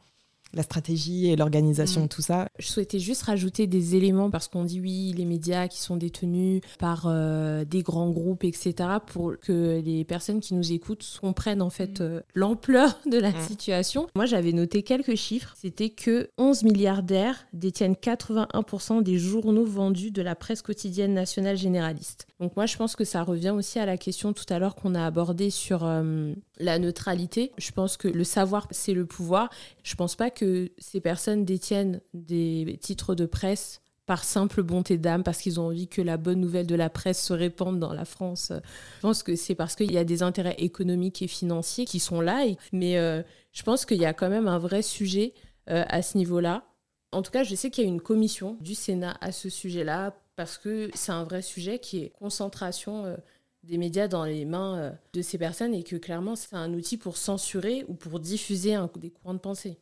la 0.55 0.63
stratégie 0.63 1.29
et 1.31 1.37
l'organisation, 1.37 2.05
Mm. 2.05 2.09
tout 2.09 2.23
ça. 2.23 2.49
Je 2.59 2.67
souhaitais 2.69 2.99
juste 2.99 3.23
rajouter 3.23 3.67
des 3.67 3.95
éléments 3.97 4.31
parce 4.31 4.49
qu'on 4.49 4.65
dit 4.65 4.81
oui, 4.81 5.13
les 5.17 5.25
médias 5.25 5.69
qui 5.69 5.81
sont 5.81 5.97
détenus 5.97 6.63
par 6.79 7.05
euh, 7.07 7.65
des 7.65 7.83
grands 7.83 8.11
groupes, 8.11 8.45
etc., 8.45 8.75
pour 9.07 9.35
que 9.41 9.81
les 9.85 10.05
personnes 10.05 10.41
qui 10.41 10.55
nous 10.55 10.73
écoutent 10.73 11.19
comprennent 11.21 11.63
en 11.63 11.71
fait 11.71 12.01
euh, 12.01 12.21
l'ampleur 12.35 12.99
de 13.11 13.19
la 13.19 13.31
Mm. 13.31 13.41
situation. 13.47 14.07
Moi, 14.17 14.27
j'avais 14.27 14.53
noté 14.53 14.83
quelques 14.83 15.15
chiffres. 15.17 15.55
C'était 15.61 15.91
que 15.91 16.31
11 16.39 16.63
milliardaires 16.63 17.47
détiennent 17.53 17.95
81% 17.95 19.03
des 19.03 19.19
journaux 19.19 19.65
vendus 19.65 20.11
de 20.11 20.23
la 20.23 20.35
presse 20.35 20.63
quotidienne 20.63 21.15
nationale 21.15 21.57
généraliste. 21.57 22.27
Donc 22.41 22.57
moi, 22.57 22.67
je 22.67 22.77
pense 22.77 22.97
que 22.97 23.05
ça 23.05 23.23
revient 23.23 23.51
aussi 23.51 23.79
à 23.79 23.87
la 23.87 23.97
question 23.97 24.33
tout 24.33 24.45
à 24.49 24.59
l'heure 24.59 24.75
qu'on 24.77 24.95
a 24.95 25.05
abordée 25.05 25.51
sur 25.51 25.85
euh, 25.85 26.33
la 26.59 26.79
neutralité. 26.79 27.53
Je 27.59 27.71
pense 27.73 27.97
que 27.97 28.09
le 28.09 28.25
savoir, 28.25 28.67
c'est 28.71 28.95
le 28.95 29.07
pouvoir. 29.07 29.51
Je 29.83 29.95
pense 29.95 30.15
pas 30.17 30.31
que 30.31 30.38
ces 30.79 31.01
personnes 31.01 31.45
détiennent 31.45 32.01
des 32.15 32.79
titres 32.81 33.15
de 33.15 33.27
presse 33.27 33.81
par 34.09 34.25
simple 34.25 34.63
bonté 34.63 34.97
d'âme, 34.97 35.23
parce 35.23 35.39
qu'ils 35.39 35.61
ont 35.61 35.67
envie 35.67 35.87
que 35.87 36.01
la 36.01 36.17
bonne 36.17 36.41
nouvelle 36.41 36.67
de 36.67 36.75
la 36.75 36.89
presse 36.89 37.23
se 37.23 37.35
répande 37.35 37.79
dans 37.79 37.93
la 37.93 38.07
France. 38.07 38.53
Je 38.97 39.01
pense 39.03 39.23
que 39.23 39.37
c'est 39.37 39.55
parce 39.55 39.77
qu'il 39.77 39.93
y 39.93 39.99
a 39.99 40.05
des 40.05 40.23
intérêts 40.23 40.57
économiques 40.59 41.21
et 41.21 41.29
financiers 41.29 41.85
qui 41.85 42.01
sont 42.01 42.23
là. 42.23 42.43
mais 42.73 42.97
euh, 42.97 43.23
je 43.53 43.63
pense 43.63 43.85
qu'il 43.85 43.99
y 43.99 44.07
a 44.07 44.15
quand 44.15 44.31
même 44.31 44.49
un 44.49 44.59
vrai 44.59 44.81
sujet 44.81 45.35
euh, 45.69 45.85
à 45.89 46.01
ce 46.01 46.17
niveau-là. 46.17 46.65
En 47.13 47.21
tout 47.21 47.31
cas, 47.31 47.45
je 47.45 47.55
sais 47.55 47.71
qu'il 47.71 47.85
y 47.85 47.87
a 47.87 47.91
une 47.91 48.01
commission 48.01 48.57
du 48.63 48.75
Sénat 48.75 49.19
à 49.21 49.31
ce 49.31 49.51
sujet-là, 49.51 50.19
parce 50.37 50.57
que 50.57 50.89
c'est 50.95 51.13
un 51.13 51.25
vrai 51.25 51.43
sujet 51.43 51.79
qui 51.79 51.99
est 51.99 52.09
concentration 52.09 53.05
euh, 53.05 53.17
des 53.63 53.77
médias 53.77 54.09
dans 54.09 54.25
les 54.25 54.47
mains 54.47 54.95
de 55.13 55.21
ces 55.21 55.37
personnes 55.37 55.75
et 55.75 55.83
que 55.83 55.97
clairement, 55.97 56.35
c'est 56.35 56.57
un 56.57 56.73
outil 56.73 56.97
pour 56.97 57.19
censurer 57.19 57.85
ou 57.89 57.95
pour 57.95 58.21
diffuser 58.21 58.75
des 58.97 59.11
courants 59.11 59.35
de 59.35 59.39
pensée. 59.39 59.79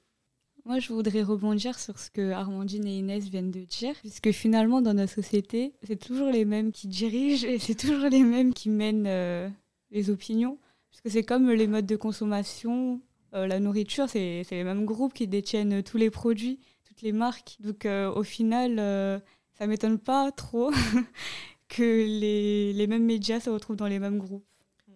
Moi, 0.66 0.80
je 0.80 0.92
voudrais 0.92 1.22
rebondir 1.22 1.78
sur 1.78 1.96
ce 1.96 2.10
que 2.10 2.32
Armandine 2.32 2.88
et 2.88 2.98
Inès 2.98 3.28
viennent 3.28 3.52
de 3.52 3.60
dire, 3.60 3.94
puisque 4.00 4.32
finalement, 4.32 4.82
dans 4.82 4.94
notre 4.94 5.12
société, 5.12 5.74
c'est 5.84 5.94
toujours 5.94 6.28
les 6.32 6.44
mêmes 6.44 6.72
qui 6.72 6.88
dirigent 6.88 7.46
et 7.46 7.60
c'est 7.60 7.76
toujours 7.76 8.08
les 8.08 8.24
mêmes 8.24 8.52
qui 8.52 8.68
mènent 8.68 9.06
euh, 9.06 9.48
les 9.92 10.10
opinions. 10.10 10.58
Puisque 10.90 11.08
c'est 11.08 11.22
comme 11.22 11.52
les 11.52 11.68
modes 11.68 11.86
de 11.86 11.94
consommation, 11.94 13.00
euh, 13.34 13.46
la 13.46 13.60
nourriture, 13.60 14.08
c'est 14.08 14.42
c'est 14.48 14.56
les 14.56 14.64
mêmes 14.64 14.84
groupes 14.86 15.14
qui 15.14 15.28
détiennent 15.28 15.84
tous 15.84 15.98
les 15.98 16.10
produits, 16.10 16.58
toutes 16.84 17.02
les 17.02 17.12
marques. 17.12 17.58
Donc, 17.60 17.86
euh, 17.86 18.12
au 18.12 18.24
final, 18.24 18.80
euh, 18.80 19.20
ça 19.56 19.68
m'étonne 19.68 20.00
pas 20.00 20.32
trop 20.32 20.72
que 21.68 21.82
les, 21.82 22.72
les 22.72 22.86
mêmes 22.88 23.04
médias 23.04 23.38
se 23.38 23.50
retrouvent 23.50 23.76
dans 23.76 23.86
les 23.86 24.00
mêmes 24.00 24.18
groupes. 24.18 24.44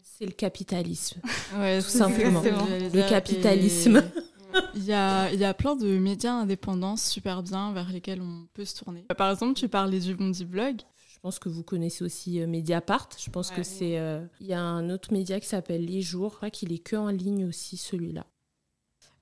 C'est 0.02 0.26
le 0.26 0.32
capitalisme. 0.32 1.20
Ouais, 1.56 1.80
Tout 1.80 1.88
simplement. 1.88 2.42
Le 2.42 3.08
capitalisme. 3.08 4.02
Il 4.74 4.84
y 4.84 4.92
a, 4.92 5.32
il 5.32 5.38
y 5.40 5.44
a 5.44 5.52
plein 5.54 5.76
de 5.76 5.98
médias 5.98 6.32
indépendants 6.32 6.96
super 6.96 7.42
bien 7.42 7.72
vers 7.72 7.90
lesquels 7.90 8.20
on 8.22 8.46
peut 8.54 8.64
se 8.64 8.76
tourner. 8.76 9.04
Par 9.16 9.30
exemple, 9.30 9.54
tu 9.54 9.68
parlais 9.68 9.98
du 10.00 10.14
Bondi 10.14 10.44
Blog. 10.44 10.80
Je 11.12 11.18
pense 11.20 11.38
que 11.38 11.48
vous 11.48 11.62
connaissez 11.62 12.02
aussi 12.04 12.40
euh, 12.40 12.46
Mediapart. 12.46 13.08
Je 13.18 13.30
pense 13.30 13.50
Ouais. 13.50 13.56
que 13.56 13.62
c'est. 13.62 13.98
euh, 13.98 14.24
Il 14.40 14.46
y 14.46 14.54
a 14.54 14.60
un 14.62 14.88
autre 14.90 15.12
média 15.12 15.38
qui 15.40 15.46
s'appelle 15.46 15.84
Les 15.84 16.00
Jours. 16.02 16.30
Je 16.32 16.36
crois 16.36 16.50
qu'il 16.50 16.72
est 16.72 16.78
que 16.78 16.96
en 16.96 17.08
ligne 17.08 17.44
aussi, 17.44 17.76
celui-là. 17.76 18.24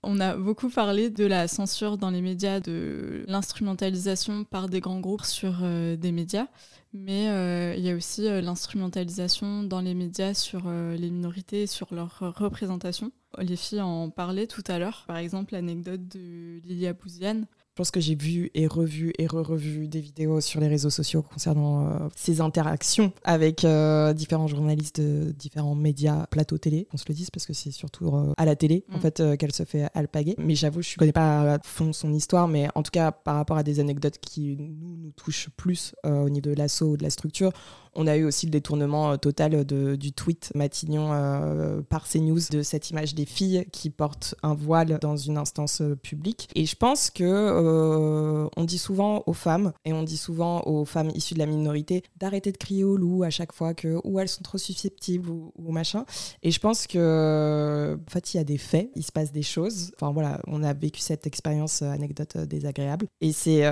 On 0.05 0.21
a 0.21 0.37
beaucoup 0.37 0.69
parlé 0.69 1.11
de 1.11 1.25
la 1.27 1.49
censure 1.49 1.99
dans 1.99 2.11
les 2.11 2.23
médias, 2.23 2.61
de 2.61 3.25
l'instrumentalisation 3.27 4.45
par 4.45 4.69
des 4.69 4.79
grands 4.81 5.01
groupes 5.01 5.25
sur 5.25 5.59
euh, 5.63 5.97
des 5.97 6.13
médias, 6.13 6.47
mais 6.93 7.29
euh, 7.31 7.75
il 7.77 7.83
y 7.85 7.91
a 7.91 7.97
aussi 7.97 8.23
l'instrumentalisation 8.23 9.65
dans 9.65 9.81
les 9.81 9.95
médias 9.95 10.35
sur 10.35 10.71
les 10.71 11.11
minorités 11.11 11.67
sur 11.67 11.93
leur 11.93 12.17
représentation. 12.37 13.11
Les 13.37 13.57
filles 13.57 13.83
en 13.83 14.11
parlaient 14.11 14.47
tout 14.47 14.65
à 14.67 14.79
l'heure. 14.79 15.05
Par 15.07 15.19
exemple, 15.19 15.53
l'anecdote 15.53 16.09
de 16.09 16.61
Lilia 16.65 16.93
Bouziane. 16.93 17.47
Je 17.79 17.83
pense 17.83 17.93
que 17.93 18.01
j'ai 18.01 18.17
vu 18.17 18.51
et 18.57 18.67
revu 18.67 19.13
et 19.19 19.29
re-revu 19.29 19.87
des 19.87 20.01
vidéos 20.01 20.41
sur 20.41 20.59
les 20.59 20.67
réseaux 20.67 20.91
sociaux 20.91 21.23
concernant 21.23 21.87
euh, 21.87 22.09
ces 22.17 22.41
interactions 22.41 23.13
avec 23.23 23.65
euh, 23.65 24.13
différents 24.13 24.49
journalistes 24.49 25.01
de 25.01 25.31
différents 25.31 25.77
médias, 25.77 26.27
plateaux 26.27 26.59
télé, 26.59 26.89
on 26.93 26.97
se 26.97 27.05
le 27.07 27.15
dise, 27.15 27.31
parce 27.31 27.47
que 27.47 27.53
c'est 27.53 27.71
surtout 27.71 28.09
euh, 28.09 28.33
à 28.37 28.47
la 28.47 28.57
télé 28.57 28.85
en 28.93 28.97
Mm. 28.97 29.01
fait 29.01 29.21
euh, 29.21 29.37
qu'elle 29.37 29.53
se 29.53 29.63
fait 29.63 29.87
alpaguer. 29.95 30.35
Mais 30.39 30.57
j'avoue, 30.57 30.83
je 30.83 30.95
ne 30.95 30.97
connais 30.97 31.13
pas 31.13 31.55
à 31.55 31.59
fond 31.63 31.93
son 31.93 32.13
histoire, 32.13 32.49
mais 32.49 32.67
en 32.75 32.83
tout 32.83 32.91
cas, 32.91 33.13
par 33.13 33.37
rapport 33.37 33.57
à 33.57 33.63
des 33.63 33.79
anecdotes 33.79 34.19
qui 34.19 34.57
nous, 34.59 34.97
nous 34.97 35.13
touchent 35.13 35.51
plus 35.57 35.95
au 36.03 36.29
niveau 36.29 36.51
de 36.51 36.59
l'assaut 36.59 36.87
ou 36.87 36.97
de 36.97 37.05
la 37.05 37.11
structure, 37.11 37.53
on 37.95 38.07
a 38.07 38.17
eu 38.17 38.25
aussi 38.25 38.47
le 38.47 38.51
détournement 38.51 39.17
total 39.19 39.65
de, 39.65 39.97
du 39.97 40.13
tweet 40.13 40.53
Matignon 40.55 41.09
par 41.89 42.09
CNews 42.09 42.41
de 42.51 42.63
cette 42.63 42.91
image 42.91 43.15
des 43.15 43.25
filles 43.25 43.67
qui 43.73 43.91
portent 43.91 44.35
un 44.43 44.55
voile 44.55 44.99
dans 45.01 45.17
une 45.17 45.37
instance 45.37 45.83
publique. 46.03 46.49
Et 46.55 46.67
je 46.67 46.77
pense 46.77 47.11
que 47.11 47.25
euh, 47.69 48.49
on 48.57 48.65
dit 48.65 48.79
souvent 48.79 49.23
aux 49.27 49.33
femmes 49.33 49.73
et 49.85 49.93
on 49.93 50.03
dit 50.03 50.17
souvent 50.17 50.63
aux 50.63 50.85
femmes 50.85 51.11
issues 51.15 51.35
de 51.35 51.39
la 51.39 51.47
minorité 51.47 52.03
d'arrêter 52.17 52.53
de 52.53 52.57
crier 52.57 52.85
au 52.85 52.97
loup 52.97 53.23
à 53.23 53.31
chaque 53.31 53.53
fois 53.53 53.75
que 53.75 54.01
ou 54.05 54.19
elles 54.19 54.29
sont 54.29 54.43
trop 54.43 54.59
susceptibles 54.59 55.29
ou, 55.31 55.53
machin. 55.73 56.05
Et 56.43 56.51
je 56.51 56.61
pense 56.61 56.87
que 56.87 57.97
en 57.97 58.11
fait 58.11 58.35
il 58.35 58.39
y 58.39 58.41
a 58.41 58.45
des 58.45 58.59
faits, 58.59 58.91
il 58.97 59.05
se 59.05 59.13
passe 59.13 59.33
des 59.33 59.43
choses. 59.43 59.93
Enfin 59.95 60.13
voilà, 60.13 60.41
on 60.47 60.63
a 60.63 60.73
vécu 60.73 61.01
cette 61.01 61.27
expérience 61.27 61.83
anecdote 61.83 62.37
désagréable 62.39 63.07
et 63.21 63.33
c'est 63.33 63.63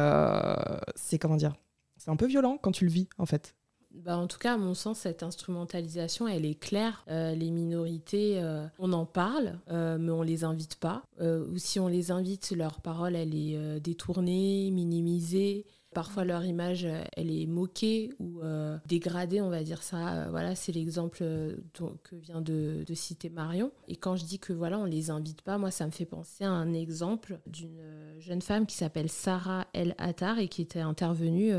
c'est 0.94 1.18
comment 1.18 1.36
dire, 1.36 1.54
c'est 1.96 2.10
un 2.10 2.16
peu 2.16 2.26
violent 2.26 2.58
quand 2.60 2.72
tu 2.72 2.84
le 2.84 2.90
vis 2.90 3.08
en 3.18 3.26
fait. 3.26 3.55
Bah, 4.04 4.18
en 4.18 4.26
tout 4.26 4.38
cas, 4.38 4.54
à 4.54 4.56
mon 4.56 4.74
sens, 4.74 5.00
cette 5.00 5.22
instrumentalisation, 5.22 6.28
elle 6.28 6.44
est 6.44 6.58
claire. 6.58 7.04
Euh, 7.08 7.34
les 7.34 7.50
minorités, 7.50 8.38
euh, 8.40 8.66
on 8.78 8.92
en 8.92 9.06
parle, 9.06 9.58
euh, 9.70 9.96
mais 9.98 10.12
on 10.12 10.22
les 10.22 10.44
invite 10.44 10.76
pas. 10.76 11.02
ou 11.20 11.58
si 11.58 11.80
on 11.80 11.88
les 11.88 12.10
invite, 12.10 12.52
leur 12.52 12.80
parole, 12.80 13.16
elle 13.16 13.34
est 13.34 13.80
détournée, 13.80 14.70
minimisée. 14.70 15.64
Parfois, 15.96 16.26
leur 16.26 16.44
image, 16.44 16.84
euh, 16.84 17.02
elle 17.16 17.30
est 17.30 17.46
moquée 17.46 18.12
ou 18.18 18.42
euh, 18.42 18.76
dégradée, 18.84 19.40
on 19.40 19.48
va 19.48 19.62
dire 19.62 19.82
ça. 19.82 20.08
Euh, 20.08 20.26
voilà, 20.28 20.54
c'est 20.54 20.72
l'exemple 20.72 21.16
que 21.20 22.16
vient 22.16 22.42
de, 22.42 22.84
citer 22.92 23.30
Marion. 23.30 23.72
Et 23.88 23.96
quand 23.96 24.14
je 24.14 24.26
dis 24.26 24.38
que 24.38 24.52
voilà, 24.52 24.78
on 24.78 24.84
les 24.84 25.08
invite 25.08 25.40
pas, 25.40 25.56
moi, 25.56 25.70
ça 25.70 25.86
me 25.86 25.90
fait 25.90 26.04
penser 26.04 26.44
à 26.44 26.50
un 26.50 26.74
exemple 26.74 27.38
d'une 27.46 27.80
jeune 28.18 28.42
femme 28.42 28.66
qui 28.66 28.76
s'appelle 28.76 29.08
Sarah 29.08 29.66
El 29.72 29.94
Attar 29.96 30.38
et 30.38 30.48
qui 30.48 30.60
était 30.60 30.80
intervenue 30.80 31.52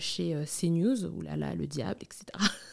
chez 0.00 0.42
CNews, 0.44 1.04
ou 1.04 1.22
là 1.22 1.36
là, 1.36 1.54
le 1.54 1.68
diable, 1.68 2.00
etc. 2.02 2.24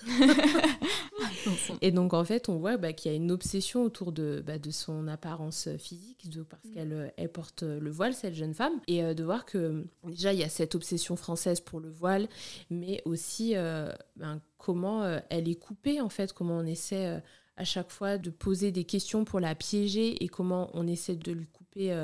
et 1.82 1.92
donc, 1.92 2.14
en 2.14 2.24
fait, 2.24 2.50
on 2.50 2.58
voit 2.58 2.78
bah, 2.78 2.94
qu'il 2.94 3.12
y 3.12 3.14
a 3.14 3.18
une 3.18 3.32
obsession 3.32 3.84
autour 3.84 4.12
de, 4.12 4.44
bah, 4.46 4.58
de 4.58 4.72
son 4.72 5.08
apparence 5.08 5.70
physique, 5.78 6.28
parce 6.50 6.68
qu'elle 6.74 7.14
elle 7.16 7.32
porte 7.32 7.62
le 7.62 7.92
voile, 7.92 8.16
cette 8.16 8.34
jeune 8.34 8.56
femme, 8.56 8.74
et 8.88 9.14
de 9.14 9.24
voir 9.24 9.46
que 9.46 9.86
déjà, 10.04 10.34
il 10.34 10.40
y 10.40 10.44
a 10.44 10.50
cette 10.50 10.74
obsession 10.74 11.11
française 11.16 11.59
pour 11.59 11.80
le 11.80 11.89
voile, 11.89 12.28
mais 12.70 13.01
aussi 13.05 13.55
euh, 13.55 13.91
ben, 14.16 14.41
comment 14.57 15.03
euh, 15.03 15.20
elle 15.30 15.49
est 15.49 15.55
coupée 15.55 16.01
en 16.01 16.09
fait, 16.09 16.34
comment 16.34 16.57
on 16.57 16.66
essaie 16.66 17.07
euh, 17.07 17.20
à 17.57 17.64
chaque 17.64 17.91
fois 17.91 18.18
de 18.18 18.30
poser 18.30 18.72
des 18.72 18.84
questions 18.84 19.26
pour 19.26 19.39
la 19.39 19.55
piéger 19.55 20.24
et 20.24 20.28
comment 20.28 20.70
on 20.74 20.88
essaie 20.88 21.16
de 21.16 21.32
lui 21.32 21.47
couper 21.47 21.95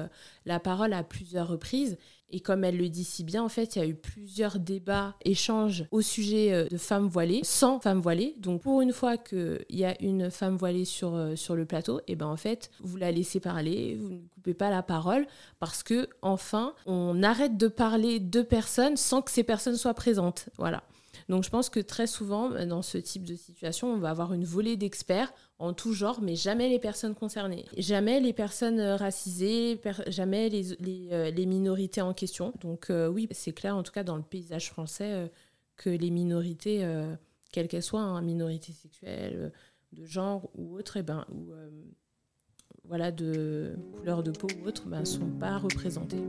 la 0.45 0.59
parole 0.59 0.93
à 0.93 1.03
plusieurs 1.03 1.47
reprises. 1.47 1.97
Et 2.29 2.39
comme 2.39 2.63
elle 2.63 2.77
le 2.77 2.89
dit 2.89 3.03
si 3.03 3.23
bien, 3.23 3.43
en 3.43 3.49
fait, 3.49 3.75
il 3.75 3.79
y 3.79 3.81
a 3.81 3.87
eu 3.87 3.95
plusieurs 3.95 4.59
débats, 4.59 5.15
échanges 5.23 5.85
au 5.91 6.01
sujet 6.01 6.67
de 6.69 6.77
femmes 6.77 7.07
voilées, 7.07 7.41
sans 7.43 7.79
femmes 7.79 8.01
voilées. 8.01 8.35
Donc, 8.39 8.61
pour 8.61 8.81
une 8.81 8.91
fois 8.91 9.17
qu'il 9.17 9.65
y 9.69 9.85
a 9.85 9.99
une 10.01 10.29
femme 10.29 10.57
voilée 10.57 10.85
sur, 10.85 11.17
sur 11.35 11.55
le 11.55 11.65
plateau, 11.65 12.01
et 12.07 12.15
ben 12.15 12.27
en 12.27 12.37
fait, 12.37 12.69
vous 12.81 12.97
la 12.97 13.11
laissez 13.11 13.39
parler, 13.39 13.97
vous 13.99 14.09
ne 14.09 14.19
coupez 14.35 14.53
pas 14.53 14.69
la 14.69 14.83
parole, 14.83 15.25
parce 15.59 15.83
que 15.83 16.09
enfin, 16.21 16.73
on 16.85 17.23
arrête 17.23 17.57
de 17.57 17.67
parler 17.67 18.19
de 18.19 18.41
personnes 18.41 18.97
sans 18.97 19.21
que 19.21 19.31
ces 19.31 19.43
personnes 19.43 19.77
soient 19.77 19.93
présentes. 19.93 20.49
Voilà. 20.57 20.83
Donc 21.29 21.43
je 21.43 21.49
pense 21.49 21.69
que 21.69 21.79
très 21.79 22.07
souvent, 22.07 22.51
euh, 22.51 22.65
dans 22.65 22.81
ce 22.81 22.97
type 22.97 23.23
de 23.23 23.35
situation, 23.35 23.91
on 23.91 23.97
va 23.97 24.09
avoir 24.09 24.33
une 24.33 24.45
volée 24.45 24.77
d'experts 24.77 25.33
en 25.59 25.73
tout 25.73 25.93
genre, 25.93 26.21
mais 26.21 26.35
jamais 26.35 26.69
les 26.69 26.79
personnes 26.79 27.15
concernées, 27.15 27.65
jamais 27.77 28.19
les 28.21 28.33
personnes 28.33 28.79
euh, 28.79 28.95
racisées, 28.95 29.79
jamais 30.07 30.49
les, 30.49 30.73
euh, 31.11 31.29
les, 31.31 31.45
minorités 31.45 32.01
en 32.01 32.13
question. 32.13 32.53
Donc 32.61 32.91
oui, 33.11 33.27
c'est 33.31 33.53
clair, 33.53 33.75
en 33.75 33.83
tout 33.83 33.91
cas 33.91 34.03
dans 34.03 34.15
le 34.15 34.23
paysage 34.23 34.69
français, 34.69 35.29
que 35.75 35.89
les 35.89 36.09
minorités, 36.09 36.87
quelles 37.51 37.67
qu'elles 37.67 37.83
soient, 37.83 38.01
hein, 38.01 38.21
minorités 38.21 38.73
sexuelles, 38.73 39.51
de 39.91 40.05
genre 40.05 40.49
ou 40.55 40.77
autre, 40.77 40.97
et 40.97 41.01
eh 41.01 41.03
ben, 41.03 41.25
ou, 41.31 41.51
voilà, 42.85 43.11
de 43.11 43.75
couleur 43.97 44.23
de 44.23 44.31
peau 44.31 44.47
ou 44.61 44.67
autre, 44.67 44.85
ne 44.85 44.91
ben, 44.91 45.05
sont 45.05 45.29
pas 45.39 45.57
représentées. 45.57 46.23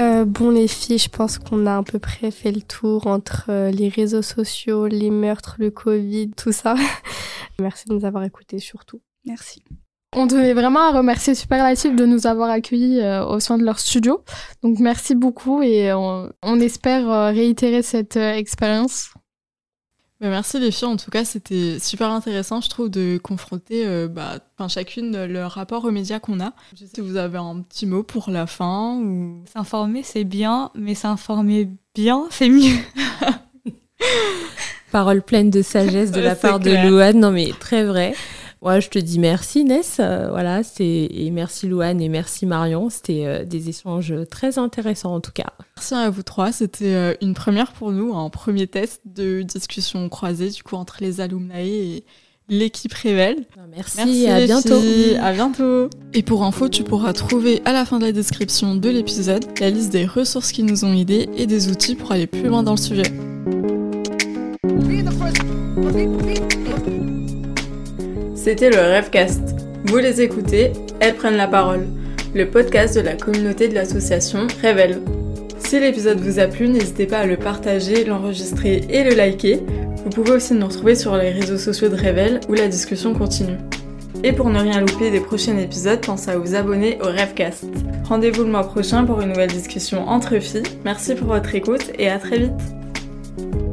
Euh, 0.00 0.24
bon 0.24 0.50
les 0.50 0.66
filles, 0.66 0.98
je 0.98 1.10
pense 1.10 1.38
qu'on 1.38 1.66
a 1.66 1.76
à 1.76 1.82
peu 1.82 1.98
près 1.98 2.30
fait 2.30 2.52
le 2.52 2.62
tour 2.62 3.06
entre 3.06 3.46
euh, 3.50 3.70
les 3.70 3.88
réseaux 3.88 4.22
sociaux, 4.22 4.86
les 4.86 5.10
meurtres, 5.10 5.56
le 5.58 5.70
Covid, 5.70 6.30
tout 6.30 6.52
ça. 6.52 6.74
Merci 7.60 7.86
de 7.86 7.94
nous 7.94 8.06
avoir 8.06 8.24
écoutés 8.24 8.58
surtout. 8.60 9.02
Merci. 9.26 9.62
On 10.16 10.26
tenait 10.26 10.54
vraiment 10.54 10.80
à 10.80 10.92
remercier 10.92 11.34
Superlative 11.34 11.94
de 11.94 12.06
nous 12.06 12.26
avoir 12.26 12.48
accueillis 12.48 13.00
euh, 13.00 13.26
au 13.26 13.40
sein 13.40 13.58
de 13.58 13.64
leur 13.64 13.78
studio. 13.78 14.24
Donc 14.62 14.78
merci 14.78 15.14
beaucoup 15.14 15.62
et 15.62 15.92
on 15.92 16.60
espère 16.60 17.32
réitérer 17.32 17.82
cette 17.82 18.16
expérience 18.16 19.12
merci 20.28 20.58
les 20.58 20.70
filles, 20.70 20.88
en 20.88 20.96
tout 20.96 21.10
cas 21.10 21.24
c'était 21.24 21.78
super 21.78 22.10
intéressant 22.10 22.60
je 22.60 22.68
trouve 22.68 22.90
de 22.90 23.18
confronter 23.22 23.86
euh, 23.86 24.08
bah, 24.08 24.38
chacune 24.68 25.24
le 25.24 25.46
rapport 25.46 25.84
aux 25.84 25.90
médias 25.90 26.18
qu'on 26.18 26.40
a. 26.40 26.52
Je 26.74 26.80
sais 26.84 26.90
si 26.94 27.00
vous 27.00 27.16
avez 27.16 27.38
un 27.38 27.60
petit 27.62 27.86
mot 27.86 28.02
pour 28.02 28.30
la 28.30 28.46
fin 28.46 28.96
ou... 28.96 29.42
S'informer 29.52 30.02
c'est 30.02 30.24
bien, 30.24 30.70
mais 30.74 30.94
s'informer 30.94 31.70
bien 31.94 32.26
c'est 32.30 32.48
mieux. 32.48 32.78
Parole 34.92 35.22
pleine 35.22 35.50
de 35.50 35.62
sagesse 35.62 36.10
de 36.10 36.20
la 36.22 36.34
part 36.34 36.60
de 36.60 36.70
Louane, 36.70 37.18
non 37.20 37.30
mais 37.30 37.52
très 37.58 37.84
vrai. 37.84 38.14
Ouais, 38.62 38.82
je 38.82 38.90
te 38.90 38.98
dis 38.98 39.18
merci 39.18 39.64
Ness, 39.64 39.96
euh, 40.00 40.28
voilà, 40.28 40.60
et 40.80 41.30
merci 41.30 41.66
Louane 41.66 41.98
et 42.02 42.10
merci 42.10 42.44
Marion, 42.44 42.90
c'était 42.90 43.24
euh, 43.24 43.44
des 43.46 43.70
échanges 43.70 44.12
très 44.30 44.58
intéressants 44.58 45.14
en 45.14 45.20
tout 45.20 45.32
cas. 45.32 45.46
Merci 45.78 45.94
à 45.94 46.10
vous 46.10 46.22
trois, 46.22 46.52
c'était 46.52 46.94
euh, 46.94 47.14
une 47.22 47.32
première 47.32 47.72
pour 47.72 47.90
nous, 47.90 48.14
un 48.14 48.28
premier 48.28 48.66
test 48.66 49.00
de 49.06 49.40
discussion 49.40 50.06
croisée 50.10 50.50
du 50.50 50.62
coup 50.62 50.76
entre 50.76 50.98
les 51.00 51.22
alumni 51.22 51.54
et 51.56 52.04
l'équipe 52.50 52.92
Révèle. 52.92 53.46
Merci, 53.74 53.96
merci 53.96 54.26
à 54.26 54.44
bientôt. 54.44 54.80
À 55.22 55.32
bientôt. 55.32 55.88
Et 56.12 56.22
pour 56.22 56.44
info, 56.44 56.68
tu 56.68 56.84
pourras 56.84 57.14
trouver 57.14 57.62
à 57.64 57.72
la 57.72 57.86
fin 57.86 57.98
de 57.98 58.04
la 58.04 58.12
description 58.12 58.74
de 58.74 58.90
l'épisode 58.90 59.46
la 59.58 59.70
liste 59.70 59.90
des 59.90 60.04
ressources 60.04 60.52
qui 60.52 60.64
nous 60.64 60.84
ont 60.84 60.92
aidés 60.92 61.30
et 61.34 61.46
des 61.46 61.70
outils 61.70 61.94
pour 61.94 62.12
aller 62.12 62.26
plus 62.26 62.48
loin 62.48 62.62
dans 62.62 62.72
le 62.72 62.76
sujet. 62.76 63.04
C'était 68.42 68.70
le 68.70 68.78
Rêvecast. 68.78 69.42
Vous 69.84 69.98
les 69.98 70.22
écoutez, 70.22 70.72
elles 70.98 71.14
prennent 71.14 71.36
la 71.36 71.46
parole. 71.46 71.86
Le 72.34 72.48
podcast 72.48 72.96
de 72.96 73.02
la 73.02 73.12
communauté 73.12 73.68
de 73.68 73.74
l'association 73.74 74.46
Révèle. 74.62 75.02
Si 75.58 75.78
l'épisode 75.78 76.20
vous 76.20 76.38
a 76.38 76.46
plu, 76.46 76.66
n'hésitez 76.66 77.04
pas 77.04 77.18
à 77.18 77.26
le 77.26 77.36
partager, 77.36 78.02
l'enregistrer 78.02 78.86
et 78.88 79.04
le 79.04 79.14
liker. 79.14 79.60
Vous 80.04 80.08
pouvez 80.08 80.30
aussi 80.30 80.54
nous 80.54 80.66
retrouver 80.66 80.94
sur 80.94 81.18
les 81.18 81.32
réseaux 81.32 81.58
sociaux 81.58 81.90
de 81.90 81.96
Révèle 81.96 82.40
où 82.48 82.54
la 82.54 82.68
discussion 82.68 83.12
continue. 83.12 83.58
Et 84.24 84.32
pour 84.32 84.48
ne 84.48 84.58
rien 84.58 84.80
louper 84.80 85.10
des 85.10 85.20
prochains 85.20 85.58
épisodes, 85.58 86.00
pensez 86.00 86.30
à 86.30 86.38
vous 86.38 86.54
abonner 86.54 86.96
au 87.02 87.08
Rêvecast. 87.08 87.66
Rendez-vous 88.04 88.44
le 88.44 88.50
mois 88.50 88.66
prochain 88.66 89.04
pour 89.04 89.20
une 89.20 89.28
nouvelle 89.28 89.50
discussion 89.50 90.08
entre 90.08 90.38
filles. 90.38 90.62
Merci 90.86 91.14
pour 91.14 91.26
votre 91.26 91.54
écoute 91.54 91.92
et 91.98 92.08
à 92.08 92.18
très 92.18 92.38
vite. 92.38 93.69